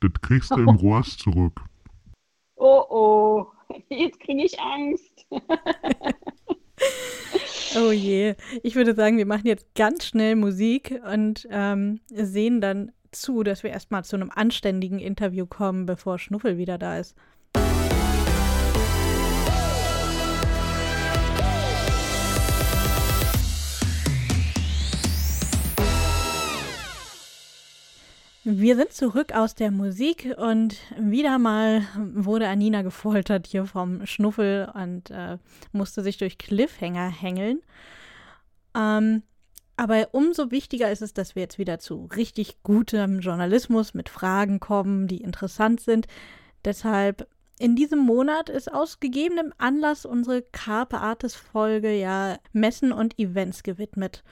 Das 0.00 0.12
kriegst 0.22 0.50
du 0.50 0.56
im 0.56 0.68
Rohrs 0.82 1.16
zurück. 1.16 1.60
Oh 2.56 2.84
oh, 2.90 3.46
jetzt 3.88 4.20
kriege 4.20 4.44
ich 4.44 4.60
Angst. 4.60 5.26
oh 7.76 7.90
je. 7.90 8.34
Ich 8.62 8.74
würde 8.74 8.94
sagen, 8.94 9.16
wir 9.16 9.26
machen 9.26 9.46
jetzt 9.46 9.74
ganz 9.74 10.06
schnell 10.06 10.36
Musik 10.36 11.00
und 11.10 11.48
ähm, 11.50 12.00
sehen 12.08 12.60
dann 12.60 12.92
zu, 13.12 13.42
dass 13.42 13.62
wir 13.62 13.70
erstmal 13.70 14.04
zu 14.04 14.16
einem 14.16 14.30
anständigen 14.30 14.98
Interview 14.98 15.46
kommen, 15.46 15.86
bevor 15.86 16.18
Schnuffel 16.18 16.58
wieder 16.58 16.78
da 16.78 16.98
ist. 16.98 17.16
Wir 28.42 28.74
sind 28.74 28.92
zurück 28.92 29.32
aus 29.34 29.54
der 29.54 29.70
Musik 29.70 30.34
und 30.38 30.78
wieder 30.98 31.38
mal 31.38 31.82
wurde 31.96 32.48
Anina 32.48 32.80
gefoltert 32.80 33.46
hier 33.46 33.66
vom 33.66 34.06
Schnuffel 34.06 34.66
und 34.74 35.10
äh, 35.10 35.36
musste 35.72 36.02
sich 36.02 36.16
durch 36.16 36.38
Cliffhanger 36.38 37.10
hängeln. 37.10 37.60
Ähm, 38.74 39.22
aber 39.80 40.08
umso 40.12 40.50
wichtiger 40.50 40.92
ist 40.92 41.00
es, 41.00 41.14
dass 41.14 41.34
wir 41.34 41.40
jetzt 41.40 41.58
wieder 41.58 41.78
zu 41.78 42.06
richtig 42.14 42.62
gutem 42.62 43.20
Journalismus 43.20 43.94
mit 43.94 44.10
Fragen 44.10 44.60
kommen, 44.60 45.06
die 45.06 45.22
interessant 45.22 45.80
sind. 45.80 46.06
Deshalb 46.66 47.26
in 47.58 47.76
diesem 47.76 48.00
Monat 48.00 48.50
ist 48.50 48.70
aus 48.70 49.00
gegebenem 49.00 49.54
Anlass 49.56 50.04
unsere 50.04 50.42
Carpe 50.42 50.98
Artis 50.98 51.34
Folge 51.34 51.94
ja 51.94 52.36
Messen 52.52 52.92
und 52.92 53.18
Events 53.18 53.62
gewidmet. 53.62 54.22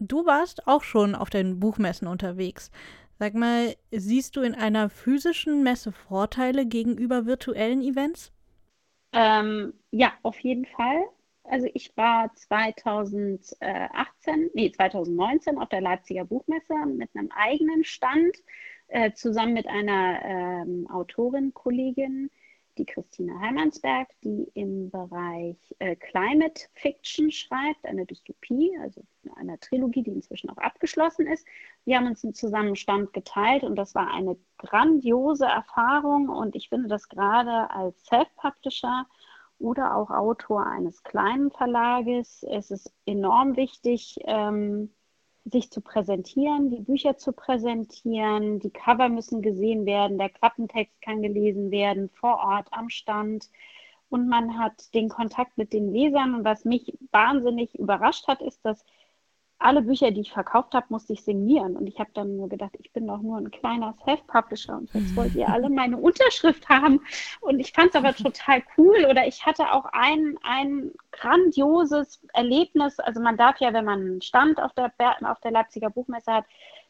Du 0.00 0.26
warst 0.26 0.66
auch 0.66 0.82
schon 0.82 1.14
auf 1.14 1.30
den 1.30 1.60
Buchmessen 1.60 2.08
unterwegs. 2.08 2.72
Sag 3.20 3.34
mal, 3.34 3.76
siehst 3.92 4.34
du 4.34 4.40
in 4.40 4.56
einer 4.56 4.90
physischen 4.90 5.62
Messe 5.62 5.92
Vorteile 5.92 6.66
gegenüber 6.66 7.24
virtuellen 7.24 7.82
Events? 7.82 8.32
Ähm, 9.12 9.74
ja, 9.92 10.12
auf 10.24 10.40
jeden 10.40 10.66
Fall. 10.66 11.04
Also 11.48 11.68
ich 11.72 11.96
war 11.96 12.34
2018, 12.34 14.50
nee, 14.54 14.70
2019 14.70 15.58
auf 15.58 15.68
der 15.68 15.80
Leipziger 15.80 16.24
Buchmesse 16.24 16.74
mit 16.86 17.10
einem 17.14 17.30
eigenen 17.32 17.84
Stand, 17.84 18.36
äh, 18.88 19.12
zusammen 19.12 19.54
mit 19.54 19.66
einer 19.66 20.20
ähm, 20.24 20.88
Autorin-Kollegin, 20.90 22.30
die 22.78 22.86
Christina 22.86 23.38
Heimansberg, 23.40 24.08
die 24.22 24.50
im 24.54 24.90
Bereich 24.90 25.56
äh, 25.78 25.96
Climate 25.96 26.62
Fiction 26.74 27.30
schreibt, 27.30 27.84
eine 27.84 28.06
Dystopie, 28.06 28.70
also 28.80 29.02
eine 29.36 29.58
Trilogie, 29.58 30.02
die 30.02 30.12
inzwischen 30.12 30.48
auch 30.48 30.58
abgeschlossen 30.58 31.26
ist. 31.26 31.46
Wir 31.84 31.96
haben 31.96 32.06
uns 32.06 32.24
einen 32.24 32.34
Zusammenstand 32.34 33.12
geteilt 33.12 33.64
und 33.64 33.76
das 33.76 33.94
war 33.94 34.14
eine 34.14 34.36
grandiose 34.58 35.46
Erfahrung 35.46 36.28
und 36.28 36.56
ich 36.56 36.68
finde 36.68 36.88
das 36.88 37.08
gerade 37.08 37.70
als 37.70 38.04
Self-Publisher 38.06 39.06
oder 39.58 39.96
auch 39.96 40.10
Autor 40.10 40.66
eines 40.66 41.02
kleinen 41.02 41.50
Verlages, 41.50 42.44
es 42.48 42.70
ist 42.70 42.92
enorm 43.06 43.56
wichtig, 43.56 44.18
ähm, 44.24 44.90
sich 45.44 45.70
zu 45.70 45.80
präsentieren, 45.80 46.70
die 46.70 46.80
Bücher 46.80 47.16
zu 47.16 47.32
präsentieren, 47.32 48.60
die 48.60 48.70
Cover 48.70 49.08
müssen 49.08 49.42
gesehen 49.42 49.86
werden, 49.86 50.18
der 50.18 50.28
Klappentext 50.28 51.00
kann 51.00 51.22
gelesen 51.22 51.70
werden, 51.70 52.10
vor 52.10 52.38
Ort 52.38 52.68
am 52.70 52.90
Stand. 52.90 53.48
Und 54.10 54.28
man 54.28 54.58
hat 54.58 54.94
den 54.94 55.08
Kontakt 55.08 55.58
mit 55.58 55.72
den 55.72 55.92
Lesern. 55.92 56.34
Und 56.34 56.44
was 56.44 56.64
mich 56.64 56.96
wahnsinnig 57.12 57.78
überrascht 57.78 58.26
hat, 58.26 58.40
ist, 58.40 58.64
dass 58.64 58.84
alle 59.58 59.82
Bücher, 59.82 60.10
die 60.12 60.20
ich 60.20 60.32
verkauft 60.32 60.74
habe, 60.74 60.86
musste 60.88 61.12
ich 61.12 61.22
signieren. 61.22 61.76
Und 61.76 61.86
ich 61.86 61.98
habe 61.98 62.10
dann 62.14 62.36
nur 62.36 62.48
gedacht, 62.48 62.72
ich 62.78 62.92
bin 62.92 63.06
doch 63.06 63.20
nur 63.20 63.38
ein 63.38 63.50
kleiner 63.50 63.94
Self-Publisher 64.04 64.78
und 64.78 64.92
jetzt 64.94 65.16
wollt 65.16 65.34
ihr 65.34 65.48
alle 65.48 65.68
meine 65.68 65.96
Unterschrift 65.98 66.68
haben. 66.68 67.00
Und 67.40 67.58
ich 67.58 67.72
fand 67.72 67.90
es 67.90 67.96
aber 67.96 68.14
total 68.14 68.62
cool. 68.76 69.06
Oder 69.10 69.26
ich 69.26 69.44
hatte 69.44 69.72
auch 69.72 69.86
ein, 69.86 70.38
ein 70.42 70.92
grandioses 71.10 72.20
Erlebnis. 72.32 73.00
Also 73.00 73.20
man 73.20 73.36
darf 73.36 73.58
ja, 73.60 73.72
wenn 73.72 73.84
man 73.84 74.00
einen 74.00 74.22
Stand 74.22 74.60
auf 74.62 74.72
der, 74.74 74.92
auf 75.24 75.40
der 75.40 75.50
Leipziger 75.50 75.90
Buchmesse 75.90 76.32
hat, 76.32 76.44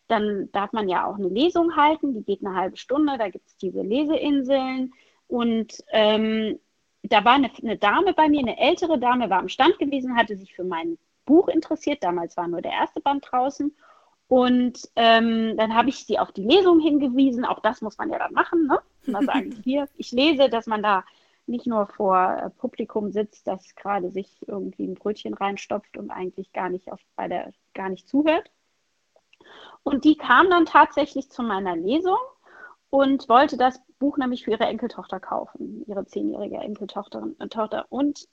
dann 0.08 0.50
darf 0.52 0.72
man 0.72 0.88
ja 0.88 1.06
auch 1.06 1.16
eine 1.16 1.28
Lesung 1.28 1.74
halten. 1.76 2.14
Die 2.14 2.22
geht 2.22 2.44
eine 2.44 2.54
halbe 2.54 2.76
Stunde. 2.76 3.16
Da 3.18 3.28
gibt 3.30 3.46
es 3.46 3.56
diese 3.56 3.80
Leseinseln. 3.80 4.92
Und 5.26 5.84
ähm, 5.92 6.58
da 7.02 7.24
war 7.24 7.34
eine, 7.34 7.50
eine 7.62 7.78
Dame 7.78 8.12
bei 8.12 8.28
mir, 8.28 8.40
eine 8.40 8.58
ältere 8.58 8.98
Dame, 8.98 9.30
war 9.30 9.38
am 9.38 9.48
Stand 9.48 9.78
gewesen, 9.78 10.16
hatte 10.16 10.36
sich 10.36 10.54
für 10.54 10.64
meinen 10.64 10.98
Buch 11.28 11.48
interessiert. 11.48 12.02
Damals 12.02 12.36
war 12.38 12.48
nur 12.48 12.62
der 12.62 12.72
erste 12.72 13.00
Band 13.00 13.26
draußen. 13.30 13.76
Und 14.26 14.80
ähm, 14.96 15.56
dann 15.56 15.74
habe 15.74 15.90
ich 15.90 16.06
sie 16.06 16.18
auf 16.18 16.32
die 16.32 16.44
Lesung 16.44 16.80
hingewiesen. 16.80 17.44
Auch 17.44 17.60
das 17.60 17.82
muss 17.82 17.98
man 17.98 18.10
ja 18.10 18.18
dann 18.18 18.32
machen. 18.32 18.66
Ne? 18.66 18.80
Mal 19.06 19.22
sagen, 19.26 19.60
hier, 19.62 19.88
ich 19.96 20.10
lese, 20.10 20.48
dass 20.48 20.66
man 20.66 20.82
da 20.82 21.04
nicht 21.46 21.66
nur 21.66 21.86
vor 21.86 22.42
äh, 22.42 22.50
Publikum 22.50 23.10
sitzt, 23.12 23.46
das 23.46 23.74
gerade 23.74 24.10
sich 24.10 24.46
irgendwie 24.46 24.86
ein 24.86 24.94
Brötchen 24.94 25.34
reinstopft 25.34 25.96
und 25.96 26.10
eigentlich 26.10 26.52
gar 26.52 26.70
nicht 26.70 26.90
auf, 26.90 27.00
bei 27.14 27.28
der 27.28 27.52
gar 27.74 27.88
nicht 27.90 28.08
zuhört. 28.08 28.50
Und 29.82 30.04
die 30.04 30.16
kam 30.16 30.50
dann 30.50 30.66
tatsächlich 30.66 31.30
zu 31.30 31.42
meiner 31.42 31.76
Lesung 31.76 32.18
und 32.90 33.28
wollte 33.28 33.56
das 33.56 33.80
Buch 33.98 34.16
nämlich 34.16 34.44
für 34.44 34.52
ihre 34.52 34.64
Enkeltochter 34.64 35.20
kaufen, 35.20 35.84
ihre 35.86 36.06
zehnjährige 36.06 36.58
Enkeltochter. 36.58 37.28
Äh, 37.38 37.82
und 37.88 38.28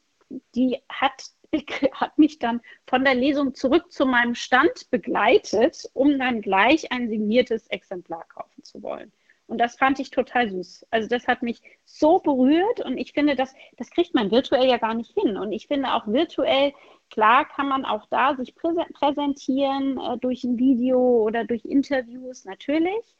die 0.56 0.82
hat 0.90 1.32
hat 1.94 2.18
mich 2.18 2.40
dann 2.40 2.62
von 2.88 3.04
der 3.04 3.16
Lesung 3.16 3.54
zurück 3.54 3.92
zu 3.92 4.06
meinem 4.06 4.36
Stand 4.36 4.90
begleitet, 4.90 5.90
um 5.94 6.18
dann 6.20 6.42
gleich 6.42 6.92
ein 6.92 7.10
signiertes 7.10 7.68
Exemplar 7.68 8.26
kaufen 8.26 8.64
zu 8.64 8.82
wollen. 8.84 9.12
Und 9.48 9.60
das 9.60 9.78
fand 9.78 10.00
ich 10.00 10.10
total 10.10 10.50
süß. 10.50 10.88
Also 10.90 11.08
das 11.08 11.28
hat 11.28 11.44
mich 11.44 11.62
so 11.86 12.20
berührt 12.20 12.80
und 12.84 12.98
ich 12.98 13.14
finde, 13.14 13.36
das, 13.36 13.54
das 13.78 13.92
kriegt 13.92 14.16
man 14.16 14.32
virtuell 14.32 14.68
ja 14.68 14.78
gar 14.78 14.96
nicht 14.96 15.14
hin. 15.14 15.38
Und 15.38 15.52
ich 15.52 15.68
finde 15.68 15.94
auch 15.94 16.08
virtuell, 16.08 16.74
klar 17.12 17.48
kann 17.48 17.68
man 17.68 17.86
auch 17.86 18.08
da 18.10 18.36
sich 18.36 18.56
präsentieren 18.56 20.00
äh, 20.00 20.18
durch 20.18 20.44
ein 20.44 20.58
Video 20.58 21.00
oder 21.00 21.46
durch 21.46 21.64
Interviews, 21.64 22.46
natürlich. 22.46 23.16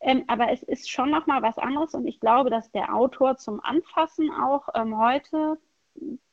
Ähm, 0.00 0.24
aber 0.28 0.52
es 0.52 0.62
ist 0.62 0.88
schon 0.88 1.10
nochmal 1.10 1.42
was 1.42 1.58
anderes 1.58 1.94
und 1.94 2.06
ich 2.06 2.20
glaube, 2.20 2.50
dass 2.50 2.70
der 2.70 2.94
Autor 2.94 3.36
zum 3.38 3.60
Anfassen 3.60 4.30
auch 4.30 4.68
ähm, 4.74 4.96
heute 4.98 5.58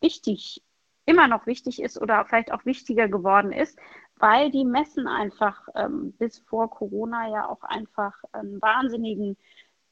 wichtig 0.01 0.63
immer 1.05 1.27
noch 1.27 1.45
wichtig 1.45 1.81
ist 1.81 2.01
oder 2.01 2.25
vielleicht 2.25 2.51
auch 2.51 2.65
wichtiger 2.65 3.07
geworden 3.07 3.51
ist, 3.51 3.77
weil 4.17 4.51
die 4.51 4.65
Messen 4.65 5.07
einfach 5.07 5.67
ähm, 5.75 6.13
bis 6.13 6.39
vor 6.39 6.69
Corona 6.69 7.29
ja 7.29 7.49
auch 7.49 7.63
einfach 7.63 8.13
einen 8.31 8.61
wahnsinnigen 8.61 9.37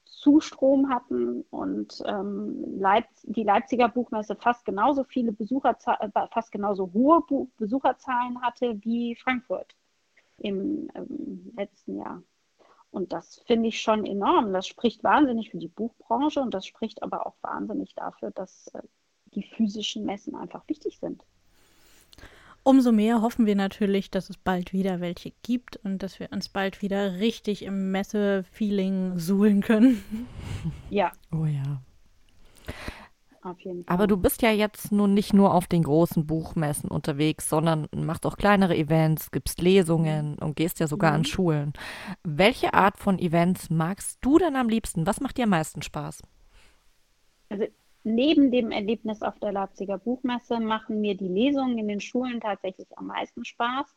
Zustrom 0.06 0.90
hatten 0.90 1.42
und 1.50 2.04
ähm, 2.06 2.80
Leip 2.80 3.06
die 3.24 3.44
Leipziger 3.44 3.90
Buchmesse 3.90 4.36
fast 4.36 4.66
genauso 4.66 5.04
viele 5.04 5.32
Besucherzahlen, 5.32 6.12
äh, 6.14 6.28
fast 6.32 6.52
genauso 6.52 6.92
hohe 6.94 7.22
Bu 7.22 7.48
Besucherzahlen 7.58 8.42
hatte 8.42 8.78
wie 8.84 9.16
Frankfurt 9.16 9.76
im 10.38 10.90
ähm, 10.96 11.52
letzten 11.56 11.98
Jahr. 11.98 12.24
Und 12.92 13.14
das 13.14 13.42
finde 13.48 13.70
ich 13.70 13.82
schon 13.82 14.06
enorm. 14.06 14.52
Das 14.54 14.68
spricht 14.68 15.04
wahnsinnig 15.04 15.50
für 15.50 15.58
die 15.58 15.70
Buchbranche 15.70 16.42
und 16.42 16.54
das 16.54 16.68
spricht 16.68 17.02
aber 17.04 17.26
auch 17.26 17.36
wahnsinnig 17.42 17.96
dafür, 17.96 18.32
dass 18.32 18.68
äh, 18.74 18.82
die 19.36 19.44
physischen 19.44 20.06
Messen 20.06 20.36
einfach 20.36 20.68
wichtig 20.68 20.98
sind. 21.00 21.24
Umso 22.64 22.92
mehr 22.92 23.22
hoffen 23.24 23.48
wir 23.48 23.56
natürlich, 23.56 24.12
dass 24.12 24.30
es 24.30 24.38
bald 24.38 24.72
wieder 24.72 25.00
welche 25.02 25.34
gibt 25.42 25.78
und 25.78 26.04
dass 26.04 26.20
wir 26.20 26.32
uns 26.32 26.48
bald 26.50 26.82
wieder 26.84 27.20
richtig 27.20 27.64
im 27.64 27.92
Messe-Feeling 27.92 29.18
suhlen 29.18 29.62
können. 29.62 30.04
Ja. 30.90 31.12
Oh 31.32 31.46
ja. 31.46 31.82
Auf 33.44 33.60
jeden 33.62 33.84
Fall. 33.86 33.96
Aber 33.96 34.06
du 34.06 34.18
bist 34.18 34.44
ja 34.44 34.52
jetzt 34.52 34.92
nun 34.92 35.16
nicht 35.16 35.34
nur 35.34 35.56
auf 35.56 35.66
den 35.66 35.82
großen 35.84 36.28
Buchmessen 36.28 36.92
unterwegs, 36.92 37.50
sondern 37.50 37.88
machst 37.96 38.26
auch 38.28 38.38
kleinere 38.38 38.78
Events, 38.78 39.32
gibst 39.32 39.62
Lesungen 39.62 40.38
und 40.38 40.56
gehst 40.56 40.80
ja 40.80 40.88
sogar 40.88 41.14
an 41.14 41.22
Mhm. 41.22 41.26
Schulen. 41.26 41.74
Welche 42.24 42.74
Art 42.76 42.98
von 43.00 43.18
Events 43.18 43.72
magst 43.72 44.20
du 44.22 44.38
denn 44.38 44.56
am 44.56 44.70
liebsten? 44.70 45.08
Was 45.08 45.22
macht 45.22 45.38
dir 45.38 45.46
am 45.46 45.50
meisten 45.50 45.82
Spaß? 45.82 46.22
Also 47.50 47.66
neben 48.04 48.52
dem 48.52 48.72
Erlebnis 48.72 49.22
auf 49.22 49.40
der 49.40 49.52
Leipziger 49.52 49.98
Buchmesse 49.98 50.60
machen 50.60 51.02
mir 51.02 51.16
die 51.16 51.28
Lesungen 51.28 51.78
in 51.78 51.88
den 51.88 52.00
Schulen 52.00 52.42
tatsächlich 52.42 52.88
am 52.98 53.08
meisten 53.08 53.46
Spaß, 53.46 53.96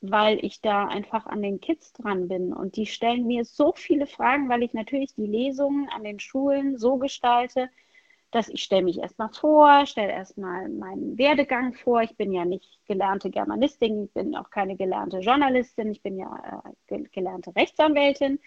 weil 0.00 0.44
ich 0.44 0.60
da 0.60 0.86
einfach 0.86 1.26
an 1.26 1.42
den 1.42 1.60
Kids 1.60 1.92
dran 1.92 2.28
bin. 2.28 2.52
Und 2.52 2.76
die 2.76 2.86
stellen 2.86 3.26
mir 3.26 3.44
so 3.44 3.72
viele 3.74 4.06
Fragen, 4.06 4.48
weil 4.48 4.62
ich 4.62 4.72
natürlich 4.72 5.14
die 5.14 5.26
Lesungen 5.26 5.88
an 5.88 6.04
den 6.04 6.20
Schulen 6.20 6.78
so 6.78 6.96
gestalte, 6.98 7.68
dass 8.30 8.48
ich 8.48 8.62
stelle 8.62 8.82
mich 8.82 8.98
erstmal 8.98 9.30
vor, 9.30 9.86
stelle 9.86 10.12
erstmal 10.12 10.68
meinen 10.68 11.16
Werdegang 11.16 11.72
vor. 11.72 12.02
Ich 12.02 12.16
bin 12.16 12.32
ja 12.32 12.44
nicht 12.44 12.78
gelernte 12.86 13.30
Germanistin, 13.30 14.04
ich 14.04 14.12
bin 14.12 14.36
auch 14.36 14.50
keine 14.50 14.76
gelernte 14.76 15.18
Journalistin, 15.20 15.90
ich 15.92 16.02
bin 16.02 16.18
ja 16.18 16.62
äh, 16.64 16.70
ge 16.86 17.08
gelernte 17.10 17.54
Rechtsanwältin. 17.56 18.38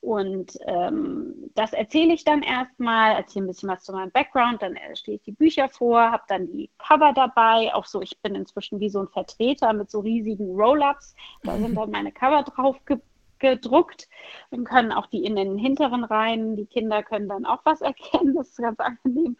Und 0.00 0.58
ähm, 0.66 1.50
das 1.54 1.74
erzähle 1.74 2.14
ich 2.14 2.24
dann 2.24 2.42
erstmal, 2.42 3.16
erzähle 3.16 3.44
ein 3.44 3.48
bisschen 3.48 3.68
was 3.68 3.84
zu 3.84 3.92
meinem 3.92 4.10
Background, 4.10 4.62
dann 4.62 4.74
äh, 4.74 4.96
stehe 4.96 5.16
ich 5.16 5.22
die 5.22 5.32
Bücher 5.32 5.68
vor, 5.68 6.00
habe 6.00 6.22
dann 6.26 6.46
die 6.46 6.70
Cover 6.78 7.12
dabei, 7.12 7.72
auch 7.74 7.84
so, 7.84 8.00
ich 8.00 8.18
bin 8.22 8.34
inzwischen 8.34 8.80
wie 8.80 8.88
so 8.88 9.00
ein 9.00 9.08
Vertreter 9.08 9.74
mit 9.74 9.90
so 9.90 10.00
riesigen 10.00 10.54
Roll-ups, 10.54 11.14
da 11.42 11.56
sind 11.58 11.76
dann 11.76 11.90
meine 11.90 12.12
Cover 12.12 12.42
drauf 12.42 12.82
ge 12.86 12.98
gedruckt. 13.40 14.08
Dann 14.50 14.64
können 14.64 14.92
auch 14.92 15.06
die 15.06 15.24
in 15.24 15.36
den 15.36 15.58
hinteren 15.58 16.04
Reihen, 16.04 16.56
die 16.56 16.66
Kinder 16.66 17.02
können 17.02 17.28
dann 17.28 17.46
auch 17.46 17.60
was 17.64 17.80
erkennen, 17.80 18.34
das 18.34 18.50
ist 18.50 18.58
ganz 18.58 18.78
angenehm. 18.78 19.36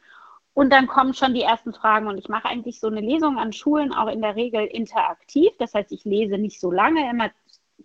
Und 0.52 0.70
dann 0.70 0.88
kommen 0.88 1.14
schon 1.14 1.32
die 1.32 1.42
ersten 1.42 1.72
Fragen 1.72 2.08
und 2.08 2.18
ich 2.18 2.28
mache 2.28 2.48
eigentlich 2.48 2.80
so 2.80 2.88
eine 2.88 3.00
Lesung 3.00 3.38
an 3.38 3.52
Schulen 3.52 3.92
auch 3.94 4.08
in 4.08 4.20
der 4.20 4.34
Regel 4.34 4.66
interaktiv. 4.66 5.50
Das 5.58 5.74
heißt, 5.74 5.92
ich 5.92 6.04
lese 6.04 6.38
nicht 6.38 6.58
so 6.60 6.72
lange, 6.72 7.08
immer 7.08 7.30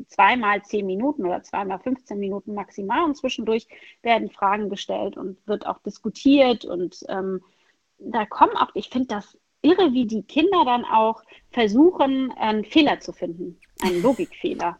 zweimal 0.07 0.61
zehn 0.63 0.86
Minuten 0.86 1.26
oder 1.26 1.43
zweimal 1.43 1.80
15 1.80 2.20
Minuten 2.20 2.53
maximal 2.53 3.03
und 3.03 3.16
zwischendurch 3.16 3.68
werden 4.01 4.30
Fragen 4.30 4.70
gestellt 4.70 5.16
und 5.16 5.38
wird 5.47 5.66
auch 5.68 5.80
diskutiert 5.80 6.66
und 6.66 7.05
ähm, 7.07 7.41
da 7.97 8.26
kommen 8.26 8.57
auch, 8.57 8.72
ich 8.74 8.89
finde 8.89 9.07
das 9.07 9.38
irre, 9.61 9.93
wie 9.93 10.05
die 10.05 10.24
Kinder 10.24 10.63
dann 10.66 10.86
auch 10.86 11.24
versuchen, 11.51 12.32
einen 12.34 12.66
Fehler 12.66 12.99
zu 12.99 13.13
finden, 13.13 13.59
einen 13.82 14.01
Logikfehler. 14.01 14.80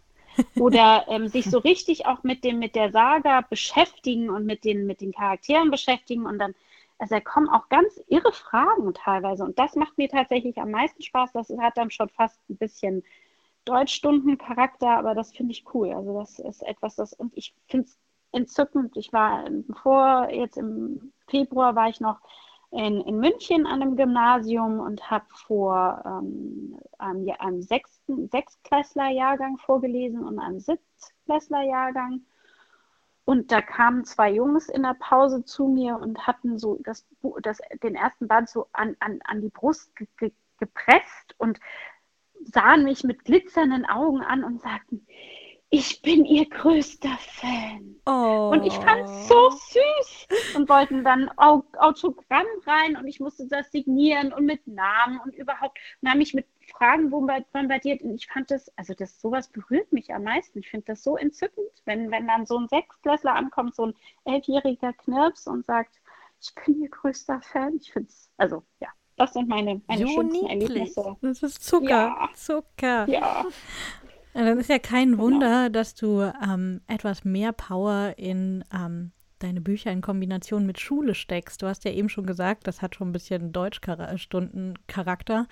Oder 0.60 1.06
ähm, 1.08 1.28
sich 1.28 1.46
so 1.46 1.60
richtig 1.60 2.06
auch 2.06 2.24
mit 2.24 2.44
dem, 2.44 2.60
mit 2.60 2.76
der 2.76 2.92
Saga 2.92 3.42
beschäftigen 3.42 4.30
und 4.30 4.46
mit 4.46 4.64
den, 4.64 4.86
mit 4.86 5.02
den 5.02 5.14
Charakteren 5.14 5.72
beschäftigen 5.72 6.26
und 6.26 6.40
dann, 6.40 6.56
also 6.98 7.16
da 7.16 7.22
kommen 7.22 7.50
auch 7.50 7.70
ganz 7.70 8.02
irre 8.08 8.32
Fragen 8.32 8.94
teilweise. 8.94 9.44
Und 9.44 9.60
das 9.60 9.76
macht 9.76 9.98
mir 9.98 10.10
tatsächlich 10.10 10.58
am 10.58 10.72
meisten 10.72 11.04
Spaß. 11.04 11.32
Das 11.34 11.50
hat 11.60 11.78
dann 11.78 11.92
schon 11.92 12.10
fast 12.10 12.40
ein 12.50 12.58
bisschen 12.58 13.04
Deutschstundencharakter, 13.66 14.90
aber 14.90 15.16
das 15.16 15.32
finde 15.32 15.52
ich 15.52 15.66
cool. 15.74 15.92
Also 15.92 16.18
das 16.20 16.40
ist 16.40 16.64
etwas, 16.64 16.96
das, 16.96 17.14
und 17.14 17.36
ich 17.36 17.54
finde 17.68 17.88
es 17.88 17.98
entzückend. 18.32 18.96
Ich 18.96 19.12
war 19.12 19.46
vor, 19.82 20.30
jetzt 20.32 20.58
im 20.58 21.12
Februar 21.28 21.76
war 21.76 21.90
ich 21.90 22.00
noch 22.00 22.20
in, 22.76 23.00
in 23.02 23.20
München 23.20 23.66
an 23.66 23.82
einem 23.82 23.96
Gymnasium 23.96 24.80
und 24.80 25.10
habe 25.10 25.26
vor 25.30 26.04
ähm, 26.06 26.78
einem, 26.98 27.30
einem 27.40 27.62
sechsten, 27.62 28.28
Sechstklässler-Jahrgang 28.28 29.58
vorgelesen 29.58 30.26
und 30.26 30.40
einem 30.40 30.60
Siebtklässler-Jahrgang. 30.60 32.22
Und 33.24 33.52
da 33.52 33.62
kamen 33.62 34.04
zwei 34.04 34.32
Jungs 34.34 34.68
in 34.68 34.84
der 34.84 34.96
Pause 35.00 35.46
zu 35.46 35.68
mir 35.68 35.98
und 35.98 36.28
hatten 36.28 36.60
so 36.60 36.78
das, 36.84 37.08
das, 37.42 37.60
den 37.82 37.96
ersten 37.96 38.28
Band 38.28 38.50
so 38.50 38.68
an, 38.74 38.98
an, 39.00 39.20
an 39.24 39.42
die 39.42 39.50
Brust 39.50 39.96
ge, 39.96 40.08
ge, 40.18 40.32
gepresst 40.60 41.34
und 41.38 41.60
sahen 42.44 42.84
mich 42.84 43.06
mit 43.06 43.24
glitzernden 43.24 43.86
Augen 43.86 44.22
an 44.22 44.44
und 44.44 44.62
sagten, 44.62 45.08
ich 45.78 46.02
bin 46.02 46.24
ihr 46.24 46.48
größter 46.48 47.18
Fan. 47.20 47.98
Oh. 48.06 48.52
Und 48.54 48.64
ich 48.64 48.74
fand 48.76 49.04
es 49.04 49.28
so 49.28 49.50
süß 49.50 50.56
und 50.56 50.70
wollten 50.70 51.04
dann 51.04 51.30
Autogramm 51.38 52.46
rein 52.66 52.96
und 52.96 53.08
ich 53.08 53.20
musste 53.20 53.46
das 53.48 53.70
signieren 53.74 54.32
und 54.32 54.46
mit 54.46 54.66
Namen 54.68 55.20
und 55.20 55.36
überhaupt 55.36 55.78
und 56.02 56.10
haben 56.10 56.20
mich 56.20 56.34
mit 56.34 56.48
Fragen 56.72 57.10
bombardiert 57.10 58.02
und 58.04 58.16
ich 58.16 58.28
fand 58.28 58.52
das, 58.52 58.72
also 58.78 58.94
das 58.94 59.20
sowas 59.20 59.50
berührt 59.50 59.92
mich 59.92 60.14
am 60.14 60.24
meisten. 60.24 60.60
Ich 60.60 60.70
finde 60.70 60.86
das 60.88 61.04
so 61.04 61.18
entzückend, 61.18 61.70
wenn, 61.84 62.10
wenn 62.10 62.26
dann 62.26 62.46
so 62.46 62.58
ein 62.58 62.70
Sechsklässler 62.70 63.36
ankommt, 63.36 63.76
so 63.76 63.88
ein 63.88 63.94
elfjähriger 64.24 64.94
Knirps 64.94 65.46
und 65.46 65.66
sagt, 65.66 66.00
ich 66.42 66.56
bin 66.56 66.84
ihr 66.84 66.90
größter 66.90 67.42
Fan. 67.42 67.76
Ich 67.82 67.92
finde 67.92 68.08
es, 68.08 68.30
also 68.38 68.64
ja, 68.80 68.88
das 69.18 69.34
sind 69.34 69.50
meine, 69.50 69.82
meine 69.88 70.08
So 70.08 70.14
schönsten 70.14 70.46
niedlich. 70.46 70.70
Erlebnisse. 70.70 71.18
Das 71.22 71.44
ist 71.44 71.64
Zucker. 71.66 71.90
Ja. 71.90 72.30
Zucker. 72.34 73.08
Ja, 73.08 73.08
Ja, 73.08 73.46
Dann 74.36 74.60
ist 74.60 74.70
ja 74.70 74.80
kein 74.80 75.12
Genau. 75.12 75.24
Wunder, 75.24 75.70
dass 75.70 75.96
du 75.96 76.22
ähm, 76.22 76.82
etwas 76.88 77.24
mehr 77.24 77.54
Power 77.54 78.16
in 78.18 78.66
ähm, 78.74 79.12
deine 79.40 79.62
Bücher 79.62 79.92
in 79.92 80.02
Kombination 80.02 80.66
mit 80.66 80.80
Schule 80.80 81.16
steckst. 81.16 81.62
Du 81.62 81.68
hast 81.68 81.86
ja 81.86 81.92
eben 81.92 82.10
schon 82.10 82.26
gesagt, 82.26 82.68
das 82.68 82.82
hat 82.82 82.96
schon 82.96 83.10
ein 83.10 83.14
bisschen 83.14 83.54
Deutschstundencharakter. 83.54 85.48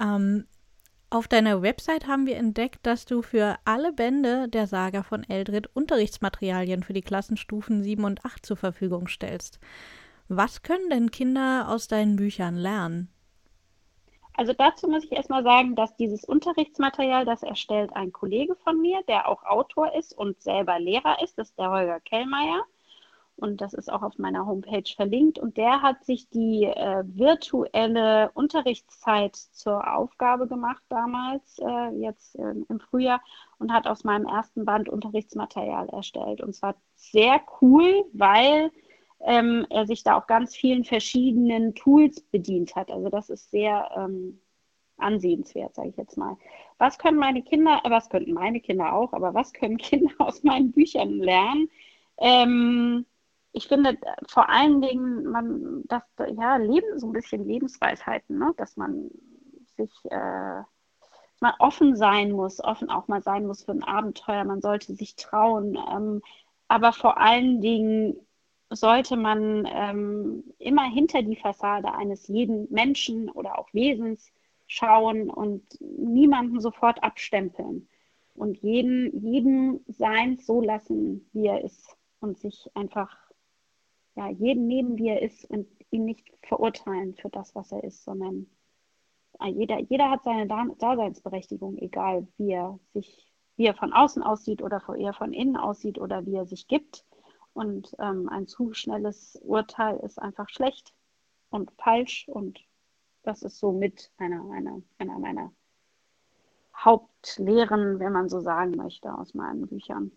Ähm, 0.00 0.46
auf 1.10 1.26
deiner 1.26 1.60
Website 1.62 2.06
haben 2.06 2.26
wir 2.26 2.36
entdeckt, 2.36 2.86
dass 2.86 3.04
du 3.04 3.22
für 3.22 3.56
alle 3.64 3.92
Bände 3.92 4.48
der 4.48 4.68
Saga 4.68 5.02
von 5.02 5.24
Eldred 5.24 5.68
Unterrichtsmaterialien 5.74 6.84
für 6.84 6.92
die 6.92 7.02
Klassenstufen 7.02 7.82
7 7.82 8.04
und 8.04 8.24
8 8.24 8.46
zur 8.46 8.56
Verfügung 8.56 9.08
stellst. 9.08 9.58
Was 10.28 10.62
können 10.62 10.88
denn 10.88 11.10
Kinder 11.10 11.66
aus 11.68 11.88
deinen 11.88 12.14
Büchern 12.16 12.56
lernen? 12.56 13.08
Also 14.36 14.52
dazu 14.52 14.88
muss 14.88 15.04
ich 15.04 15.12
erstmal 15.12 15.44
sagen, 15.44 15.76
dass 15.76 15.96
dieses 15.96 16.24
Unterrichtsmaterial, 16.24 17.24
das 17.24 17.42
erstellt 17.42 17.94
ein 17.94 18.12
Kollege 18.12 18.56
von 18.56 18.80
mir, 18.80 19.02
der 19.06 19.28
auch 19.28 19.44
Autor 19.44 19.94
ist 19.94 20.16
und 20.16 20.42
selber 20.42 20.78
Lehrer 20.80 21.22
ist, 21.22 21.38
das 21.38 21.50
ist 21.50 21.58
der 21.58 21.70
Holger 21.70 22.00
Kellmeier. 22.00 22.64
Und 23.36 23.60
das 23.60 23.74
ist 23.74 23.92
auch 23.92 24.02
auf 24.02 24.18
meiner 24.18 24.46
Homepage 24.46 24.88
verlinkt. 24.94 25.40
Und 25.40 25.56
der 25.56 25.82
hat 25.82 26.04
sich 26.04 26.28
die 26.30 26.64
äh, 26.64 27.02
virtuelle 27.04 28.30
Unterrichtszeit 28.32 29.34
zur 29.34 29.92
Aufgabe 29.92 30.46
gemacht 30.46 30.82
damals, 30.88 31.58
äh, 31.58 31.88
jetzt 31.96 32.36
äh, 32.36 32.54
im 32.68 32.80
Frühjahr, 32.80 33.20
und 33.58 33.72
hat 33.72 33.88
aus 33.88 34.04
meinem 34.04 34.26
ersten 34.26 34.64
Band 34.64 34.88
Unterrichtsmaterial 34.88 35.88
erstellt. 35.88 36.40
Und 36.40 36.54
zwar 36.54 36.76
sehr 36.94 37.40
cool, 37.60 38.04
weil 38.12 38.70
ähm, 39.20 39.66
er 39.70 39.86
sich 39.86 40.02
da 40.02 40.16
auch 40.16 40.26
ganz 40.26 40.54
vielen 40.54 40.84
verschiedenen 40.84 41.74
Tools 41.74 42.20
bedient 42.20 42.76
hat. 42.76 42.90
Also 42.90 43.08
das 43.08 43.30
ist 43.30 43.50
sehr 43.50 43.90
ähm, 43.96 44.40
ansehenswert, 44.96 45.74
sage 45.74 45.88
ich 45.88 45.96
jetzt 45.96 46.16
mal. 46.16 46.36
Was 46.78 46.98
können 46.98 47.18
meine 47.18 47.42
Kinder, 47.42 47.80
äh, 47.84 47.90
was 47.90 48.08
könnten 48.08 48.32
meine 48.32 48.60
Kinder 48.60 48.92
auch, 48.92 49.12
aber 49.12 49.34
was 49.34 49.52
können 49.52 49.76
Kinder 49.78 50.14
aus 50.18 50.42
meinen 50.42 50.72
Büchern 50.72 51.18
lernen? 51.18 51.68
Ähm, 52.18 53.06
ich 53.52 53.68
finde 53.68 53.90
äh, 53.90 54.16
vor 54.28 54.48
allen 54.48 54.80
Dingen, 54.82 55.24
man, 55.24 55.84
das, 55.86 56.02
ja, 56.36 56.56
Leben, 56.56 56.98
so 56.98 57.06
ein 57.06 57.12
bisschen 57.12 57.44
Lebensweisheiten, 57.46 58.38
ne? 58.38 58.52
dass 58.56 58.76
man 58.76 59.10
sich, 59.76 59.92
äh, 60.06 60.10
dass 60.10 61.40
man 61.40 61.54
offen 61.58 61.96
sein 61.96 62.32
muss, 62.32 62.62
offen 62.62 62.90
auch 62.90 63.08
mal 63.08 63.22
sein 63.22 63.46
muss 63.46 63.64
für 63.64 63.72
ein 63.72 63.84
Abenteuer, 63.84 64.44
man 64.44 64.60
sollte 64.60 64.94
sich 64.94 65.16
trauen, 65.16 65.78
ähm, 65.90 66.22
aber 66.68 66.92
vor 66.92 67.18
allen 67.18 67.60
Dingen 67.60 68.16
sollte 68.70 69.16
man 69.16 69.68
ähm, 69.70 70.44
immer 70.58 70.84
hinter 70.90 71.22
die 71.22 71.36
Fassade 71.36 71.92
eines 71.94 72.28
jeden 72.28 72.70
Menschen 72.72 73.30
oder 73.30 73.58
auch 73.58 73.72
Wesens 73.72 74.32
schauen 74.66 75.30
und 75.30 75.62
niemanden 75.80 76.60
sofort 76.60 77.02
abstempeln 77.02 77.88
und 78.34 78.56
jeden, 78.58 79.20
jeden 79.20 79.84
sein 79.88 80.38
so 80.38 80.60
lassen, 80.60 81.28
wie 81.32 81.46
er 81.46 81.62
ist 81.64 81.96
und 82.20 82.38
sich 82.38 82.68
einfach 82.74 83.10
ja, 84.16 84.28
jeden 84.30 84.66
nehmen, 84.66 84.98
wie 84.98 85.08
er 85.08 85.22
ist 85.22 85.44
und 85.50 85.66
ihn 85.90 86.04
nicht 86.04 86.24
verurteilen 86.42 87.14
für 87.14 87.30
das, 87.30 87.54
was 87.54 87.72
er 87.72 87.82
ist, 87.84 88.04
sondern 88.04 88.46
äh, 89.40 89.48
jeder, 89.50 89.80
jeder 89.80 90.10
hat 90.10 90.24
seine 90.24 90.46
Da- 90.46 90.66
Daseinsberechtigung, 90.78 91.78
egal 91.78 92.26
wie 92.38 92.52
er 92.52 92.78
sich, 92.92 93.28
wie 93.56 93.66
er 93.66 93.74
von 93.74 93.92
außen 93.92 94.22
aussieht 94.22 94.62
oder 94.62 94.82
wie 94.88 95.04
er 95.04 95.14
von 95.14 95.32
innen 95.32 95.56
aussieht 95.56 95.98
oder 95.98 96.26
wie 96.26 96.36
er 96.36 96.46
sich 96.46 96.68
gibt. 96.68 97.04
Und 97.54 97.94
ähm, 97.98 98.28
ein 98.28 98.46
zu 98.46 98.74
schnelles 98.74 99.38
Urteil 99.42 99.96
ist 99.98 100.20
einfach 100.20 100.48
schlecht 100.48 100.92
und 101.50 101.70
falsch. 101.78 102.28
Und 102.28 102.60
das 103.22 103.42
ist 103.42 103.58
so 103.58 103.72
mit 103.72 104.10
einer, 104.18 104.50
einer, 104.52 104.82
einer 104.98 105.18
meiner 105.18 105.52
Hauptlehren, 106.76 108.00
wenn 108.00 108.12
man 108.12 108.28
so 108.28 108.40
sagen 108.40 108.72
möchte, 108.72 109.16
aus 109.16 109.34
meinen 109.34 109.66
Büchern. 109.68 110.10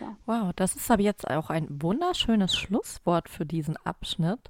Ja. 0.00 0.16
Wow, 0.26 0.52
das 0.54 0.76
ist 0.76 0.90
aber 0.90 1.02
jetzt 1.02 1.28
auch 1.28 1.50
ein 1.50 1.66
wunderschönes 1.70 2.54
Schlusswort 2.56 3.28
für 3.28 3.46
diesen 3.46 3.76
Abschnitt, 3.78 4.40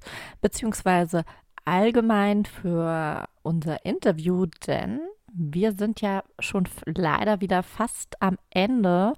beziehungsweise 0.41 1.23
allgemein 1.65 2.45
für 2.45 3.27
unser 3.41 3.85
Interview, 3.85 4.45
denn 4.67 5.01
wir 5.33 5.71
sind 5.73 6.01
ja 6.01 6.23
schon 6.39 6.67
leider 6.85 7.41
wieder 7.41 7.63
fast 7.63 8.21
am 8.21 8.37
Ende. 8.49 9.13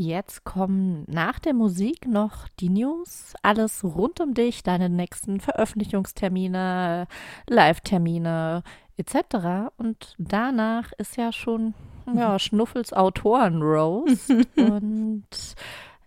Jetzt 0.00 0.44
kommen 0.44 1.02
nach 1.08 1.40
der 1.40 1.54
Musik 1.54 2.06
noch 2.06 2.46
die 2.60 2.68
News, 2.68 3.34
alles 3.42 3.82
rund 3.82 4.20
um 4.20 4.32
dich, 4.32 4.62
deine 4.62 4.88
nächsten 4.88 5.40
Veröffentlichungstermine, 5.40 7.08
Live-Termine 7.48 8.62
etc. 8.96 9.72
Und 9.76 10.14
danach 10.16 10.92
ist 10.98 11.16
ja 11.16 11.32
schon 11.32 11.74
ja, 12.14 12.38
Schnuffels 12.38 12.92
Autoren-Rose. 12.92 14.44
Und 14.56 15.26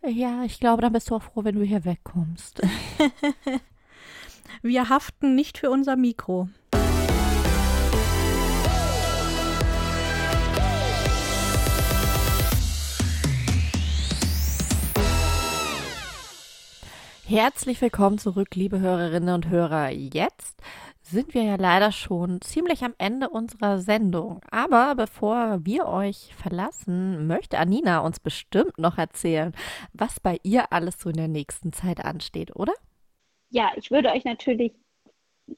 ja, 0.07 0.43
ich 0.45 0.61
glaube, 0.61 0.81
dann 0.83 0.93
bist 0.93 1.09
du 1.09 1.15
auch 1.15 1.23
froh, 1.23 1.43
wenn 1.43 1.55
du 1.55 1.63
hier 1.63 1.83
wegkommst. 1.83 2.61
Wir 4.61 4.87
haften 4.87 5.35
nicht 5.35 5.57
für 5.57 5.69
unser 5.69 5.97
Mikro. 5.97 6.47
Herzlich 17.32 17.82
willkommen 17.82 18.17
zurück, 18.17 18.55
liebe 18.55 18.82
Hörerinnen 18.82 19.34
und 19.34 19.47
Hörer. 19.47 19.89
Jetzt 19.89 20.61
sind 21.01 21.34
wir 21.34 21.43
ja 21.43 21.55
leider 21.55 21.93
schon 21.93 22.41
ziemlich 22.41 22.84
am 22.84 22.93
Ende 22.97 23.29
unserer 23.29 23.79
Sendung. 23.79 24.41
Aber 24.51 24.95
bevor 24.95 25.63
wir 25.63 25.86
euch 25.86 26.36
verlassen, 26.36 27.27
möchte 27.27 27.57
Anina 27.57 27.99
uns 27.99 28.19
bestimmt 28.19 28.77
noch 28.77 28.97
erzählen, 28.97 29.53
was 29.93 30.19
bei 30.19 30.39
ihr 30.43 30.73
alles 30.73 30.99
so 30.99 31.07
in 31.07 31.15
der 31.15 31.29
nächsten 31.29 31.71
Zeit 31.71 32.03
ansteht, 32.03 32.53
oder? 32.53 32.73
Ja, 33.49 33.71
ich 33.77 33.91
würde 33.91 34.09
euch 34.09 34.25
natürlich 34.25 34.73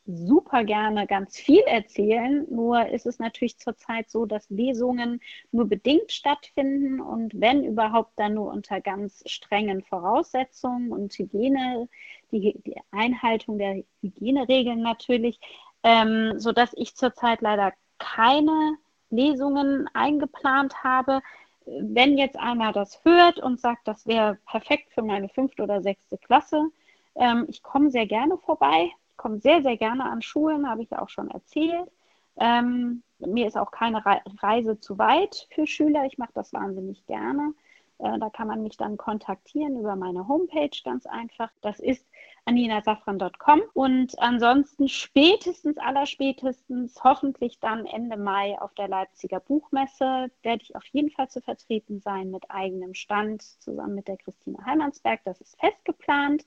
super 0.05 0.63
gerne 0.63 1.07
ganz 1.07 1.37
viel 1.37 1.61
erzählen. 1.61 2.45
Nur 2.49 2.87
ist 2.87 3.05
es 3.05 3.19
natürlich 3.19 3.57
zurzeit 3.57 4.09
so, 4.09 4.25
dass 4.25 4.49
Lesungen 4.49 5.21
nur 5.51 5.65
bedingt 5.67 6.11
stattfinden 6.11 6.99
und 7.01 7.33
wenn 7.39 7.63
überhaupt 7.63 8.11
dann 8.17 8.35
nur 8.35 8.51
unter 8.51 8.81
ganz 8.81 9.23
strengen 9.25 9.83
Voraussetzungen 9.83 10.91
und 10.91 11.13
Hygiene, 11.13 11.87
die, 12.31 12.59
die 12.65 12.75
Einhaltung 12.91 13.57
der 13.57 13.83
Hygieneregeln 14.01 14.81
natürlich, 14.81 15.39
ähm, 15.83 16.39
sodass 16.39 16.73
ich 16.75 16.95
zurzeit 16.95 17.41
leider 17.41 17.73
keine 17.97 18.77
Lesungen 19.09 19.87
eingeplant 19.93 20.83
habe. 20.83 21.21
Wenn 21.65 22.17
jetzt 22.17 22.37
einer 22.37 22.73
das 22.73 23.03
hört 23.05 23.39
und 23.39 23.59
sagt, 23.59 23.87
das 23.87 24.05
wäre 24.05 24.37
perfekt 24.45 24.91
für 24.91 25.01
meine 25.01 25.29
fünfte 25.29 25.63
oder 25.63 25.81
sechste 25.81 26.17
Klasse, 26.17 26.69
ähm, 27.15 27.45
ich 27.47 27.63
komme 27.63 27.91
sehr 27.91 28.07
gerne 28.07 28.37
vorbei 28.37 28.91
komme 29.17 29.39
sehr, 29.39 29.61
sehr 29.61 29.77
gerne 29.77 30.05
an 30.05 30.21
Schulen, 30.21 30.69
habe 30.69 30.83
ich 30.83 30.89
ja 30.89 31.01
auch 31.01 31.09
schon 31.09 31.29
erzählt. 31.29 31.89
Ähm, 32.37 33.03
mir 33.19 33.47
ist 33.47 33.57
auch 33.57 33.71
keine 33.71 34.03
Reise 34.41 34.79
zu 34.79 34.97
weit 34.97 35.47
für 35.51 35.67
Schüler. 35.67 36.05
Ich 36.05 36.17
mache 36.17 36.31
das 36.33 36.53
wahnsinnig 36.53 37.05
gerne. 37.05 37.53
Äh, 37.99 38.19
da 38.19 38.29
kann 38.29 38.47
man 38.47 38.63
mich 38.63 38.75
dann 38.75 38.97
kontaktieren 38.97 39.79
über 39.79 39.95
meine 39.95 40.27
Homepage 40.27 40.75
ganz 40.83 41.05
einfach. 41.05 41.51
Das 41.61 41.79
ist 41.79 42.05
aninasafran.com. 42.45 43.61
Und 43.73 44.19
ansonsten 44.19 44.89
spätestens, 44.89 45.77
allerspätestens, 45.77 47.01
hoffentlich 47.03 47.59
dann 47.59 47.85
Ende 47.85 48.17
Mai 48.17 48.59
auf 48.59 48.73
der 48.73 48.87
Leipziger 48.87 49.39
Buchmesse, 49.39 50.31
werde 50.41 50.63
ich 50.63 50.75
auf 50.75 50.85
jeden 50.87 51.11
Fall 51.11 51.29
zu 51.29 51.41
vertreten 51.41 52.01
sein 52.01 52.31
mit 52.31 52.49
eigenem 52.49 52.93
Stand 52.93 53.41
zusammen 53.41 53.95
mit 53.95 54.07
der 54.07 54.17
Christine 54.17 54.57
Heimansberg. 54.65 55.21
Das 55.23 55.39
ist 55.39 55.59
fest 55.59 55.85
geplant. 55.85 56.45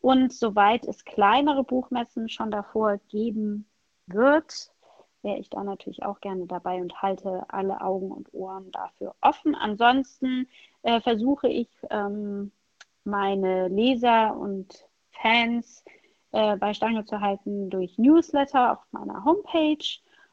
Und 0.00 0.32
soweit 0.32 0.86
es 0.86 1.04
kleinere 1.04 1.64
Buchmessen 1.64 2.28
schon 2.28 2.50
davor 2.50 2.98
geben 3.08 3.66
wird, 4.06 4.72
wäre 5.22 5.38
ich 5.38 5.50
da 5.50 5.62
natürlich 5.62 6.02
auch 6.02 6.20
gerne 6.20 6.46
dabei 6.46 6.80
und 6.80 7.02
halte 7.02 7.44
alle 7.48 7.80
Augen 7.80 8.10
und 8.10 8.32
Ohren 8.32 8.70
dafür 8.72 9.14
offen. 9.20 9.54
Ansonsten 9.54 10.48
äh, 10.82 11.00
versuche 11.00 11.48
ich 11.48 11.68
ähm, 11.90 12.52
meine 13.04 13.68
Leser 13.68 14.36
und 14.36 14.86
Fans 15.10 15.84
äh, 16.32 16.56
bei 16.56 16.72
Stange 16.72 17.04
zu 17.04 17.20
halten 17.20 17.70
durch 17.70 17.98
Newsletter 17.98 18.72
auf 18.72 18.78
meiner 18.92 19.24
Homepage. 19.24 19.84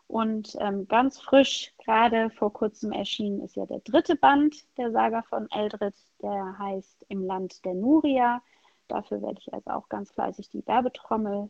Und 0.07 0.55
ähm, 0.61 0.87
ganz 0.87 1.19
frisch, 1.19 1.73
gerade 1.83 2.29
vor 2.29 2.53
kurzem 2.53 2.93
erschienen, 2.93 3.41
ist 3.41 3.57
ja 3.57 3.65
der 3.65 3.79
dritte 3.79 4.15
Band 4.15 4.55
der 4.77 4.91
Saga 4.91 5.21
von 5.23 5.49
Eldred, 5.51 5.95
der 6.21 6.57
heißt 6.57 7.05
Im 7.09 7.25
Land 7.25 7.65
der 7.65 7.73
Nuria. 7.73 8.41
Dafür 8.87 9.21
werde 9.21 9.39
ich 9.39 9.53
also 9.53 9.69
auch 9.71 9.89
ganz 9.89 10.11
fleißig 10.11 10.49
die 10.49 10.65
Werbetrommel 10.65 11.49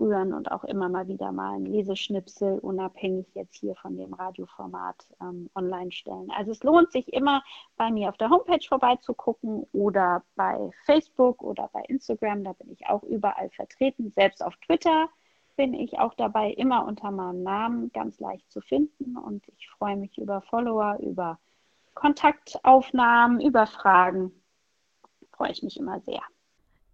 rühren 0.00 0.32
und 0.32 0.50
auch 0.52 0.64
immer 0.64 0.88
mal 0.88 1.08
wieder 1.08 1.32
mal 1.32 1.56
ein 1.56 1.66
Leseschnipsel, 1.66 2.58
unabhängig 2.60 3.26
jetzt 3.34 3.56
hier 3.56 3.74
von 3.76 3.96
dem 3.96 4.14
Radioformat, 4.14 5.06
ähm, 5.20 5.50
online 5.54 5.92
stellen. 5.92 6.30
Also 6.30 6.52
es 6.52 6.62
lohnt 6.62 6.92
sich 6.92 7.12
immer, 7.12 7.42
bei 7.76 7.90
mir 7.90 8.08
auf 8.08 8.16
der 8.16 8.30
Homepage 8.30 8.64
vorbeizugucken 8.66 9.66
oder 9.72 10.22
bei 10.36 10.70
Facebook 10.84 11.42
oder 11.42 11.68
bei 11.72 11.82
Instagram, 11.88 12.44
da 12.44 12.52
bin 12.52 12.70
ich 12.70 12.86
auch 12.86 13.02
überall 13.02 13.50
vertreten. 13.50 14.12
Selbst 14.14 14.44
auf 14.44 14.56
Twitter 14.58 15.08
bin 15.56 15.74
ich 15.74 15.98
auch 15.98 16.14
dabei, 16.14 16.52
immer 16.52 16.86
unter 16.86 17.10
meinem 17.10 17.42
Namen 17.42 17.90
ganz 17.92 18.20
leicht 18.20 18.50
zu 18.50 18.60
finden 18.60 19.16
und 19.16 19.46
ich 19.48 19.68
freue 19.68 19.96
mich 19.96 20.16
über 20.18 20.40
Follower, 20.42 20.98
über 21.00 21.38
Kontaktaufnahmen, 21.94 23.40
über 23.40 23.66
Fragen. 23.66 24.30
Freue 25.32 25.50
ich 25.50 25.64
mich 25.64 25.76
immer 25.78 26.00
sehr. 26.00 26.22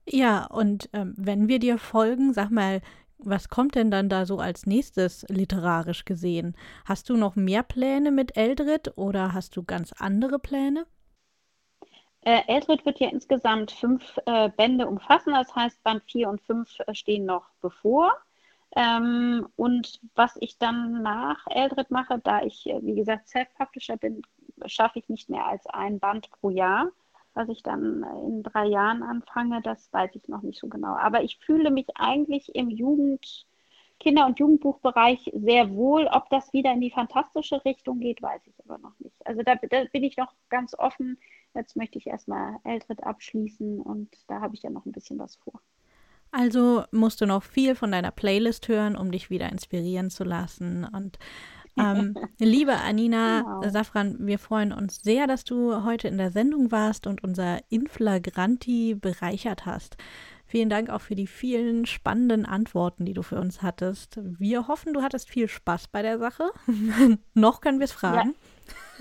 Ja, 0.06 0.46
und 0.46 0.90
ähm, 0.92 1.14
wenn 1.16 1.48
wir 1.48 1.58
dir 1.58 1.78
folgen, 1.78 2.32
sag 2.34 2.50
mal, 2.50 2.80
was 3.18 3.48
kommt 3.48 3.74
denn 3.74 3.90
dann 3.90 4.08
da 4.08 4.26
so 4.26 4.38
als 4.38 4.66
nächstes 4.66 5.24
literarisch 5.28 6.04
gesehen? 6.04 6.56
Hast 6.84 7.08
du 7.08 7.16
noch 7.16 7.36
mehr 7.36 7.62
Pläne 7.62 8.10
mit 8.10 8.36
Eldred 8.36 8.98
oder 8.98 9.32
hast 9.32 9.56
du 9.56 9.62
ganz 9.62 9.92
andere 9.92 10.38
Pläne? 10.38 10.86
Äh, 12.22 12.42
Eldred 12.48 12.84
wird 12.86 13.00
ja 13.00 13.08
insgesamt 13.08 13.70
fünf 13.70 14.18
äh, 14.26 14.48
Bände 14.50 14.86
umfassen, 14.86 15.32
das 15.34 15.54
heißt, 15.54 15.82
Band 15.82 16.02
4 16.04 16.28
und 16.28 16.40
5 16.42 16.80
äh, 16.86 16.94
stehen 16.94 17.26
noch 17.26 17.50
bevor. 17.60 18.12
Ähm, 18.76 19.46
und 19.56 20.00
was 20.14 20.36
ich 20.40 20.58
dann 20.58 21.02
nach 21.02 21.46
Eldred 21.48 21.90
mache, 21.90 22.18
da 22.18 22.42
ich, 22.42 22.66
äh, 22.68 22.80
wie 22.82 22.94
gesagt, 22.94 23.28
Self-Publisher 23.28 23.96
bin, 23.96 24.22
schaffe 24.66 24.98
ich 24.98 25.08
nicht 25.08 25.28
mehr 25.30 25.46
als 25.46 25.66
ein 25.66 25.98
Band 26.00 26.30
pro 26.30 26.50
Jahr 26.50 26.90
was 27.34 27.48
ich 27.48 27.62
dann 27.62 28.02
äh, 28.02 28.26
in 28.26 28.42
drei 28.42 28.66
Jahren 28.66 29.02
anfange, 29.02 29.60
das 29.62 29.92
weiß 29.92 30.10
ich 30.14 30.28
noch 30.28 30.42
nicht 30.42 30.58
so 30.58 30.68
genau. 30.68 30.94
Aber 30.94 31.22
ich 31.22 31.38
fühle 31.38 31.70
mich 31.70 31.86
eigentlich 31.96 32.54
im 32.54 32.70
Jugend, 32.70 33.46
Kinder- 34.00 34.26
und 34.26 34.38
Jugendbuchbereich 34.38 35.30
sehr 35.34 35.70
wohl. 35.70 36.08
Ob 36.10 36.30
das 36.30 36.52
wieder 36.52 36.72
in 36.72 36.80
die 36.80 36.90
fantastische 36.90 37.64
Richtung 37.64 38.00
geht, 38.00 38.22
weiß 38.22 38.42
ich 38.46 38.54
aber 38.64 38.78
noch 38.78 38.98
nicht. 38.98 39.14
Also 39.26 39.42
da, 39.42 39.56
da 39.56 39.84
bin 39.92 40.04
ich 40.04 40.16
noch 40.16 40.32
ganz 40.48 40.74
offen. 40.78 41.18
Jetzt 41.54 41.76
möchte 41.76 41.98
ich 41.98 42.06
erstmal 42.06 42.56
Eldrit 42.64 43.04
abschließen 43.04 43.80
und 43.80 44.08
da 44.26 44.40
habe 44.40 44.54
ich 44.54 44.62
ja 44.62 44.70
noch 44.70 44.84
ein 44.86 44.92
bisschen 44.92 45.18
was 45.18 45.36
vor. 45.36 45.60
Also 46.32 46.82
musst 46.90 47.20
du 47.20 47.26
noch 47.26 47.44
viel 47.44 47.76
von 47.76 47.92
deiner 47.92 48.10
Playlist 48.10 48.66
hören, 48.66 48.96
um 48.96 49.12
dich 49.12 49.30
wieder 49.30 49.50
inspirieren 49.50 50.10
zu 50.10 50.24
lassen 50.24 50.84
und 50.84 51.18
ähm, 51.76 52.14
liebe 52.38 52.74
Anina 52.74 53.44
wow. 53.44 53.70
Safran, 53.70 54.16
wir 54.20 54.38
freuen 54.38 54.72
uns 54.72 55.02
sehr, 55.02 55.26
dass 55.26 55.44
du 55.44 55.84
heute 55.84 56.08
in 56.08 56.18
der 56.18 56.30
Sendung 56.30 56.70
warst 56.70 57.06
und 57.06 57.22
unser 57.22 57.58
Inflagranti 57.70 58.94
bereichert 58.94 59.66
hast. 59.66 59.96
Vielen 60.46 60.68
Dank 60.68 60.90
auch 60.90 61.00
für 61.00 61.14
die 61.14 61.26
vielen 61.26 61.86
spannenden 61.86 62.46
Antworten, 62.46 63.04
die 63.04 63.14
du 63.14 63.22
für 63.22 63.40
uns 63.40 63.62
hattest. 63.62 64.20
Wir 64.22 64.68
hoffen, 64.68 64.92
du 64.92 65.02
hattest 65.02 65.28
viel 65.28 65.48
Spaß 65.48 65.88
bei 65.88 66.02
der 66.02 66.18
Sache. 66.18 66.50
Noch 67.34 67.60
können 67.60 67.80
wir 67.80 67.86
es 67.86 67.92
fragen. 67.92 68.34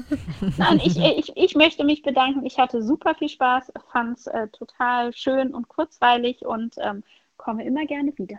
Ja. 0.09 0.17
Nein, 0.57 0.81
ich, 0.83 0.97
ich, 0.97 1.31
ich 1.35 1.55
möchte 1.55 1.83
mich 1.83 2.01
bedanken. 2.01 2.45
Ich 2.45 2.57
hatte 2.57 2.81
super 2.81 3.13
viel 3.13 3.29
Spaß, 3.29 3.71
fand 3.91 4.17
es 4.17 4.27
äh, 4.27 4.47
total 4.47 5.13
schön 5.13 5.53
und 5.53 5.67
kurzweilig 5.67 6.43
und 6.43 6.75
ähm, 6.79 7.03
komme 7.37 7.63
immer 7.65 7.85
gerne 7.85 8.17
wieder. 8.17 8.37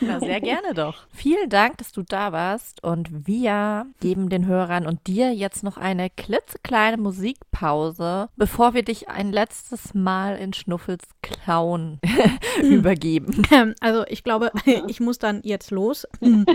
Na, 0.00 0.18
sehr 0.18 0.40
gerne 0.40 0.74
doch. 0.74 1.06
Vielen 1.14 1.48
Dank, 1.48 1.78
dass 1.78 1.92
du 1.92 2.02
da 2.02 2.32
warst. 2.32 2.82
Und 2.82 3.26
wir 3.26 3.86
geben 4.00 4.28
den 4.28 4.46
Hörern 4.46 4.86
und 4.86 5.06
dir 5.06 5.32
jetzt 5.32 5.62
noch 5.62 5.76
eine 5.76 6.10
klitzekleine 6.10 6.96
Musikpause, 6.96 8.28
bevor 8.36 8.74
wir 8.74 8.82
dich 8.82 9.08
ein 9.08 9.32
letztes 9.32 9.94
Mal 9.94 10.36
in 10.38 10.52
Schnuffels 10.52 11.04
Clown 11.22 12.00
übergeben. 12.62 13.42
Ähm, 13.52 13.74
also 13.80 14.04
ich 14.08 14.24
glaube, 14.24 14.50
ich 14.86 14.98
muss 15.00 15.18
dann 15.18 15.42
jetzt 15.44 15.70
los. 15.70 16.06
Bin 16.20 16.46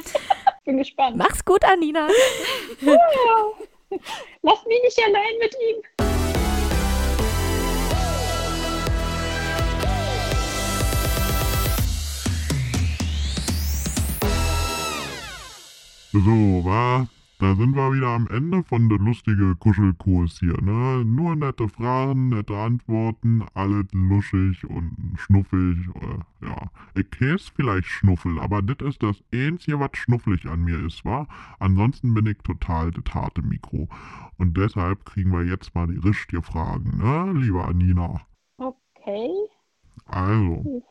gespannt. 0.65 1.15
Mach's 1.15 1.45
gut, 1.45 1.63
Anina. 1.63 2.07
Lass 4.41 4.65
mich 4.65 4.82
nicht 4.84 4.99
allein 5.05 5.38
mit 5.39 5.53
ihm. 5.53 6.06
So, 16.24 16.65
war 16.65 17.07
Da 17.39 17.55
sind 17.55 17.76
wir 17.76 17.93
wieder 17.93 18.07
am 18.07 18.28
Ende 18.30 18.63
von 18.63 18.89
der 18.89 18.97
lustige 18.97 19.55
Kuschelkurs 19.55 20.39
hier, 20.39 20.59
ne? 20.59 21.05
Nur 21.05 21.36
nette 21.36 21.70
Fragen, 21.70 22.30
nette 22.30 22.57
Antworten, 22.57 23.45
alles 23.53 23.86
luschig 23.91 24.68
und 24.68 25.13
schnuffig. 25.18 25.78
Äh, 26.01 26.45
ja, 26.47 26.72
ich 26.95 27.11
käse 27.11 27.51
vielleicht 27.55 27.86
Schnuffel, 27.86 28.39
aber 28.39 28.63
das 28.63 28.88
ist 28.88 29.03
das 29.03 29.24
Einzige, 29.32 29.80
was 29.80 29.91
schnufflig 29.93 30.47
an 30.47 30.63
mir 30.63 30.84
ist, 30.84 31.05
wa? 31.05 31.28
Ansonsten 31.59 32.15
bin 32.15 32.26
ich 32.26 32.39
total 32.39 32.89
das 32.89 33.13
harte 33.13 33.43
Mikro. 33.43 33.88
Und 34.39 34.57
deshalb 34.57 35.05
kriegen 35.05 35.32
wir 35.32 35.45
jetzt 35.45 35.76
mal 35.76 35.86
die 35.86 35.99
richtigen 35.99 36.41
Fragen, 36.41 36.97
ne, 36.97 37.39
liebe 37.39 37.63
Anina? 37.63 38.22
Okay. 38.57 39.30
Also, 40.05 40.84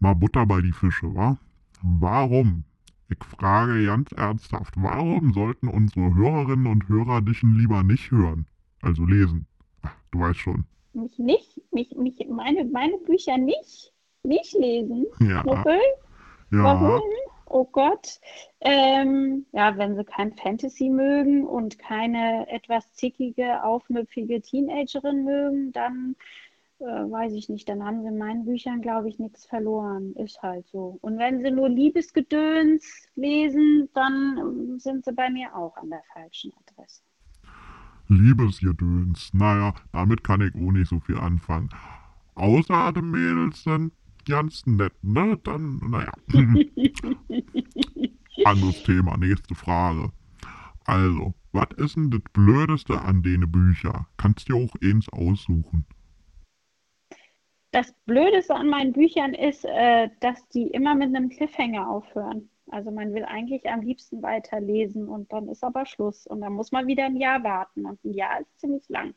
mal 0.00 0.14
Butter 0.14 0.46
bei 0.46 0.62
die 0.62 0.72
Fische, 0.72 1.14
wa? 1.14 1.36
Warum? 1.82 2.64
Ich 3.20 3.24
frage 3.24 3.84
ganz 3.86 4.10
ernsthaft, 4.12 4.74
warum 4.76 5.32
sollten 5.32 5.68
unsere 5.68 6.14
Hörerinnen 6.14 6.66
und 6.66 6.88
Hörer 6.88 7.22
dich 7.22 7.42
lieber 7.42 7.82
nicht 7.82 8.10
hören? 8.10 8.46
Also 8.82 9.04
lesen. 9.04 9.46
Ach, 9.82 9.94
Du 10.10 10.20
weißt 10.20 10.38
schon. 10.38 10.64
Mich 10.92 11.18
nicht, 11.18 11.60
mich, 11.72 11.94
mich, 11.96 12.26
meine, 12.28 12.64
meine 12.64 12.98
Bücher 12.98 13.36
nicht, 13.36 13.92
nicht 14.22 14.52
lesen. 14.54 15.06
Ja, 15.20 15.42
Schnuffel? 15.42 15.78
ja. 16.50 16.62
Warum? 16.64 17.02
Oh 17.46 17.64
Gott. 17.64 18.20
Ähm, 18.60 19.46
ja, 19.52 19.76
wenn 19.76 19.96
sie 19.96 20.04
kein 20.04 20.32
Fantasy 20.32 20.88
mögen 20.88 21.46
und 21.46 21.78
keine 21.78 22.48
etwas 22.48 22.90
zickige, 22.92 23.62
aufmüpfige 23.62 24.40
Teenagerin 24.40 25.24
mögen, 25.24 25.72
dann 25.72 26.16
äh, 26.80 26.84
weiß 26.84 27.32
ich 27.34 27.48
nicht, 27.48 27.68
dann 27.68 27.84
haben 27.84 28.02
sie 28.02 28.08
in 28.08 28.18
meinen 28.18 28.44
Büchern, 28.44 28.82
glaube 28.82 29.08
ich, 29.08 29.18
nichts 29.18 29.46
verloren. 29.46 30.14
Ist 30.16 30.42
halt 30.42 30.66
so. 30.68 30.98
Und 31.02 31.18
wenn 31.18 31.42
sie 31.42 31.50
nur 31.50 31.68
Liebesgedöns 31.68 32.84
lesen, 33.14 33.88
dann 33.94 34.38
ähm, 34.38 34.78
sind 34.78 35.04
sie 35.04 35.12
bei 35.12 35.30
mir 35.30 35.54
auch 35.54 35.76
an 35.76 35.90
der 35.90 36.02
falschen 36.12 36.52
Adresse. 36.66 37.02
Liebesgedöns. 38.08 39.32
Naja, 39.32 39.74
damit 39.92 40.24
kann 40.24 40.40
ich 40.40 40.54
auch 40.54 40.72
nicht 40.72 40.88
so 40.88 41.00
viel 41.00 41.18
anfangen. 41.18 41.70
Außer 42.34 42.92
die 42.92 43.02
Mädels 43.02 43.62
sind 43.62 43.92
ganz 44.26 44.66
nett, 44.66 44.92
ne? 45.02 45.38
Dann, 45.44 45.80
naja. 45.88 46.12
Anderes 48.44 48.82
Thema, 48.82 49.16
nächste 49.16 49.54
Frage. 49.54 50.10
Also, 50.84 51.34
was 51.52 51.68
ist 51.76 51.96
denn 51.96 52.10
das 52.10 52.20
Blödeste 52.32 53.00
an 53.00 53.22
denen 53.22 53.50
Bücher? 53.50 54.06
Kannst 54.16 54.48
dir 54.48 54.56
auch 54.56 54.74
eins 54.82 55.08
aussuchen. 55.10 55.86
Das 57.74 57.92
Blödeste 58.06 58.54
an 58.54 58.68
meinen 58.68 58.92
Büchern 58.92 59.34
ist, 59.34 59.64
äh, 59.64 60.08
dass 60.20 60.46
die 60.50 60.68
immer 60.68 60.94
mit 60.94 61.08
einem 61.08 61.28
Cliffhanger 61.28 61.90
aufhören. 61.90 62.48
Also 62.70 62.92
man 62.92 63.12
will 63.12 63.24
eigentlich 63.24 63.68
am 63.68 63.80
liebsten 63.80 64.22
weiterlesen 64.22 65.08
und 65.08 65.32
dann 65.32 65.48
ist 65.48 65.64
aber 65.64 65.84
Schluss 65.84 66.24
und 66.28 66.40
dann 66.42 66.52
muss 66.52 66.70
man 66.70 66.86
wieder 66.86 67.06
ein 67.06 67.16
Jahr 67.16 67.42
warten 67.42 67.84
und 67.84 67.98
ein 68.04 68.12
Jahr 68.12 68.40
ist 68.40 68.60
ziemlich 68.60 68.88
lang. 68.88 69.12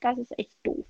Das 0.00 0.18
ist 0.18 0.38
echt 0.38 0.58
doof. 0.64 0.84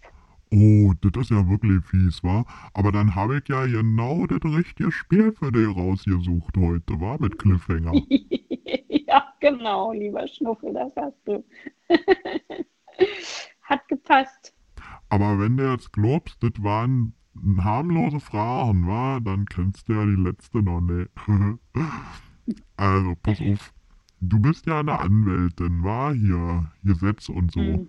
Oh, 0.51 0.93
das 1.01 1.23
ist 1.23 1.31
ja 1.31 1.49
wirklich 1.49 1.85
fies, 1.85 2.25
wa? 2.25 2.45
Aber 2.75 2.91
dann 2.91 3.15
habe 3.15 3.39
ich 3.39 3.49
ja 3.49 3.65
genau 3.67 4.27
das 4.27 4.41
richtige 4.43 4.91
Spiel 4.91 5.31
für 5.31 5.53
dich 5.53 5.69
rausgesucht 5.69 6.57
heute, 6.57 7.01
wa? 7.01 7.17
Mit 7.21 7.39
Cliffhanger. 7.39 7.93
ja, 8.89 9.35
genau, 9.39 9.93
lieber 9.93 10.27
Schnuffel, 10.27 10.75
das 10.75 10.97
hast 10.97 11.29
du. 11.29 11.45
Hat 13.63 13.87
gepasst. 13.87 14.53
Aber 15.11 15.39
wenn 15.39 15.57
du 15.57 15.71
jetzt 15.71 15.93
glaubst, 15.93 16.43
das 16.43 16.53
waren 16.63 17.15
harmlose 17.59 18.21
Fragen, 18.21 18.87
wa? 18.87 19.21
Dann 19.21 19.47
kennst 19.47 19.89
du 19.89 19.95
ja 19.95 20.05
die 20.05 20.21
letzte 20.23 20.63
noch 20.63 20.81
nicht. 20.81 21.11
also, 22.77 23.15
pass 23.23 23.41
auf. 23.41 23.73
Du 24.21 24.41
bist 24.41 24.67
ja 24.67 24.81
eine 24.81 24.99
Anwältin, 24.99 25.83
wa? 25.85 26.13
Hier, 26.13 26.71
Gesetz 26.83 27.29
und 27.29 27.53
so. 27.53 27.61
Hm. 27.61 27.89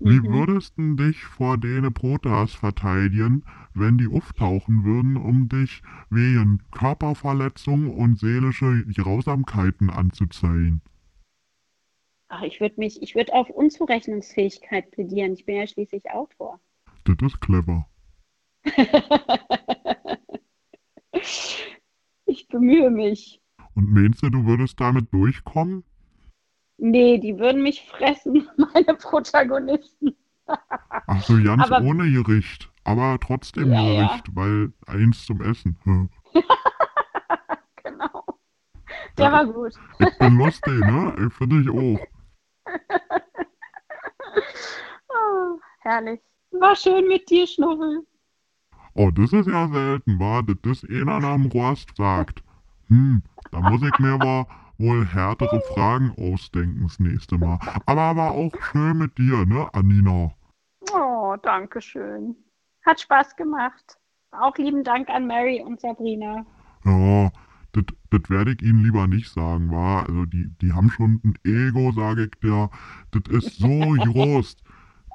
Wie 0.00 0.20
Mhm. 0.20 0.32
würdest 0.32 0.78
du 0.78 0.94
dich 0.94 1.24
vor 1.24 1.58
denen 1.58 1.92
Protas 1.92 2.54
verteidigen, 2.54 3.44
wenn 3.74 3.98
die 3.98 4.08
auftauchen 4.08 4.84
würden, 4.84 5.16
um 5.16 5.48
dich 5.48 5.82
wegen 6.10 6.60
Körperverletzung 6.70 7.90
und 7.90 8.18
seelische 8.18 8.84
Grausamkeiten 8.86 9.90
anzuzeigen? 9.90 10.82
Ach, 12.28 12.42
ich 12.42 12.60
würde 12.60 12.74
mich, 12.78 13.00
ich 13.02 13.14
würde 13.14 13.32
auf 13.32 13.48
Unzurechnungsfähigkeit 13.50 14.90
plädieren. 14.90 15.32
Ich 15.32 15.46
bin 15.46 15.56
ja 15.56 15.66
schließlich 15.66 16.10
Autor. 16.10 16.60
Das 17.04 17.16
ist 17.22 17.40
clever. 17.40 17.86
Ich 22.26 22.46
bemühe 22.48 22.90
mich. 22.90 23.40
Und 23.74 23.90
meinst 23.92 24.22
du, 24.22 24.28
du 24.30 24.44
würdest 24.44 24.78
damit 24.80 25.12
durchkommen? 25.12 25.82
Nee, 26.76 27.18
die 27.18 27.38
würden 27.38 27.62
mich 27.62 27.82
fressen, 27.88 28.48
meine 28.74 28.94
Protagonisten. 28.94 30.14
Ach 30.46 31.22
so, 31.22 31.42
ganz 31.42 31.62
Aber- 31.70 31.84
ohne 31.86 32.10
Gericht. 32.10 32.70
Aber 32.84 33.18
trotzdem 33.20 33.72
Ja, 33.72 33.82
ja. 33.82 34.06
Gericht, 34.08 34.36
weil 34.36 34.72
eins 34.86 35.24
zum 35.26 35.40
Essen. 35.42 35.78
Genau. 37.82 38.24
Der 39.16 39.26
Ja. 39.26 39.32
war 39.32 39.46
gut. 39.46 39.72
Ich 39.98 40.18
bin 40.18 40.36
lustig, 40.36 40.80
ne? 40.80 41.16
Ich 41.26 41.32
finde 41.34 41.60
ich 41.62 41.68
auch. 41.70 42.06
Oh, 45.08 45.58
herrlich. 45.80 46.20
War 46.50 46.76
schön 46.76 47.08
mit 47.08 47.28
dir, 47.30 47.46
Schnuffel. 47.46 48.06
Oh, 48.94 49.10
das 49.10 49.32
ist 49.32 49.46
ja 49.46 49.68
selten, 49.68 50.18
wa? 50.18 50.42
Das 50.42 50.82
ist 50.82 51.08
einer 51.08 51.28
am 51.28 51.46
Rost 51.46 51.96
sagt. 51.96 52.42
Hm, 52.88 53.22
da 53.50 53.60
muss 53.60 53.82
ich 53.82 53.98
mir 53.98 54.14
aber 54.14 54.46
wohl 54.78 55.06
härtere 55.06 55.60
Fragen 55.60 56.12
ausdenken 56.18 56.82
das 56.82 56.98
nächste 56.98 57.38
Mal. 57.38 57.58
Aber 57.86 58.02
aber 58.02 58.30
auch 58.32 58.52
schön 58.60 58.98
mit 58.98 59.16
dir, 59.18 59.44
ne, 59.46 59.68
Anina? 59.72 60.32
Oh, 60.92 61.36
danke 61.42 61.80
schön. 61.80 62.36
Hat 62.84 63.00
Spaß 63.00 63.36
gemacht. 63.36 63.98
Auch 64.30 64.56
lieben 64.56 64.84
Dank 64.84 65.08
an 65.08 65.26
Mary 65.26 65.62
und 65.62 65.80
Sabrina. 65.80 66.44
Ja, 66.84 67.30
das 67.82 68.30
werde 68.30 68.52
ich 68.52 68.62
Ihnen 68.62 68.82
lieber 68.82 69.06
nicht 69.06 69.30
sagen, 69.30 69.70
wa? 69.70 70.02
Also 70.02 70.24
die, 70.26 70.48
die 70.60 70.72
haben 70.72 70.90
schon 70.90 71.20
ein 71.24 71.34
Ego, 71.44 71.92
sage 71.92 72.24
ich 72.24 72.40
dir. 72.40 72.70
Das 73.10 73.22
ist 73.32 73.58
so 73.58 73.68
groß. 74.12 74.56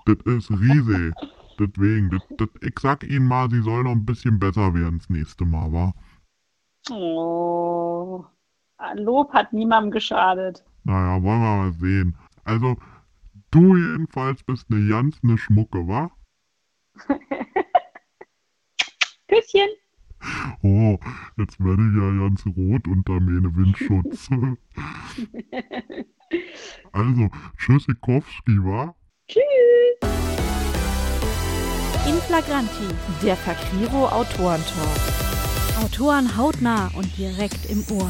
Das 0.05 0.18
ist 0.26 0.51
riesig. 0.51 1.14
Deswegen, 1.59 2.09
das, 2.09 2.22
das, 2.38 2.49
ich 2.61 2.78
sag 2.80 3.03
Ihnen 3.03 3.28
mal, 3.28 3.49
Sie 3.49 3.61
sollen 3.61 3.84
noch 3.86 3.91
ein 3.91 4.05
bisschen 4.05 4.39
besser 4.39 4.74
werden 4.74 4.99
das 4.99 5.09
nächste 5.09 5.45
Mal, 5.45 5.72
wa? 5.72 5.93
Oh, 6.91 8.26
Lob 8.95 9.32
hat 9.34 9.53
niemandem 9.53 9.91
geschadet. 9.91 10.64
Naja, 10.84 11.22
wollen 11.24 11.41
wir 11.41 11.57
mal 11.57 11.74
sehen. 11.74 12.18
Also, 12.43 12.76
du 13.51 13.78
jedenfalls 13.78 14.43
bist 14.43 14.70
eine 14.70 14.88
ganz 14.88 15.22
ne 15.24 15.38
Schmucke, 15.38 15.88
wa? 15.88 16.11
Küsschen. 19.28 19.70
Oh, 20.62 21.00
jetzt 21.38 21.60
werde 21.60 21.88
ich 21.88 21.96
ja 21.96 22.12
ganz 22.24 22.46
rot 22.46 22.88
unter 22.88 23.20
meine 23.20 23.56
Windschutz. 23.56 24.30
also, 26.92 27.30
Tschüssikowski, 27.58 28.64
wa? 28.64 28.96
Tschüss. 29.28 29.42
In 32.08 32.16
Flagranti. 32.28 32.88
Der 33.22 33.36
Fakriro 33.38 34.08
Autorentalk. 34.08 35.00
Autoren 35.82 36.38
hautnah 36.38 36.92
und 36.96 37.18
direkt 37.18 37.66
im 37.70 37.84
Ohr. 37.96 38.10